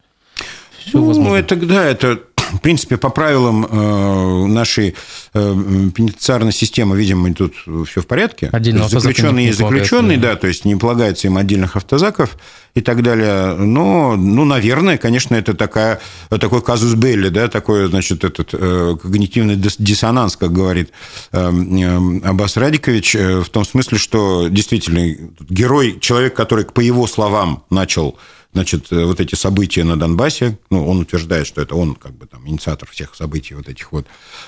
Все 0.79 0.99
ну, 0.99 1.07
возможно. 1.07 1.35
это, 1.37 1.57
да, 1.57 1.85
это 1.85 2.21
в 2.57 2.61
принципе, 2.61 2.97
по 2.97 3.11
правилам 3.11 3.67
э, 3.67 4.47
нашей 4.47 4.95
э, 5.35 5.55
пенитенциарной 5.95 6.53
системы, 6.53 6.97
видимо, 6.97 7.33
тут 7.35 7.55
все 7.89 8.01
в 8.01 8.07
порядке. 8.07 8.49
Отдельно 8.53 8.89
заключенные 8.89 9.47
есть 9.47 9.59
заключенные, 9.59 10.19
да, 10.19 10.37
то 10.37 10.47
есть 10.47 10.65
не 10.65 10.77
полагается 10.77 11.27
им 11.27 11.37
отдельных 11.37 11.77
автозаков 11.77 12.37
и 12.75 12.81
так 12.81 13.03
далее. 13.03 13.55
Но, 13.55 14.17
ну, 14.17 14.45
наверное, 14.45 14.99
конечно, 14.99 15.35
это 15.35 15.55
такая, 15.55 16.01
такой 16.29 16.63
казус 16.63 16.95
Белли, 16.95 17.29
да, 17.29 17.49
такой, 17.49 17.89
значит, 17.89 18.25
этот 18.25 18.51
э, 18.53 18.97
когнитивный 19.01 19.57
диссонанс, 19.57 20.37
как 20.37 20.53
говорит 20.53 20.91
Аббас 21.33 22.57
Радикович, 22.57 23.15
в 23.15 23.49
том 23.51 23.65
смысле, 23.65 23.99
что 23.99 24.49
действительно 24.49 25.17
герой, 25.49 25.99
человек, 26.01 26.35
который, 26.35 26.65
по 26.65 26.81
его 26.81 27.07
словам, 27.07 27.65
начал 27.71 28.19
значит, 28.57 28.91
э, 28.91 29.05
вот 29.05 29.21
эти 29.21 29.35
события 29.35 29.85
на 29.85 29.99
Донбассе, 29.99 30.59
ну, 30.71 30.89
он 30.89 31.01
утверждает, 31.01 31.47
что 31.47 31.61
это 31.61 31.75
он 31.77 31.95
как 31.95 32.17
бы 32.17 32.27
там 32.27 32.49
инициатор 32.49 32.89
всех 32.91 33.15
событий 33.15 33.55
вот 33.55 33.69
этих 33.69 33.93
вот 33.93 34.07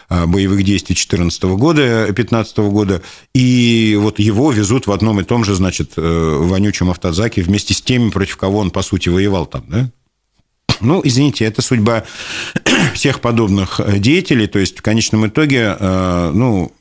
а, 0.09 0.27
боевых 0.27 0.63
действий 0.65 0.95
2014 0.95 1.43
года, 1.45 2.05
2015 2.07 2.59
года, 2.59 3.03
и 3.35 3.99
вот 4.01 4.19
его 4.19 4.51
везут 4.51 4.87
в 4.87 4.93
одном 4.93 5.21
и 5.21 5.25
том 5.25 5.45
же, 5.45 5.55
значит, 5.55 5.93
э, 5.99 6.01
вонючем 6.01 6.89
автозаке 6.89 7.43
вместе 7.43 7.75
с 7.75 7.83
теми, 7.83 8.09
против 8.09 8.39
кого 8.39 8.61
он, 8.61 8.71
по 8.71 8.81
сути, 8.81 9.11
воевал 9.11 9.45
там, 9.45 9.65
да? 9.69 9.91
Ну, 10.81 11.03
извините, 11.05 11.45
это 11.45 11.61
судьба 11.61 12.05
всех 12.95 13.21
подобных 13.21 13.79
э, 13.79 13.99
деятелей, 13.99 14.47
то 14.47 14.59
есть 14.59 14.79
в 14.79 14.83
конечном 14.83 15.27
итоге, 15.27 15.77
ну, 15.79 16.73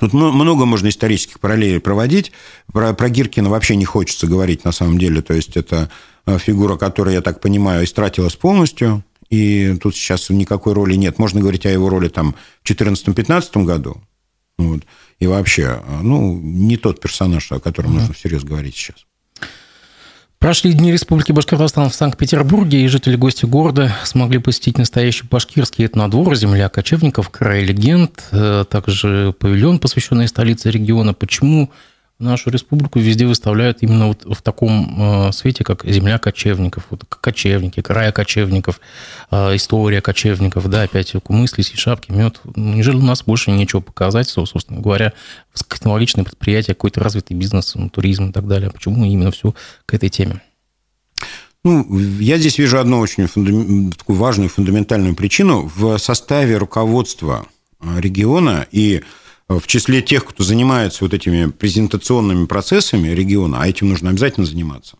Тут 0.00 0.12
много 0.12 0.64
можно 0.64 0.88
исторических 0.88 1.40
параллелей 1.40 1.80
проводить. 1.80 2.32
Про, 2.72 2.92
про 2.94 3.08
Гиркина 3.08 3.50
вообще 3.50 3.76
не 3.76 3.84
хочется 3.84 4.26
говорить 4.26 4.64
на 4.64 4.72
самом 4.72 4.98
деле. 4.98 5.22
То 5.22 5.34
есть 5.34 5.56
это 5.56 5.90
э, 6.26 6.38
фигура, 6.38 6.76
которая, 6.76 7.14
я 7.14 7.20
так 7.20 7.40
понимаю, 7.40 7.84
истратилась 7.84 8.36
полностью. 8.36 9.04
И 9.30 9.76
тут 9.82 9.94
сейчас 9.94 10.30
никакой 10.30 10.72
роли 10.72 10.94
нет. 10.94 11.18
Можно 11.18 11.40
говорить 11.40 11.66
о 11.66 11.70
его 11.70 11.88
роли 11.88 12.08
там 12.08 12.34
в 12.62 12.70
2014-2015 12.70 13.64
году. 13.64 14.00
Вот. 14.58 14.82
И 15.18 15.26
вообще, 15.26 15.82
э, 15.84 16.00
ну, 16.02 16.38
не 16.40 16.76
тот 16.76 17.00
персонаж, 17.00 17.50
о 17.52 17.60
котором 17.60 17.90
mm-hmm. 17.90 18.00
нужно 18.00 18.14
всерьез 18.14 18.44
говорить 18.44 18.74
сейчас. 18.74 19.06
Прошли 20.38 20.72
Дни 20.72 20.92
Республики 20.92 21.32
Башкортостан 21.32 21.90
в 21.90 21.94
Санкт-Петербурге, 21.96 22.82
и 22.82 22.86
жители-гости 22.86 23.44
города 23.44 23.92
смогли 24.04 24.38
посетить 24.38 24.78
настоящий 24.78 25.24
башкирский 25.28 25.84
этнодвор, 25.84 26.36
земля 26.36 26.68
кочевников, 26.68 27.28
край 27.30 27.64
легенд, 27.64 28.22
э, 28.30 28.64
также 28.70 29.34
павильон, 29.36 29.80
посвященный 29.80 30.28
столице 30.28 30.70
региона. 30.70 31.12
Почему 31.12 31.72
нашу 32.18 32.50
республику 32.50 32.98
везде 32.98 33.26
выставляют 33.26 33.78
именно 33.82 34.08
вот 34.08 34.24
в 34.24 34.42
таком 34.42 35.28
э, 35.28 35.32
свете, 35.32 35.62
как 35.62 35.84
земля 35.84 36.18
кочевников, 36.18 36.86
вот 36.90 37.04
кочевники, 37.04 37.80
края 37.80 38.10
кочевников, 38.10 38.80
э, 39.30 39.54
история 39.54 40.00
кочевников, 40.00 40.68
да, 40.68 40.82
опять 40.82 41.14
мысли, 41.28 41.62
шапки, 41.62 42.10
мед. 42.10 42.40
Неужели 42.56 42.96
у 42.96 43.02
нас 43.02 43.22
больше 43.22 43.52
нечего 43.52 43.80
показать, 43.80 44.28
собственно 44.28 44.80
говоря, 44.80 45.12
технологичное 45.54 46.24
предприятие, 46.24 46.74
какой-то 46.74 47.00
развитый 47.00 47.36
бизнес, 47.36 47.74
туризм 47.92 48.30
и 48.30 48.32
так 48.32 48.46
далее. 48.46 48.70
Почему 48.70 49.04
именно 49.04 49.30
все 49.30 49.54
к 49.86 49.94
этой 49.94 50.08
теме? 50.08 50.40
Ну, 51.64 51.98
я 52.20 52.38
здесь 52.38 52.58
вижу 52.58 52.78
одну 52.78 52.98
очень 52.98 53.26
фундам... 53.26 53.92
такую 53.92 54.16
важную 54.18 54.48
фундаментальную 54.48 55.14
причину. 55.14 55.70
В 55.74 55.98
составе 55.98 56.56
руководства 56.56 57.46
региона 57.80 58.66
и 58.70 59.02
в 59.48 59.66
числе 59.66 60.02
тех, 60.02 60.24
кто 60.26 60.44
занимается 60.44 61.04
вот 61.04 61.14
этими 61.14 61.50
презентационными 61.50 62.46
процессами 62.46 63.08
региона, 63.08 63.62
а 63.62 63.68
этим 63.68 63.88
нужно 63.88 64.10
обязательно 64.10 64.46
заниматься. 64.46 64.98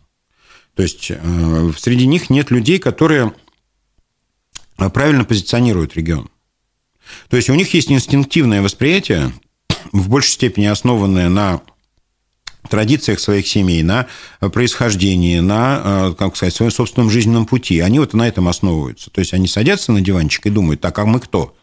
То 0.75 0.83
есть 0.83 1.11
э, 1.11 1.71
среди 1.77 2.07
них 2.07 2.29
нет 2.29 2.51
людей, 2.51 2.79
которые 2.79 3.33
э, 4.77 4.89
правильно 4.89 5.23
позиционируют 5.23 5.95
регион. 5.95 6.29
То 7.29 7.37
есть 7.37 7.49
у 7.49 7.53
них 7.53 7.73
есть 7.73 7.91
инстинктивное 7.91 8.61
восприятие, 8.61 9.33
в 9.91 10.09
большей 10.09 10.31
степени 10.31 10.65
основанное 10.65 11.29
на 11.29 11.61
традициях 12.69 13.19
своих 13.19 13.47
семей, 13.47 13.83
на 13.83 14.07
происхождении, 14.39 15.39
на, 15.39 15.81
э, 15.83 16.13
как 16.17 16.35
сказать, 16.35 16.55
своем 16.55 16.71
собственном 16.71 17.09
жизненном 17.09 17.45
пути. 17.45 17.79
Они 17.79 17.99
вот 17.99 18.13
на 18.13 18.27
этом 18.27 18.47
основываются. 18.47 19.11
То 19.11 19.19
есть 19.19 19.33
они 19.33 19.47
садятся 19.47 19.91
на 19.91 20.01
диванчик 20.01 20.45
и 20.47 20.49
думают, 20.49 20.81
так, 20.81 20.97
а 20.97 21.05
мы 21.05 21.19
кто? 21.19 21.55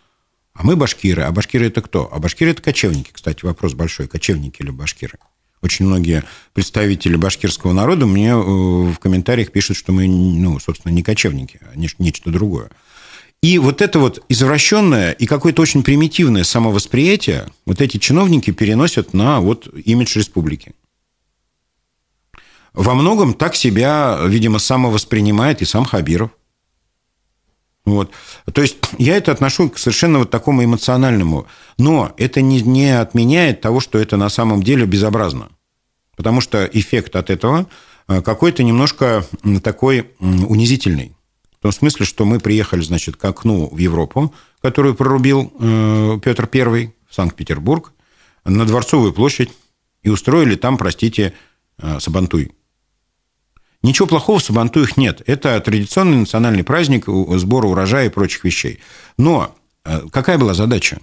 А 0.56 0.64
мы 0.64 0.74
башкиры. 0.74 1.22
А 1.22 1.30
башкиры 1.32 1.66
это 1.66 1.82
кто? 1.82 2.08
А 2.10 2.18
башкиры 2.18 2.52
это 2.52 2.62
кочевники. 2.62 3.10
Кстати, 3.12 3.44
вопрос 3.44 3.74
большой. 3.74 4.08
Кочевники 4.08 4.62
или 4.62 4.70
башкиры? 4.70 5.18
Очень 5.62 5.86
многие 5.86 6.24
представители 6.54 7.16
башкирского 7.16 7.72
народа 7.72 8.06
мне 8.06 8.30
э, 8.30 8.34
в 8.34 8.96
комментариях 8.98 9.52
пишут, 9.52 9.76
что 9.76 9.92
мы, 9.92 10.06
ну, 10.06 10.58
собственно, 10.60 10.92
не 10.92 11.02
кочевники, 11.02 11.60
а 11.62 11.76
нечто 11.76 12.30
другое. 12.30 12.70
И 13.42 13.58
вот 13.58 13.82
это 13.82 13.98
вот 13.98 14.24
извращенное 14.28 15.12
и 15.12 15.26
какое-то 15.26 15.62
очень 15.62 15.82
примитивное 15.82 16.44
самовосприятие 16.44 17.48
вот 17.64 17.80
эти 17.80 17.98
чиновники 17.98 18.50
переносят 18.50 19.12
на 19.12 19.40
вот 19.40 19.68
имидж 19.84 20.16
республики. 20.18 20.72
Во 22.72 22.94
многом 22.94 23.34
так 23.34 23.54
себя, 23.54 24.18
видимо, 24.24 24.58
самовоспринимает 24.58 25.62
и 25.62 25.64
сам 25.64 25.84
Хабиров. 25.84 26.30
Вот. 27.86 28.10
То 28.52 28.62
есть 28.62 28.76
я 28.98 29.16
это 29.16 29.32
отношу 29.32 29.70
к 29.70 29.78
совершенно 29.78 30.18
вот 30.18 30.30
такому 30.30 30.64
эмоциональному. 30.64 31.46
Но 31.78 32.12
это 32.18 32.42
не, 32.42 32.60
не 32.60 32.98
отменяет 33.00 33.60
того, 33.60 33.80
что 33.80 33.98
это 33.98 34.16
на 34.16 34.28
самом 34.28 34.62
деле 34.62 34.84
безобразно. 34.86 35.48
Потому 36.16 36.40
что 36.40 36.64
эффект 36.64 37.14
от 37.14 37.30
этого 37.30 37.68
э, 38.08 38.20
какой-то 38.22 38.64
немножко 38.64 39.24
такой 39.62 40.10
унизительный. 40.20 41.16
В 41.58 41.62
том 41.62 41.72
смысле, 41.72 42.04
что 42.04 42.24
мы 42.24 42.40
приехали, 42.40 42.82
значит, 42.82 43.16
к 43.16 43.24
окну 43.24 43.68
в 43.70 43.78
Европу, 43.78 44.34
которую 44.60 44.94
прорубил 44.96 45.52
э, 45.58 46.18
Петр 46.22 46.48
I 46.52 46.92
в 47.08 47.14
Санкт-Петербург, 47.14 47.92
на 48.44 48.64
Дворцовую 48.64 49.12
площадь, 49.12 49.50
и 50.02 50.08
устроили 50.08 50.56
там, 50.56 50.76
простите, 50.76 51.34
э, 51.78 52.00
Сабантуй. 52.00 52.52
Ничего 53.86 54.08
плохого 54.08 54.40
в 54.40 54.42
Сабантуях 54.42 54.96
нет. 54.96 55.22
Это 55.26 55.60
традиционный 55.60 56.16
национальный 56.16 56.64
праздник 56.64 57.04
сбора 57.06 57.68
урожая 57.68 58.06
и 58.06 58.08
прочих 58.08 58.42
вещей. 58.42 58.80
Но 59.16 59.54
э, 59.84 60.00
какая 60.10 60.38
была 60.38 60.54
задача? 60.54 60.98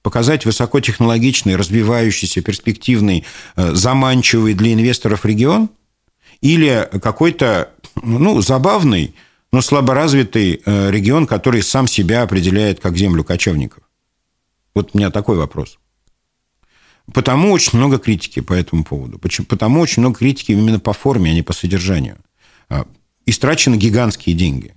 Показать 0.00 0.46
высокотехнологичный, 0.46 1.56
развивающийся, 1.56 2.40
перспективный, 2.40 3.26
э, 3.56 3.74
заманчивый 3.74 4.54
для 4.54 4.72
инвесторов 4.72 5.26
регион? 5.26 5.68
Или 6.40 6.88
какой-то 7.02 7.68
ну, 8.02 8.40
забавный, 8.40 9.14
но 9.52 9.60
слаборазвитый 9.60 10.62
э, 10.64 10.90
регион, 10.90 11.26
который 11.26 11.62
сам 11.62 11.86
себя 11.86 12.22
определяет 12.22 12.80
как 12.80 12.96
землю 12.96 13.22
кочевников? 13.22 13.82
Вот 14.74 14.92
у 14.94 14.98
меня 14.98 15.10
такой 15.10 15.36
вопрос. 15.36 15.78
Потому 17.12 17.52
очень 17.52 17.78
много 17.78 17.98
критики 17.98 18.40
по 18.40 18.54
этому 18.54 18.84
поводу. 18.84 19.18
Потому 19.18 19.80
очень 19.80 20.00
много 20.00 20.18
критики 20.18 20.52
именно 20.52 20.80
по 20.80 20.92
форме, 20.92 21.30
а 21.30 21.34
не 21.34 21.42
по 21.42 21.52
содержанию. 21.52 22.16
А, 22.68 22.86
истрачены 23.26 23.76
гигантские 23.76 24.34
деньги. 24.34 24.74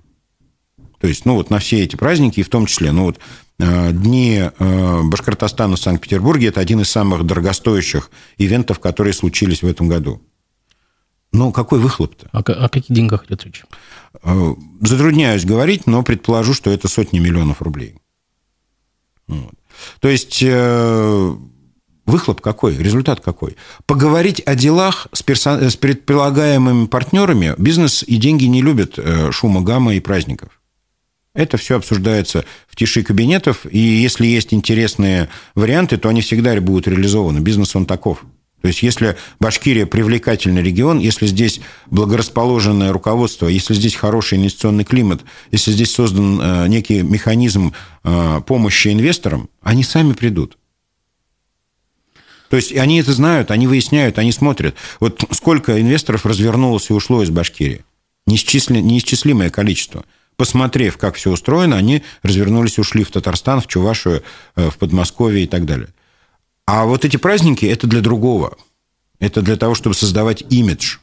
То 0.99 1.07
есть, 1.07 1.25
ну, 1.25 1.36
вот 1.36 1.49
на 1.49 1.59
все 1.59 1.84
эти 1.84 1.95
праздники, 1.95 2.39
и 2.39 2.43
в 2.43 2.49
том 2.49 2.65
числе, 2.65 2.91
ну, 2.91 3.03
вот 3.03 3.19
а, 3.61 3.91
Дни 3.91 4.41
а, 4.41 5.03
Башкортостана 5.03 5.78
в 5.78 5.80
Санкт-Петербурге– 5.80 6.47
это 6.49 6.59
один 6.59 6.82
из 6.82 6.89
самых 6.89 7.25
дорогостоящих 7.25 8.11
ивентов, 8.38 8.80
которые 8.80 9.13
случились 9.13 9.63
в 9.63 9.67
этом 9.67 9.88
году. 9.88 10.21
Но 11.32 11.51
какой 11.51 11.80
выхлоп-то? 11.80 12.28
О, 12.32 12.39
о 12.39 12.69
каких 12.69 12.93
деньгах 12.93 13.25
идет 13.25 13.45
речь? 13.45 13.63
Затрудняюсь 14.82 15.45
говорить, 15.45 15.86
но 15.86 16.03
предположу, 16.03 16.53
что 16.53 16.71
это 16.71 16.88
сотни 16.88 17.19
миллионов 17.19 17.61
рублей. 17.61 17.95
Вот. 19.28 19.53
То 19.99 20.07
есть 20.07 20.41
э, 20.41 21.36
Выхлоп 22.08 22.39
какой? 22.39 22.76
Результат 22.78 23.20
какой? 23.20 23.58
Поговорить 23.86 24.41
о 24.45 24.55
делах 24.55 25.08
с, 25.12 25.22
персон... 25.22 25.70
с 25.70 25.76
предполагаемыми 25.76 26.88
партнерами 26.88 27.53
бизнес 27.58 28.01
и 28.01 28.16
деньги 28.16 28.45
не 28.45 28.62
любят 28.62 28.93
э, 28.97 29.30
шума, 29.34 29.62
гамма 29.62 29.93
и 29.93 29.99
праздников. 29.99 30.62
Это 31.34 31.58
все 31.58 31.76
обсуждается 31.76 32.45
в 32.68 32.78
тиши 32.78 33.03
кабинетов, 33.03 33.66
и 33.70 33.78
если 33.78 34.26
есть 34.26 34.53
интересные 34.53 35.28
варианты, 35.53 35.97
то 35.97 36.08
они 36.08 36.22
всегда 36.22 36.60
будут 36.62 36.88
реализованы. 36.88 37.39
Бизнес 37.39 37.76
он 37.76 37.86
таков. 37.86 38.24
То 38.62 38.70
есть, 38.70 38.82
если 38.82 39.18
Башкирия 39.39 39.86
привлекательный 39.86 40.64
регион, 40.64 40.99
если 40.99 41.28
здесь 41.28 41.60
благорасположенное 41.88 42.91
руководство, 42.91 43.47
если 43.47 43.74
здесь 43.74 43.95
хороший 43.95 44.38
инвестиционный 44.38 44.86
климат, 44.86 45.22
если 45.51 45.72
здесь 45.72 45.91
создан 45.91 46.39
э, 46.41 46.68
некий 46.70 47.01
механизм 47.03 47.74
э, 48.03 48.41
помощи 48.47 48.88
инвесторам, 48.88 49.49
они 49.62 49.84
сами 49.84 50.14
придут. 50.14 50.58
То 52.50 52.56
есть 52.56 52.76
они 52.76 53.00
это 53.00 53.14
знают, 53.14 53.52
они 53.52 53.68
выясняют, 53.68 54.18
они 54.20 54.32
смотрят. 54.32 54.76
Вот 55.00 55.24
сколько 55.32 55.80
инвесторов 55.82 56.26
развернулось 56.26 56.89
и 56.89 56.93
ушло 56.93 57.24
из 57.24 57.30
Башкирии? 57.30 57.84
Неисчислимое 58.26 59.50
количество. 59.50 60.06
Посмотрев, 60.36 60.98
как 60.98 61.16
все 61.16 61.32
устроено, 61.32 61.78
они 61.78 62.04
развернулись 62.22 62.78
и 62.78 62.82
ушли 62.82 63.04
в 63.04 63.12
Татарстан, 63.12 63.60
в 63.60 63.68
Чувашию, 63.68 64.24
э, 64.56 64.70
в 64.70 64.78
Подмосковье 64.78 65.45
и 65.45 65.48
так 65.48 65.66
далее. 65.66 65.89
А 66.66 66.86
вот 66.86 67.06
эти 67.06 67.18
праздники– 67.18 67.66
это 67.68 67.88
для 67.88 68.02
другого. 68.02 68.56
Это 69.20 69.41
для 69.41 69.56
того, 69.56 69.74
чтобы 69.74 69.95
создавать 69.95 70.43
имидж. 70.50 70.98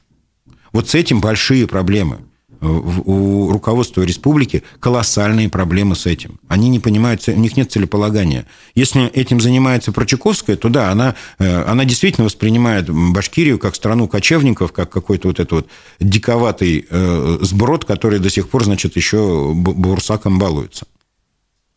Вот 0.72 0.88
с 0.88 0.94
этим 0.94 1.20
большие 1.20 1.66
проблемы– 1.66 2.20
у 2.64 3.50
руководства 3.52 4.02
республики 4.02 4.62
колоссальные 4.80 5.48
проблемы 5.48 5.96
с 5.96 6.06
этим. 6.06 6.40
Они 6.48 6.68
не 6.68 6.80
понимают, 6.80 7.26
у 7.28 7.32
них 7.32 7.56
нет 7.56 7.70
целеполагания. 7.70 8.46
Если 8.74 9.06
этим 9.08 9.40
занимается 9.40 9.92
Прочаковская, 9.92 10.56
то 10.56 10.68
да, 10.68 10.90
она, 10.90 11.14
э, 11.38 11.64
она 11.64 11.84
действительно 11.84 12.24
воспринимает 12.24 12.88
Башкирию 12.88 13.58
как 13.58 13.74
страну 13.74 14.08
кочевников, 14.08 14.72
как 14.72 14.90
какой-то 14.90 15.28
вот 15.28 15.40
этот 15.40 15.52
вот 15.52 15.68
диковатый 16.00 16.86
э, 16.88 17.38
сброд, 17.42 17.84
который 17.84 18.18
до 18.18 18.30
сих 18.30 18.48
пор, 18.48 18.64
значит, 18.64 18.96
еще 18.96 19.52
бурсаком 19.54 20.38
балуется. 20.38 20.86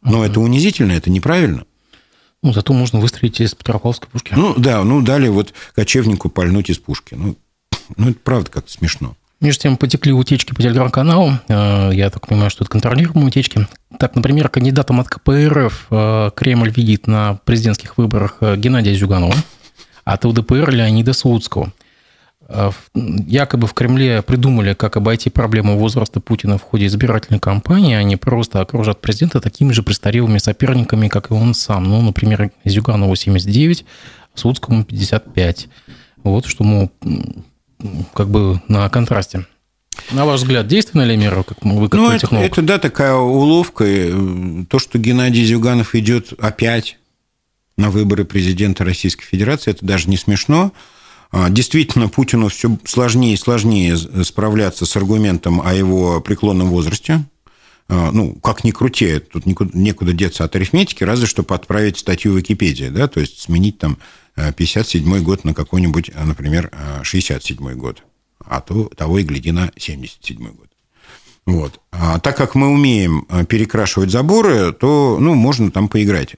Но 0.02 0.24
uh 0.24 0.28
это 0.28 0.40
унизительно, 0.40 0.94
это 0.94 1.10
неправильно. 1.10 1.66
Ну, 2.44 2.54
зато 2.54 2.72
можно 2.74 3.00
выстрелить 3.00 3.42
из 3.42 3.56
Петропавловской 3.56 4.10
пушки. 4.10 4.34
Ну, 4.36 4.54
да, 4.58 4.84
ну, 4.84 5.02
дали 5.02 5.28
вот 5.28 5.54
кочевнику 5.76 6.30
пальнуть 6.30 6.70
из 6.70 6.78
пушки. 6.78 7.16
Ну, 7.16 7.36
ну 7.96 8.10
это 8.12 8.20
правда 8.24 8.52
как-то 8.52 8.72
смешно. 8.72 9.16
Между 9.40 9.64
тем 9.64 9.78
потекли 9.78 10.14
утечки 10.14 10.54
по 10.54 10.64
телеграм-каналу. 10.64 11.34
Э, 11.48 11.92
я 11.94 12.10
так 12.10 12.28
понимаю, 12.28 12.50
что 12.50 12.64
это 12.64 12.72
контролируемые 12.72 13.28
утечки. 13.28 13.68
Так, 14.00 14.16
например, 14.16 14.50
кандидатом 14.50 15.00
от 15.00 15.10
КПРФ 15.10 15.88
э, 15.92 16.32
Кремль 16.36 16.72
видит 16.72 17.06
на 17.06 17.36
президентских 17.46 17.98
выборах 17.98 18.38
э, 18.42 18.56
Геннадия 18.58 18.96
Зюганова, 18.96 19.36
а 20.06 20.14
от 20.14 20.26
ЛДПР 20.26 20.72
Леонида 20.72 21.14
Слуцкого. 21.14 21.72
Якобы 22.96 23.68
в 23.68 23.74
Кремле 23.74 24.22
придумали, 24.22 24.74
как 24.74 24.96
обойти 24.96 25.30
проблему 25.30 25.78
возраста 25.78 26.22
Путина 26.22 26.58
в 26.58 26.62
ходе 26.62 26.86
избирательной 26.86 27.42
кампании. 27.42 27.94
Они 27.94 28.16
просто 28.16 28.62
окружат 28.62 29.02
президента 29.02 29.42
такими 29.42 29.74
же 29.74 29.84
престарелыми 29.84 30.38
соперниками, 30.38 31.10
как 31.10 31.30
и 31.30 31.34
он 31.34 31.54
сам. 31.54 31.84
Ну, 31.84 32.02
например, 32.02 32.52
Зюганову 32.64 33.18
79, 33.18 33.86
Слуцкому 34.34 34.86
55. 34.86 35.68
Вот 36.24 36.46
что, 36.46 36.64
мол, 36.64 36.90
как 38.14 38.30
бы 38.30 38.62
на 38.68 38.90
контрасте. 38.90 39.46
На 40.12 40.26
ваш 40.26 40.42
взгляд, 40.42 40.68
действенная 40.68 41.06
ли 41.06 41.18
мера, 41.18 41.44
как 41.44 41.64
вы 41.64 41.90
как 41.90 42.00
ну, 42.00 42.10
это, 42.10 42.20
технолог? 42.20 42.52
это, 42.52 42.62
да, 42.62 42.78
такая 42.78 43.16
уловка. 43.16 43.86
То, 44.70 44.80
что 44.80 44.98
Геннадий 45.00 45.44
Зюганов 45.46 45.96
идет 45.96 46.34
опять 46.40 46.98
на 47.78 47.90
выборы 47.90 48.26
президента 48.26 48.86
Российской 48.86 49.26
Федерации, 49.26 49.72
это 49.72 49.86
даже 49.86 50.10
не 50.10 50.18
смешно. 50.18 50.72
А, 51.32 51.50
действительно, 51.50 52.08
Путину 52.08 52.48
все 52.48 52.78
сложнее 52.86 53.34
и 53.34 53.38
сложнее 53.38 53.98
справляться 54.24 54.86
с 54.86 54.96
аргументом 54.96 55.62
о 55.62 55.74
его 55.74 56.22
преклонном 56.22 56.70
возрасте. 56.70 57.26
А, 57.90 58.12
ну, 58.12 58.34
как 58.36 58.64
ни 58.64 58.72
крути, 58.72 59.20
тут 59.20 59.46
некуда 59.46 60.14
деться 60.14 60.44
от 60.44 60.56
арифметики, 60.56 61.04
разве 61.04 61.28
что 61.28 61.44
подправить 61.44 61.98
статью 61.98 62.34
в 62.34 62.38
Википедии, 62.38 62.90
да, 62.90 63.08
то 63.08 63.20
есть 63.20 63.42
сменить 63.42 63.78
там 63.78 63.98
57 64.56 65.24
год 65.24 65.44
на 65.44 65.54
какой-нибудь, 65.54 66.12
например, 66.16 66.72
67 67.04 67.74
год, 67.74 68.04
а 68.46 68.62
то 68.62 68.86
того 68.96 69.20
и 69.20 69.24
гляди 69.24 69.52
на 69.52 69.72
77 69.78 70.38
год. 70.52 70.68
Вот. 71.48 71.80
А 71.94 72.20
так 72.20 72.36
как 72.36 72.56
мы 72.56 72.68
умеем 72.68 73.26
э, 73.30 73.46
перекрашивать 73.46 74.12
заборы, 74.12 74.74
то 74.74 75.18
ну, 75.20 75.34
можно 75.34 75.72
там 75.72 75.88
поиграть. 75.88 76.36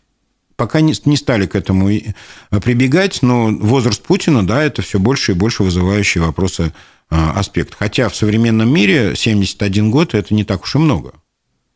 Пока 0.56 0.82
не, 0.82 0.93
стали 0.93 1.47
к 1.47 1.56
этому 1.56 1.89
э, 1.89 2.14
прибегать, 2.62 3.24
но 3.24 3.47
возраст 3.47 4.04
Путина, 4.04 4.45
да, 4.45 4.62
это 4.64 4.84
все 4.84 5.00
больше 5.00 5.32
и 5.32 5.36
больше 5.36 5.64
вызывающий 5.64 6.22
вопросы 6.22 6.74
э, 7.10 7.16
аспект. 7.16 7.74
Хотя 7.74 8.08
в 8.08 8.16
современном 8.16 8.72
мире 8.72 9.16
71 9.16 9.89
год– 9.89 10.14
это 10.14 10.36
не 10.36 10.43
так 10.43 10.62
уж 10.62 10.76
и 10.76 10.78
много. 10.78 11.14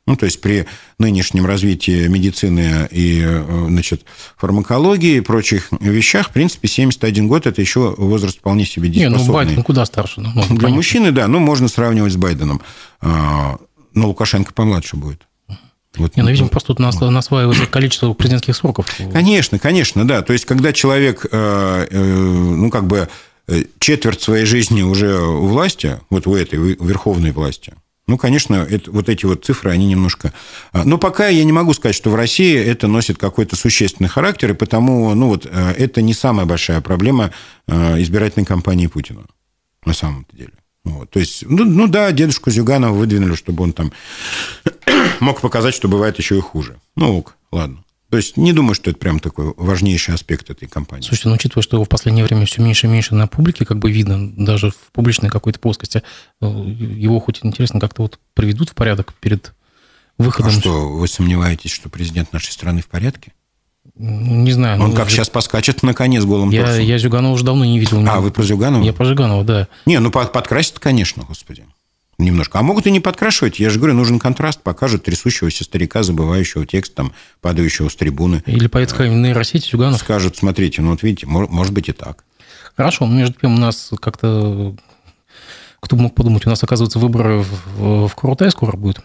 Ну, 0.06 0.18
то 0.18 0.26
есть 0.26 0.42
при 0.42 0.66
нынешнем 1.00 1.46
развитии 1.46 2.08
медицины 2.08 2.90
и 2.92 3.26
значит, 3.68 4.04
фармакологии 4.36 5.18
и 5.18 5.22
прочих 5.22 5.70
вещах, 5.80 6.30
в 6.30 6.32
принципе, 6.32 6.68
71 6.68 7.28
год– 7.30 7.46
это 7.48 7.62
еще 7.62 7.96
возраст 7.98 8.40
вполне 8.40 8.66
себе 8.66 8.90
дееспособный. 8.90 9.22
Не, 9.22 9.28
ну, 9.28 9.34
Байден 9.34 9.64
куда 9.64 9.86
старше? 9.86 10.20
Ну, 10.20 10.34
Для 10.34 10.44
понятно. 10.44 10.70
мужчины, 10.70 11.12
да, 11.12 11.28
ну, 11.30 11.40
можно 11.40 11.70
сравнивать 11.70 12.12
с 12.12 12.18
Байденом. 12.18 12.62
А, 13.00 13.58
но 13.94 14.08
Лукашенко 14.08 14.54
помладше 14.54 14.98
будет. 14.98 15.26
Вот, 15.96 16.16
не, 16.16 16.24
ну, 16.24 16.30
видимо, 16.30 16.48
просто 16.48 16.68
тут 16.68 16.80
нас, 16.80 17.00
насваивается 17.00 17.68
количество 17.68 18.14
президентских 18.14 18.56
сроков. 18.56 18.88
Конечно, 19.12 19.60
конечно, 19.60 20.08
да. 20.08 20.24
То 20.24 20.34
есть, 20.34 20.46
когда 20.46 20.74
человек, 20.74 21.26
э, 21.32 21.88
э, 21.90 22.04
ну, 22.04 22.72
как 22.72 22.88
бы 22.88 23.08
э, 23.48 23.64
четверть 23.78 24.22
своей 24.22 24.46
жизни 24.46 24.82
уже 24.82 25.20
у 25.20 25.48
власти, 25.48 26.00
вот 26.10 26.26
у 26.26 26.36
этой 26.36 26.58
верховной 26.58 27.32
власти, 27.32 27.74
ну, 28.06 28.18
конечно, 28.18 28.56
это, 28.56 28.92
вот 28.92 29.08
эти 29.08 29.26
вот 29.26 29.46
цифры, 29.46 29.72
они 29.72 29.88
немножко... 29.88 30.34
А, 30.74 30.84
но 30.84 30.98
пока 30.98 31.30
я 31.30 31.44
не 31.46 31.54
могу 31.54 31.74
сказать, 31.74 31.96
что 31.96 32.10
в 32.10 32.16
России 32.16 32.56
это 32.58 32.88
носит 32.88 33.18
какой-то 33.18 33.56
существенный 33.56 34.10
характер, 34.10 34.52
и 34.52 34.56
потому 34.56 35.14
ну, 35.16 35.28
вот, 35.28 35.46
э, 35.46 35.72
это 35.78 36.02
не 36.02 36.14
самая 36.14 36.46
большая 36.46 36.82
проблема 36.82 37.32
э, 37.68 38.02
избирательной 38.02 38.46
кампании 38.46 38.88
Путина 38.88 39.24
на 39.86 39.94
самом 39.94 40.28
деле. 40.34 40.52
Вот, 40.84 41.10
то 41.12 41.20
есть, 41.20 41.46
ну, 41.48 41.64
ну 41.64 41.88
да, 41.88 42.12
дедушку 42.12 42.52
Зюганова 42.52 42.94
выдвинули, 42.94 43.36
чтобы 43.36 43.64
он 43.64 43.72
там 43.72 43.94
мог 45.22 45.40
показать, 45.40 45.74
что 45.74 45.88
бывает 45.88 46.18
еще 46.18 46.38
и 46.38 46.42
хуже. 46.42 46.78
Ну 46.98 47.18
ок, 47.18 47.38
ладно. 47.54 47.84
То 48.14 48.18
есть 48.18 48.38
не 48.38 48.54
думаю, 48.54 48.76
что 48.76 48.92
это 48.92 49.00
прям 49.00 49.20
такой 49.20 49.56
важнейший 49.58 50.14
аспект 50.14 50.48
этой 50.52 50.68
компании. 50.68 51.04
Слушайте, 51.04 51.30
ну, 51.30 51.34
учитывая, 51.34 51.64
что 51.64 51.78
его 51.78 51.84
в 51.84 51.90
последнее 51.90 52.24
время 52.24 52.46
все 52.46 52.62
меньше 52.62 52.86
и 52.86 52.90
меньше 52.92 53.16
на 53.16 53.26
публике, 53.26 53.66
как 53.66 53.80
бы 53.80 53.92
видно, 53.92 54.32
даже 54.38 54.70
в 54.70 54.92
публичной 54.92 55.32
какой-то 55.32 55.58
плоскости, 55.58 56.04
э, 56.40 56.46
его 56.46 57.20
хоть 57.20 57.40
интересно 57.42 57.80
как-то 57.80 58.04
вот 58.04 58.20
приведут 58.36 58.70
в 58.70 58.76
порядок 58.76 59.16
перед 59.20 59.56
выходом. 60.20 60.52
А 60.52 60.54
что, 60.54 60.90
вы 60.90 61.08
сомневаетесь, 61.08 61.72
что 61.72 61.90
президент 61.90 62.32
нашей 62.34 62.52
страны 62.52 62.84
в 62.84 62.88
порядке? 62.88 63.34
Ну, 63.96 64.44
не 64.44 64.52
знаю. 64.52 64.80
Он 64.80 64.92
ну, 64.92 64.96
как 64.96 65.10
сейчас 65.10 65.32
поскачет 65.32 65.82
на 65.82 65.96
коне 65.96 66.22
с 66.22 66.26
голым 66.26 66.52
я, 66.52 66.66
торсом. 66.66 66.84
Я 66.84 67.00
Зюганова 67.00 67.34
уже 67.34 67.44
давно 67.44 67.66
не 67.66 67.80
видел. 67.80 68.08
А, 68.08 68.22
вы 68.22 68.30
про 68.30 68.44
Зюганова? 68.44 68.84
Я 68.84 68.94
про 68.94 69.06
Зюганова, 69.06 69.44
да. 69.44 69.68
Не, 69.88 70.00
ну 70.00 70.12
под, 70.12 70.32
подкрасит, 70.32 70.78
конечно, 70.78 71.24
господи 71.24 71.66
немножко. 72.18 72.60
А 72.60 72.64
могут 72.64 72.88
и 72.88 72.92
не 72.92 73.00
подкрашивать. 73.00 73.60
Я 73.60 73.70
же 73.70 73.80
говорю, 73.80 73.96
нужен 73.96 74.20
контраст. 74.20 74.62
Покажут 74.62 75.04
трясущегося 75.04 75.64
старика, 75.64 76.04
забывающего 76.04 76.66
текст, 76.66 76.94
там, 76.94 77.14
падающего 77.42 77.90
с 77.90 77.96
трибуны. 77.96 78.44
Или 78.46 78.68
поэт 78.68 78.92
какая 78.92 79.10
нейросети 79.10 79.70
Зюганов. 79.70 80.00
Скажут, 80.00 80.38
смотрите, 80.38 80.82
ну 80.82 80.92
вот 80.92 81.04
видите, 81.04 81.26
может 81.28 81.74
быть 81.74 81.90
и 81.90 81.92
так. 81.92 82.24
Хорошо, 82.76 83.06
между 83.06 83.40
тем 83.40 83.56
у 83.56 83.60
нас 83.60 83.92
как-то... 84.00 84.76
Кто 85.80 85.96
мог 85.98 86.16
подумать, 86.16 86.46
у 86.46 86.50
нас, 86.50 86.64
оказывается, 86.64 86.98
выборы 86.98 87.40
в, 87.40 88.08
в 88.08 88.16
Курултае 88.16 88.52
скоро 88.52 88.78
будет. 88.78 89.02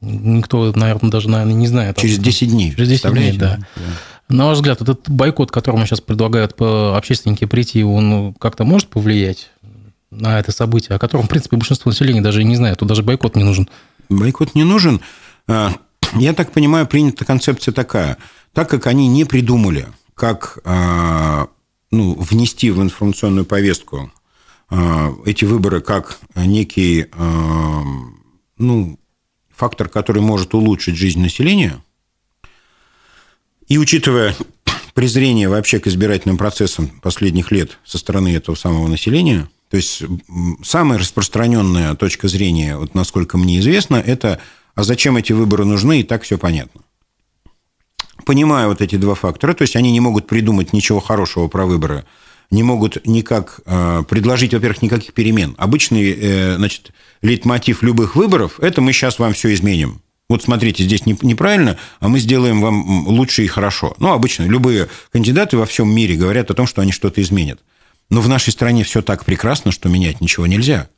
Никто, 0.00 0.72
наверное, 0.74 1.10
даже 1.10 1.28
наверное, 1.28 1.54
не 1.54 1.66
знает. 1.66 1.98
Через 1.98 2.18
10 2.18 2.50
дней. 2.50 2.74
Через 2.74 2.88
10 2.88 3.12
дней, 3.12 3.36
да. 3.36 3.58
да. 3.76 3.82
На 4.28 4.46
ваш 4.46 4.56
взгляд, 4.56 4.80
этот 4.80 5.08
бойкот, 5.10 5.50
которому 5.50 5.84
сейчас 5.84 6.00
предлагают 6.00 6.54
общественники 6.58 7.44
прийти, 7.44 7.84
он 7.84 8.34
как-то 8.34 8.64
может 8.64 8.88
повлиять 8.88 9.50
на 10.12 10.38
это 10.38 10.52
событие, 10.52 10.94
о 10.94 10.98
котором, 10.98 11.24
в 11.24 11.28
принципе, 11.28 11.56
большинство 11.56 11.90
населения 11.90 12.20
даже 12.20 12.42
и 12.42 12.44
не 12.44 12.56
знает. 12.56 12.78
Тут 12.78 12.88
даже 12.88 13.02
бойкот 13.02 13.34
не 13.34 13.44
нужен. 13.44 13.68
Бойкот 14.08 14.54
не 14.54 14.62
нужен. 14.62 15.00
А, 15.48 15.72
я 16.14 16.34
так 16.34 16.52
понимаю, 16.52 16.86
принята 16.86 17.24
концепция 17.24 17.72
такая. 17.72 18.18
Так 18.52 18.68
как 18.68 18.86
они 18.86 19.08
не 19.08 19.24
придумали, 19.24 19.88
как 20.14 20.58
а, 20.64 21.48
ну, 21.90 22.14
внести 22.14 22.70
в 22.70 22.82
информационную 22.82 23.46
повестку 23.46 24.12
а, 24.68 25.14
эти 25.24 25.46
выборы 25.46 25.80
как 25.80 26.18
некий 26.36 27.06
ну, 28.58 28.98
фактор, 29.50 29.88
который 29.88 30.22
может 30.22 30.54
улучшить 30.54 30.96
жизнь 30.96 31.20
населения, 31.20 31.82
и 33.66 33.78
учитывая 33.78 34.36
презрение 34.94 35.48
вообще 35.48 35.80
к 35.80 35.86
избирательным 35.86 36.36
процессам 36.36 36.88
последних 37.00 37.50
лет 37.50 37.78
со 37.84 37.96
стороны 37.96 38.36
этого 38.36 38.56
самого 38.56 38.88
населения– 38.88 39.48
то 39.72 39.78
есть 39.78 40.02
самая 40.62 40.98
распространенная 40.98 41.94
точка 41.94 42.28
зрения, 42.28 42.76
вот 42.76 42.94
насколько 42.94 43.38
мне 43.38 43.58
известно, 43.58 43.96
это 43.96 44.38
а 44.74 44.82
зачем 44.82 45.16
эти 45.16 45.32
выборы 45.32 45.64
нужны, 45.64 46.00
и 46.00 46.02
так 46.02 46.24
все 46.24 46.36
понятно. 46.36 46.82
Понимаю 48.26 48.68
вот 48.68 48.82
эти 48.82 48.96
два 48.96 49.14
фактора, 49.14 49.54
то 49.54 49.62
есть 49.62 49.74
они 49.74 49.90
не 49.90 50.00
могут 50.00 50.26
придумать 50.26 50.74
ничего 50.74 51.00
хорошего 51.00 51.48
про 51.48 51.64
выборы, 51.64 52.04
не 52.50 52.62
могут 52.62 53.06
никак 53.06 53.60
э, 53.64 54.02
предложить, 54.06 54.52
во-первых, 54.52 54.82
никаких 54.82 55.14
перемен. 55.14 55.54
Обычный, 55.56 56.18
э, 56.20 56.56
значит, 56.56 56.90
лейтмотив 57.22 57.82
любых 57.82 58.14
выборов– 58.14 58.56
это 58.60 58.82
мы 58.82 58.92
сейчас 58.92 59.18
вам 59.18 59.32
все 59.32 59.54
изменим. 59.54 60.02
Вот 60.28 60.42
смотрите, 60.42 60.84
здесь 60.84 61.06
неправильно, 61.06 61.78
а 61.98 62.08
мы 62.08 62.18
сделаем 62.18 62.60
вам 62.60 63.08
лучше 63.08 63.42
и 63.42 63.46
хорошо. 63.46 63.94
Ну, 63.96 64.12
обычно 64.12 64.42
любые 64.42 64.88
кандидаты 65.10 65.56
во 65.56 65.64
всем 65.64 65.90
мире 65.90 66.16
говорят 66.16 66.50
о 66.50 66.54
том, 66.54 66.66
что 66.66 66.82
они 66.82 66.92
что-то 66.92 67.22
изменят. 67.22 67.58
Но 68.12 68.20
в 68.20 68.28
нашей 68.28 68.52
стране 68.52 68.84
все 68.84 69.00
так 69.00 69.24
прекрасно, 69.24 69.72
что 69.72 69.88
менять 69.88 70.20
ничего 70.20 70.46
нельзя. 70.46 70.90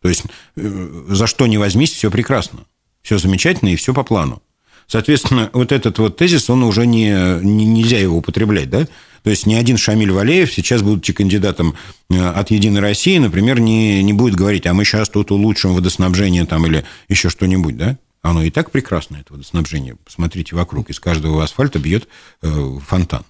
То 0.00 0.08
есть, 0.08 0.22
э, 0.54 1.04
за 1.08 1.26
что 1.26 1.48
не 1.48 1.58
возьмись, 1.58 1.92
все 1.92 2.08
прекрасно. 2.08 2.60
Все 3.02 3.18
замечательно 3.18 3.70
и 3.70 3.76
все 3.76 3.92
по 3.92 4.04
плану. 4.04 4.40
Соответственно, 4.86 5.50
вот 5.52 5.72
этот 5.72 5.98
вот 5.98 6.16
тезис, 6.18 6.48
он 6.50 6.62
уже 6.62 6.86
не, 6.86 7.10
не 7.44 7.64
нельзя 7.64 7.98
его 7.98 8.18
употреблять, 8.18 8.70
да? 8.70 8.86
То 9.24 9.30
есть 9.30 9.44
ни 9.46 9.54
один 9.54 9.76
Шамиль 9.76 10.12
Валеев 10.12 10.54
сейчас, 10.54 10.82
будучи 10.82 11.12
кандидатом 11.12 11.74
э, 12.10 12.24
от 12.24 12.52
«Единой 12.52 12.80
России», 12.80 13.18
например, 13.18 13.58
не, 13.58 14.04
не 14.04 14.12
будет 14.12 14.36
говорить, 14.36 14.68
а 14.68 14.72
мы 14.72 14.84
сейчас 14.84 15.08
тут 15.08 15.32
улучшим 15.32 15.74
водоснабжение 15.74 16.46
там 16.46 16.64
или 16.66 16.84
еще 17.08 17.28
что-нибудь, 17.28 17.76
да? 17.76 17.98
Оно 18.22 18.44
и 18.44 18.50
так 18.50 18.70
прекрасно, 18.70 19.16
это 19.16 19.32
водоснабжение. 19.32 19.96
Посмотрите 19.96 20.54
вокруг, 20.54 20.90
из 20.90 21.00
каждого 21.00 21.42
асфальта 21.42 21.80
бьет 21.80 22.06
э, 22.42 22.78
фонтан. 22.86 23.24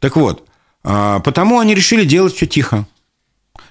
Так 0.00 0.16
вот, 0.16 0.48
потому 0.84 1.58
они 1.58 1.74
решили 1.74 2.04
делать 2.04 2.34
все 2.34 2.46
тихо. 2.46 2.86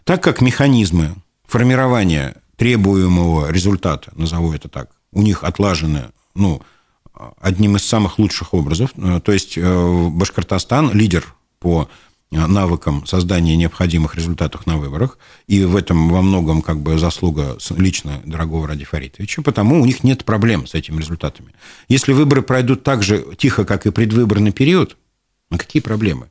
Так 0.03 0.21
как 0.21 0.41
механизмы 0.41 1.15
формирования 1.45 2.35
требуемого 2.57 3.51
результата, 3.51 4.11
назову 4.15 4.51
это 4.53 4.67
так, 4.67 4.89
у 5.11 5.21
них 5.21 5.43
отлажены, 5.43 6.09
ну, 6.35 6.61
одним 7.39 7.75
из 7.75 7.85
самых 7.85 8.19
лучших 8.19 8.53
образов. 8.53 8.91
Э, 8.97 9.19
то 9.23 9.31
есть 9.31 9.57
э, 9.57 10.09
Башкортостан 10.09 10.91
лидер 10.93 11.33
по 11.59 11.87
э, 12.31 12.45
навыкам 12.45 13.05
создания 13.05 13.55
необходимых 13.55 14.15
результатов 14.15 14.65
на 14.65 14.77
выборах, 14.77 15.17
и 15.47 15.63
в 15.63 15.75
этом 15.75 16.09
во 16.09 16.21
многом 16.21 16.61
как 16.61 16.79
бы 16.79 16.97
заслуга 16.97 17.57
лично 17.77 18.21
дорогого 18.25 18.67
Ради 18.67 18.85
Фаритовича, 18.85 19.41
потому 19.41 19.81
у 19.81 19.85
них 19.85 20.03
нет 20.03 20.25
проблем 20.25 20.67
с 20.67 20.73
этими 20.73 20.99
результатами. 20.99 21.53
Если 21.87 22.13
выборы 22.13 22.41
пройдут 22.41 22.83
так 22.83 23.03
же 23.03 23.25
тихо, 23.37 23.65
как 23.65 23.85
и 23.85 23.91
предвыборный 23.91 24.51
период, 24.51 24.97
ну 25.49 25.57
какие 25.57 25.81
проблемы? 25.81 26.27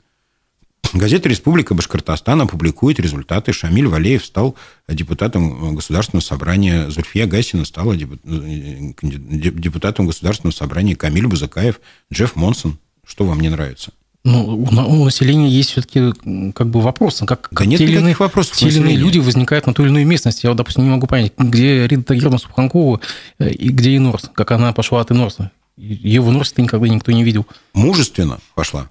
Газета 0.92 1.28
«Республика 1.28 1.74
Башкортостан» 1.74 2.42
опубликует 2.42 3.00
результаты. 3.00 3.52
Шамиль 3.52 3.86
Валеев 3.86 4.24
стал 4.24 4.56
депутатом 4.88 5.74
Государственного 5.74 6.22
собрания, 6.22 6.90
Зульфия 6.90 7.26
Гасина 7.26 7.64
стала 7.64 7.96
депутатом 7.96 10.06
Государственного 10.06 10.54
собрания, 10.54 10.94
Камиль 10.94 11.26
Бузакаев, 11.26 11.80
Джефф 12.12 12.36
Монсон. 12.36 12.78
Что 13.06 13.24
вам 13.24 13.40
не 13.40 13.48
нравится? 13.48 13.92
Ну, 14.24 14.54
у 14.54 15.04
населения 15.04 15.48
есть 15.48 15.70
все-таки 15.70 16.12
как 16.52 16.68
бы 16.68 16.80
вопросы, 16.80 17.26
как, 17.26 17.48
да 17.50 17.64
нет 17.64 17.78
те 17.78 17.84
или 17.84 17.96
иные, 17.96 18.14
вопросов 18.16 18.56
те 18.56 18.68
или 18.68 18.76
иные 18.76 18.96
люди 18.96 19.18
возникают 19.18 19.66
на 19.66 19.74
той 19.74 19.86
или 19.86 19.92
иной 19.92 20.04
местности. 20.04 20.46
Я, 20.46 20.50
вот, 20.50 20.58
допустим, 20.58 20.84
не 20.84 20.90
могу 20.90 21.08
понять, 21.08 21.32
где 21.36 21.88
Рита 21.88 22.04
Тагировна 22.04 22.38
Субханкова 22.38 23.00
э, 23.40 23.50
и 23.50 23.70
где 23.70 23.96
Инорс, 23.96 24.30
как 24.32 24.52
она 24.52 24.72
пошла 24.72 25.00
от 25.00 25.10
Инорса. 25.10 25.50
Ее 25.76 26.20
в 26.20 26.30
Инорсе 26.30 26.54
никогда 26.58 26.86
никто 26.86 27.10
не 27.10 27.24
видел. 27.24 27.46
Мужественно 27.72 28.38
пошла. 28.54 28.90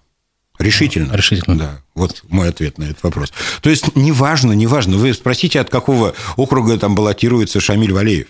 Решительно. 0.62 1.14
Решительно. 1.14 1.58
Да, 1.58 1.82
вот 1.96 2.24
мой 2.30 2.50
ответ 2.50 2.78
на 2.78 2.86
этот 2.86 3.04
вопрос. 3.04 3.34
То 3.62 3.70
есть, 3.70 3.96
неважно, 3.96 4.54
неважно. 4.54 4.98
Вы 4.98 5.14
спросите, 5.14 5.60
от 5.60 5.70
какого 5.70 6.14
округа 6.38 6.78
там 6.78 6.96
баллотируется 6.96 7.60
Шамиль 7.60 7.94
Валеев. 7.94 8.28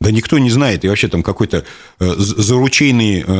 Да 0.00 0.10
никто 0.10 0.38
не 0.38 0.50
знает. 0.50 0.84
И 0.84 0.88
вообще 0.88 1.08
там 1.08 1.22
какой-то 1.22 1.64
э, 1.98 2.14
заручейный, 2.18 3.20
э, 3.20 3.24
э, 3.26 3.32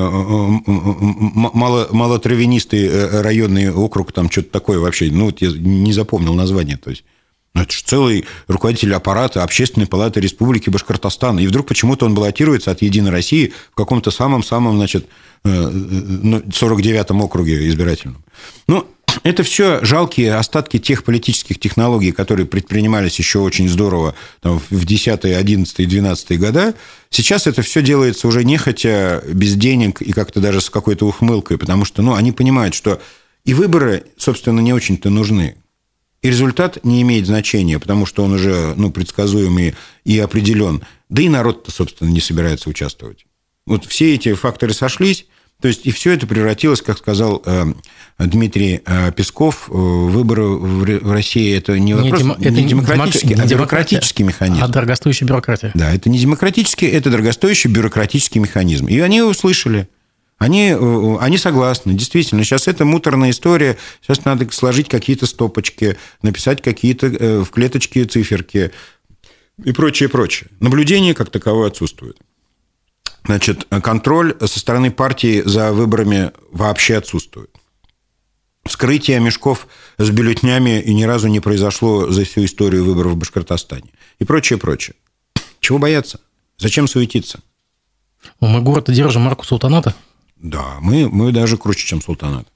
мало, 0.66 1.88
малотравянистый 1.90 3.20
районный 3.20 3.70
округ, 3.70 4.12
там 4.12 4.30
что-то 4.30 4.50
такое 4.50 4.78
вообще. 4.78 5.10
Ну, 5.10 5.26
вот 5.26 5.42
я 5.42 5.50
не 5.50 5.92
запомнил 5.92 6.32
название. 6.32 6.78
То 6.78 6.90
есть, 6.90 7.04
ну, 7.54 7.62
это 7.62 7.72
же 7.72 7.82
целый 7.84 8.24
руководитель 8.48 8.92
аппарата 8.94 9.42
Общественной 9.42 9.86
палаты 9.86 10.20
Республики 10.20 10.70
Башкортостан. 10.70 11.38
И 11.38 11.46
вдруг 11.46 11.68
почему-то 11.68 12.04
он 12.04 12.14
баллотируется 12.14 12.72
от 12.72 12.82
«Единой 12.82 13.12
России» 13.12 13.52
в 13.70 13.76
каком-то 13.76 14.10
самом-самом, 14.10 14.76
значит, 14.76 15.06
49-м 15.44 17.20
округе 17.22 17.68
избирательном. 17.68 18.24
Ну, 18.66 18.88
это 19.22 19.44
все 19.44 19.84
жалкие 19.84 20.34
остатки 20.34 20.80
тех 20.80 21.04
политических 21.04 21.60
технологий, 21.60 22.10
которые 22.10 22.46
предпринимались 22.46 23.18
еще 23.20 23.38
очень 23.38 23.68
здорово 23.68 24.16
там, 24.40 24.60
в 24.70 24.84
10 24.84 25.24
11 25.24 25.88
12 25.88 26.40
года. 26.40 26.74
Сейчас 27.10 27.46
это 27.46 27.62
все 27.62 27.82
делается 27.82 28.26
уже 28.26 28.42
нехотя, 28.42 29.22
без 29.28 29.54
денег 29.54 30.02
и 30.02 30.12
как-то 30.12 30.40
даже 30.40 30.60
с 30.60 30.70
какой-то 30.70 31.06
ухмылкой, 31.06 31.58
потому 31.58 31.84
что 31.84 32.02
ну, 32.02 32.14
они 32.14 32.32
понимают, 32.32 32.74
что 32.74 33.00
и 33.44 33.54
выборы, 33.54 34.04
собственно, 34.16 34.58
не 34.60 34.72
очень-то 34.72 35.10
нужны. 35.10 35.56
И 36.24 36.28
результат 36.28 36.82
не 36.84 37.02
имеет 37.02 37.26
значения, 37.26 37.78
потому 37.78 38.06
что 38.06 38.24
он 38.24 38.32
уже 38.32 38.72
ну, 38.76 38.90
предсказуемый 38.90 39.74
и 40.06 40.18
определен. 40.18 40.82
Да 41.10 41.20
и 41.20 41.28
народ-то, 41.28 41.70
собственно, 41.70 42.08
не 42.08 42.20
собирается 42.20 42.70
участвовать. 42.70 43.26
Вот 43.66 43.84
все 43.84 44.14
эти 44.14 44.32
факторы 44.32 44.72
сошлись, 44.72 45.26
то 45.60 45.68
есть 45.68 45.84
и 45.84 45.90
все 45.90 46.12
это 46.12 46.26
превратилось, 46.26 46.80
как 46.80 46.96
сказал 46.96 47.42
э, 47.44 47.66
Дмитрий 48.18 48.80
э, 48.86 49.12
Песков, 49.12 49.68
э, 49.68 49.72
выборы 49.72 50.44
в 50.44 51.12
России 51.12 51.54
это 51.54 51.78
не 51.78 51.92
вопрос, 51.92 52.22
не, 52.22 52.28
дем, 52.28 52.32
это 52.32 52.50
не 52.50 52.68
демократический, 52.68 53.34
не 53.34 53.40
а 53.42 53.46
бюрократический 53.46 54.24
механизм. 54.24 54.64
А 54.64 54.68
дорогостоящая 54.68 55.28
бюрократия. 55.28 55.72
Да, 55.74 55.92
это 55.92 56.08
не 56.08 56.18
демократический, 56.18 56.86
это 56.86 57.10
дорогостоящий 57.10 57.68
бюрократический 57.68 58.40
механизм. 58.40 58.86
И 58.86 58.98
они 58.98 59.20
услышали. 59.20 59.90
Они, 60.38 60.76
они 61.20 61.38
согласны, 61.38 61.94
действительно. 61.94 62.44
Сейчас 62.44 62.68
это 62.68 62.84
муторная 62.84 63.30
история. 63.30 63.78
Сейчас 64.02 64.24
надо 64.24 64.50
сложить 64.50 64.88
какие-то 64.88 65.26
стопочки, 65.26 65.96
написать 66.22 66.60
какие-то 66.60 67.44
в 67.44 67.50
клеточке 67.50 68.04
циферки 68.04 68.72
и 69.64 69.72
прочее, 69.72 70.08
прочее. 70.08 70.50
Наблюдение 70.60 71.14
как 71.14 71.30
таковое 71.30 71.68
отсутствует. 71.68 72.18
Значит, 73.24 73.66
контроль 73.82 74.36
со 74.40 74.58
стороны 74.60 74.90
партии 74.90 75.42
за 75.46 75.72
выборами 75.72 76.32
вообще 76.50 76.96
отсутствует. 76.96 77.50
Вскрытие 78.66 79.20
мешков 79.20 79.68
с 79.98 80.10
бюллетнями 80.10 80.80
и 80.80 80.92
ни 80.92 81.04
разу 81.04 81.28
не 81.28 81.40
произошло 81.40 82.10
за 82.10 82.24
всю 82.24 82.44
историю 82.44 82.84
выборов 82.84 83.12
в 83.12 83.16
Башкортостане. 83.16 83.90
И 84.18 84.24
прочее, 84.24 84.58
прочее. 84.58 84.96
Чего 85.60 85.78
бояться? 85.78 86.20
Зачем 86.58 86.88
суетиться? 86.88 87.40
Мы 88.40 88.60
город 88.60 88.90
держим 88.90 89.22
марку 89.22 89.44
султаната. 89.44 89.94
Да, 90.36 90.78
мы, 90.80 91.08
мы 91.08 91.32
даже 91.32 91.56
круче, 91.56 91.86
чем 91.86 92.02
султанат. 92.02 92.46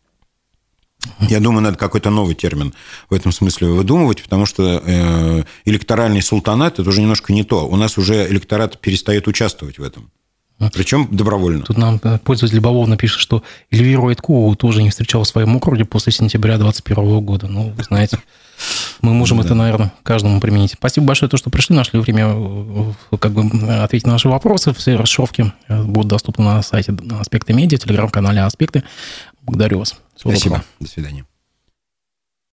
Я 1.20 1.40
думаю, 1.40 1.62
надо 1.62 1.78
какой-то 1.78 2.10
новый 2.10 2.34
термин 2.34 2.74
в 3.08 3.14
этом 3.14 3.30
смысле 3.30 3.68
выдумывать, 3.68 4.22
потому 4.22 4.46
что 4.46 4.82
э, 4.84 5.44
электоральный 5.64 6.22
султанат– 6.22 6.78
это 6.80 6.88
уже 6.88 7.00
немножко 7.00 7.32
не 7.32 7.44
то. 7.44 7.68
У 7.68 7.76
нас 7.76 7.98
уже 7.98 8.28
электорат 8.28 8.80
перестает 8.80 9.28
участвовать 9.28 9.78
в 9.78 9.82
этом. 9.82 10.10
Причем 10.72 11.08
добровольно. 11.10 11.62
Тут 11.62 11.78
нам 11.78 12.00
э, 12.02 12.18
пользователь 12.18 12.60
Бавовна 12.60 12.96
пишет, 12.96 13.20
что 13.20 13.44
Эльвиру 13.70 14.08
Айткову 14.08 14.56
тоже 14.56 14.82
не 14.82 14.90
встречал 14.90 15.22
в 15.22 15.28
своем 15.28 15.56
округе 15.56 15.84
после 15.84 16.12
сентября 16.12 16.58
2021 16.58 17.20
года. 17.20 17.46
Ну, 17.46 17.72
вы 17.76 17.82
знаете, 17.84 18.18
мы 19.00 19.14
можем 19.14 19.40
это, 19.40 19.54
наверное, 19.54 19.92
каждому 20.02 20.40
применить. 20.40 20.72
Спасибо 20.72 21.06
большое, 21.06 21.30
то, 21.30 21.36
что 21.36 21.50
пришли, 21.50 21.76
нашли 21.76 22.00
время 22.00 22.34
э, 22.34 23.16
как 23.18 23.32
бы 23.32 23.42
ответить 23.82 24.06
на 24.06 24.14
наши 24.14 24.28
вопросы. 24.28 24.74
Все 24.74 24.96
расшифровки 24.96 25.52
э, 25.68 25.82
будут 25.84 26.08
доступны 26.08 26.44
на 26.44 26.62
сайте 26.62 26.96
Аспекты 27.20 27.52
Медиа, 27.52 27.78
телеграм-канале 27.78 28.42
Аспекты. 28.42 28.82
Благодарю 29.42 29.78
вас. 29.78 29.94
Всего 30.16 30.32
Спасибо. 30.32 30.56
Доброго. 30.56 30.64
До 30.80 30.88
свидания. 30.88 31.27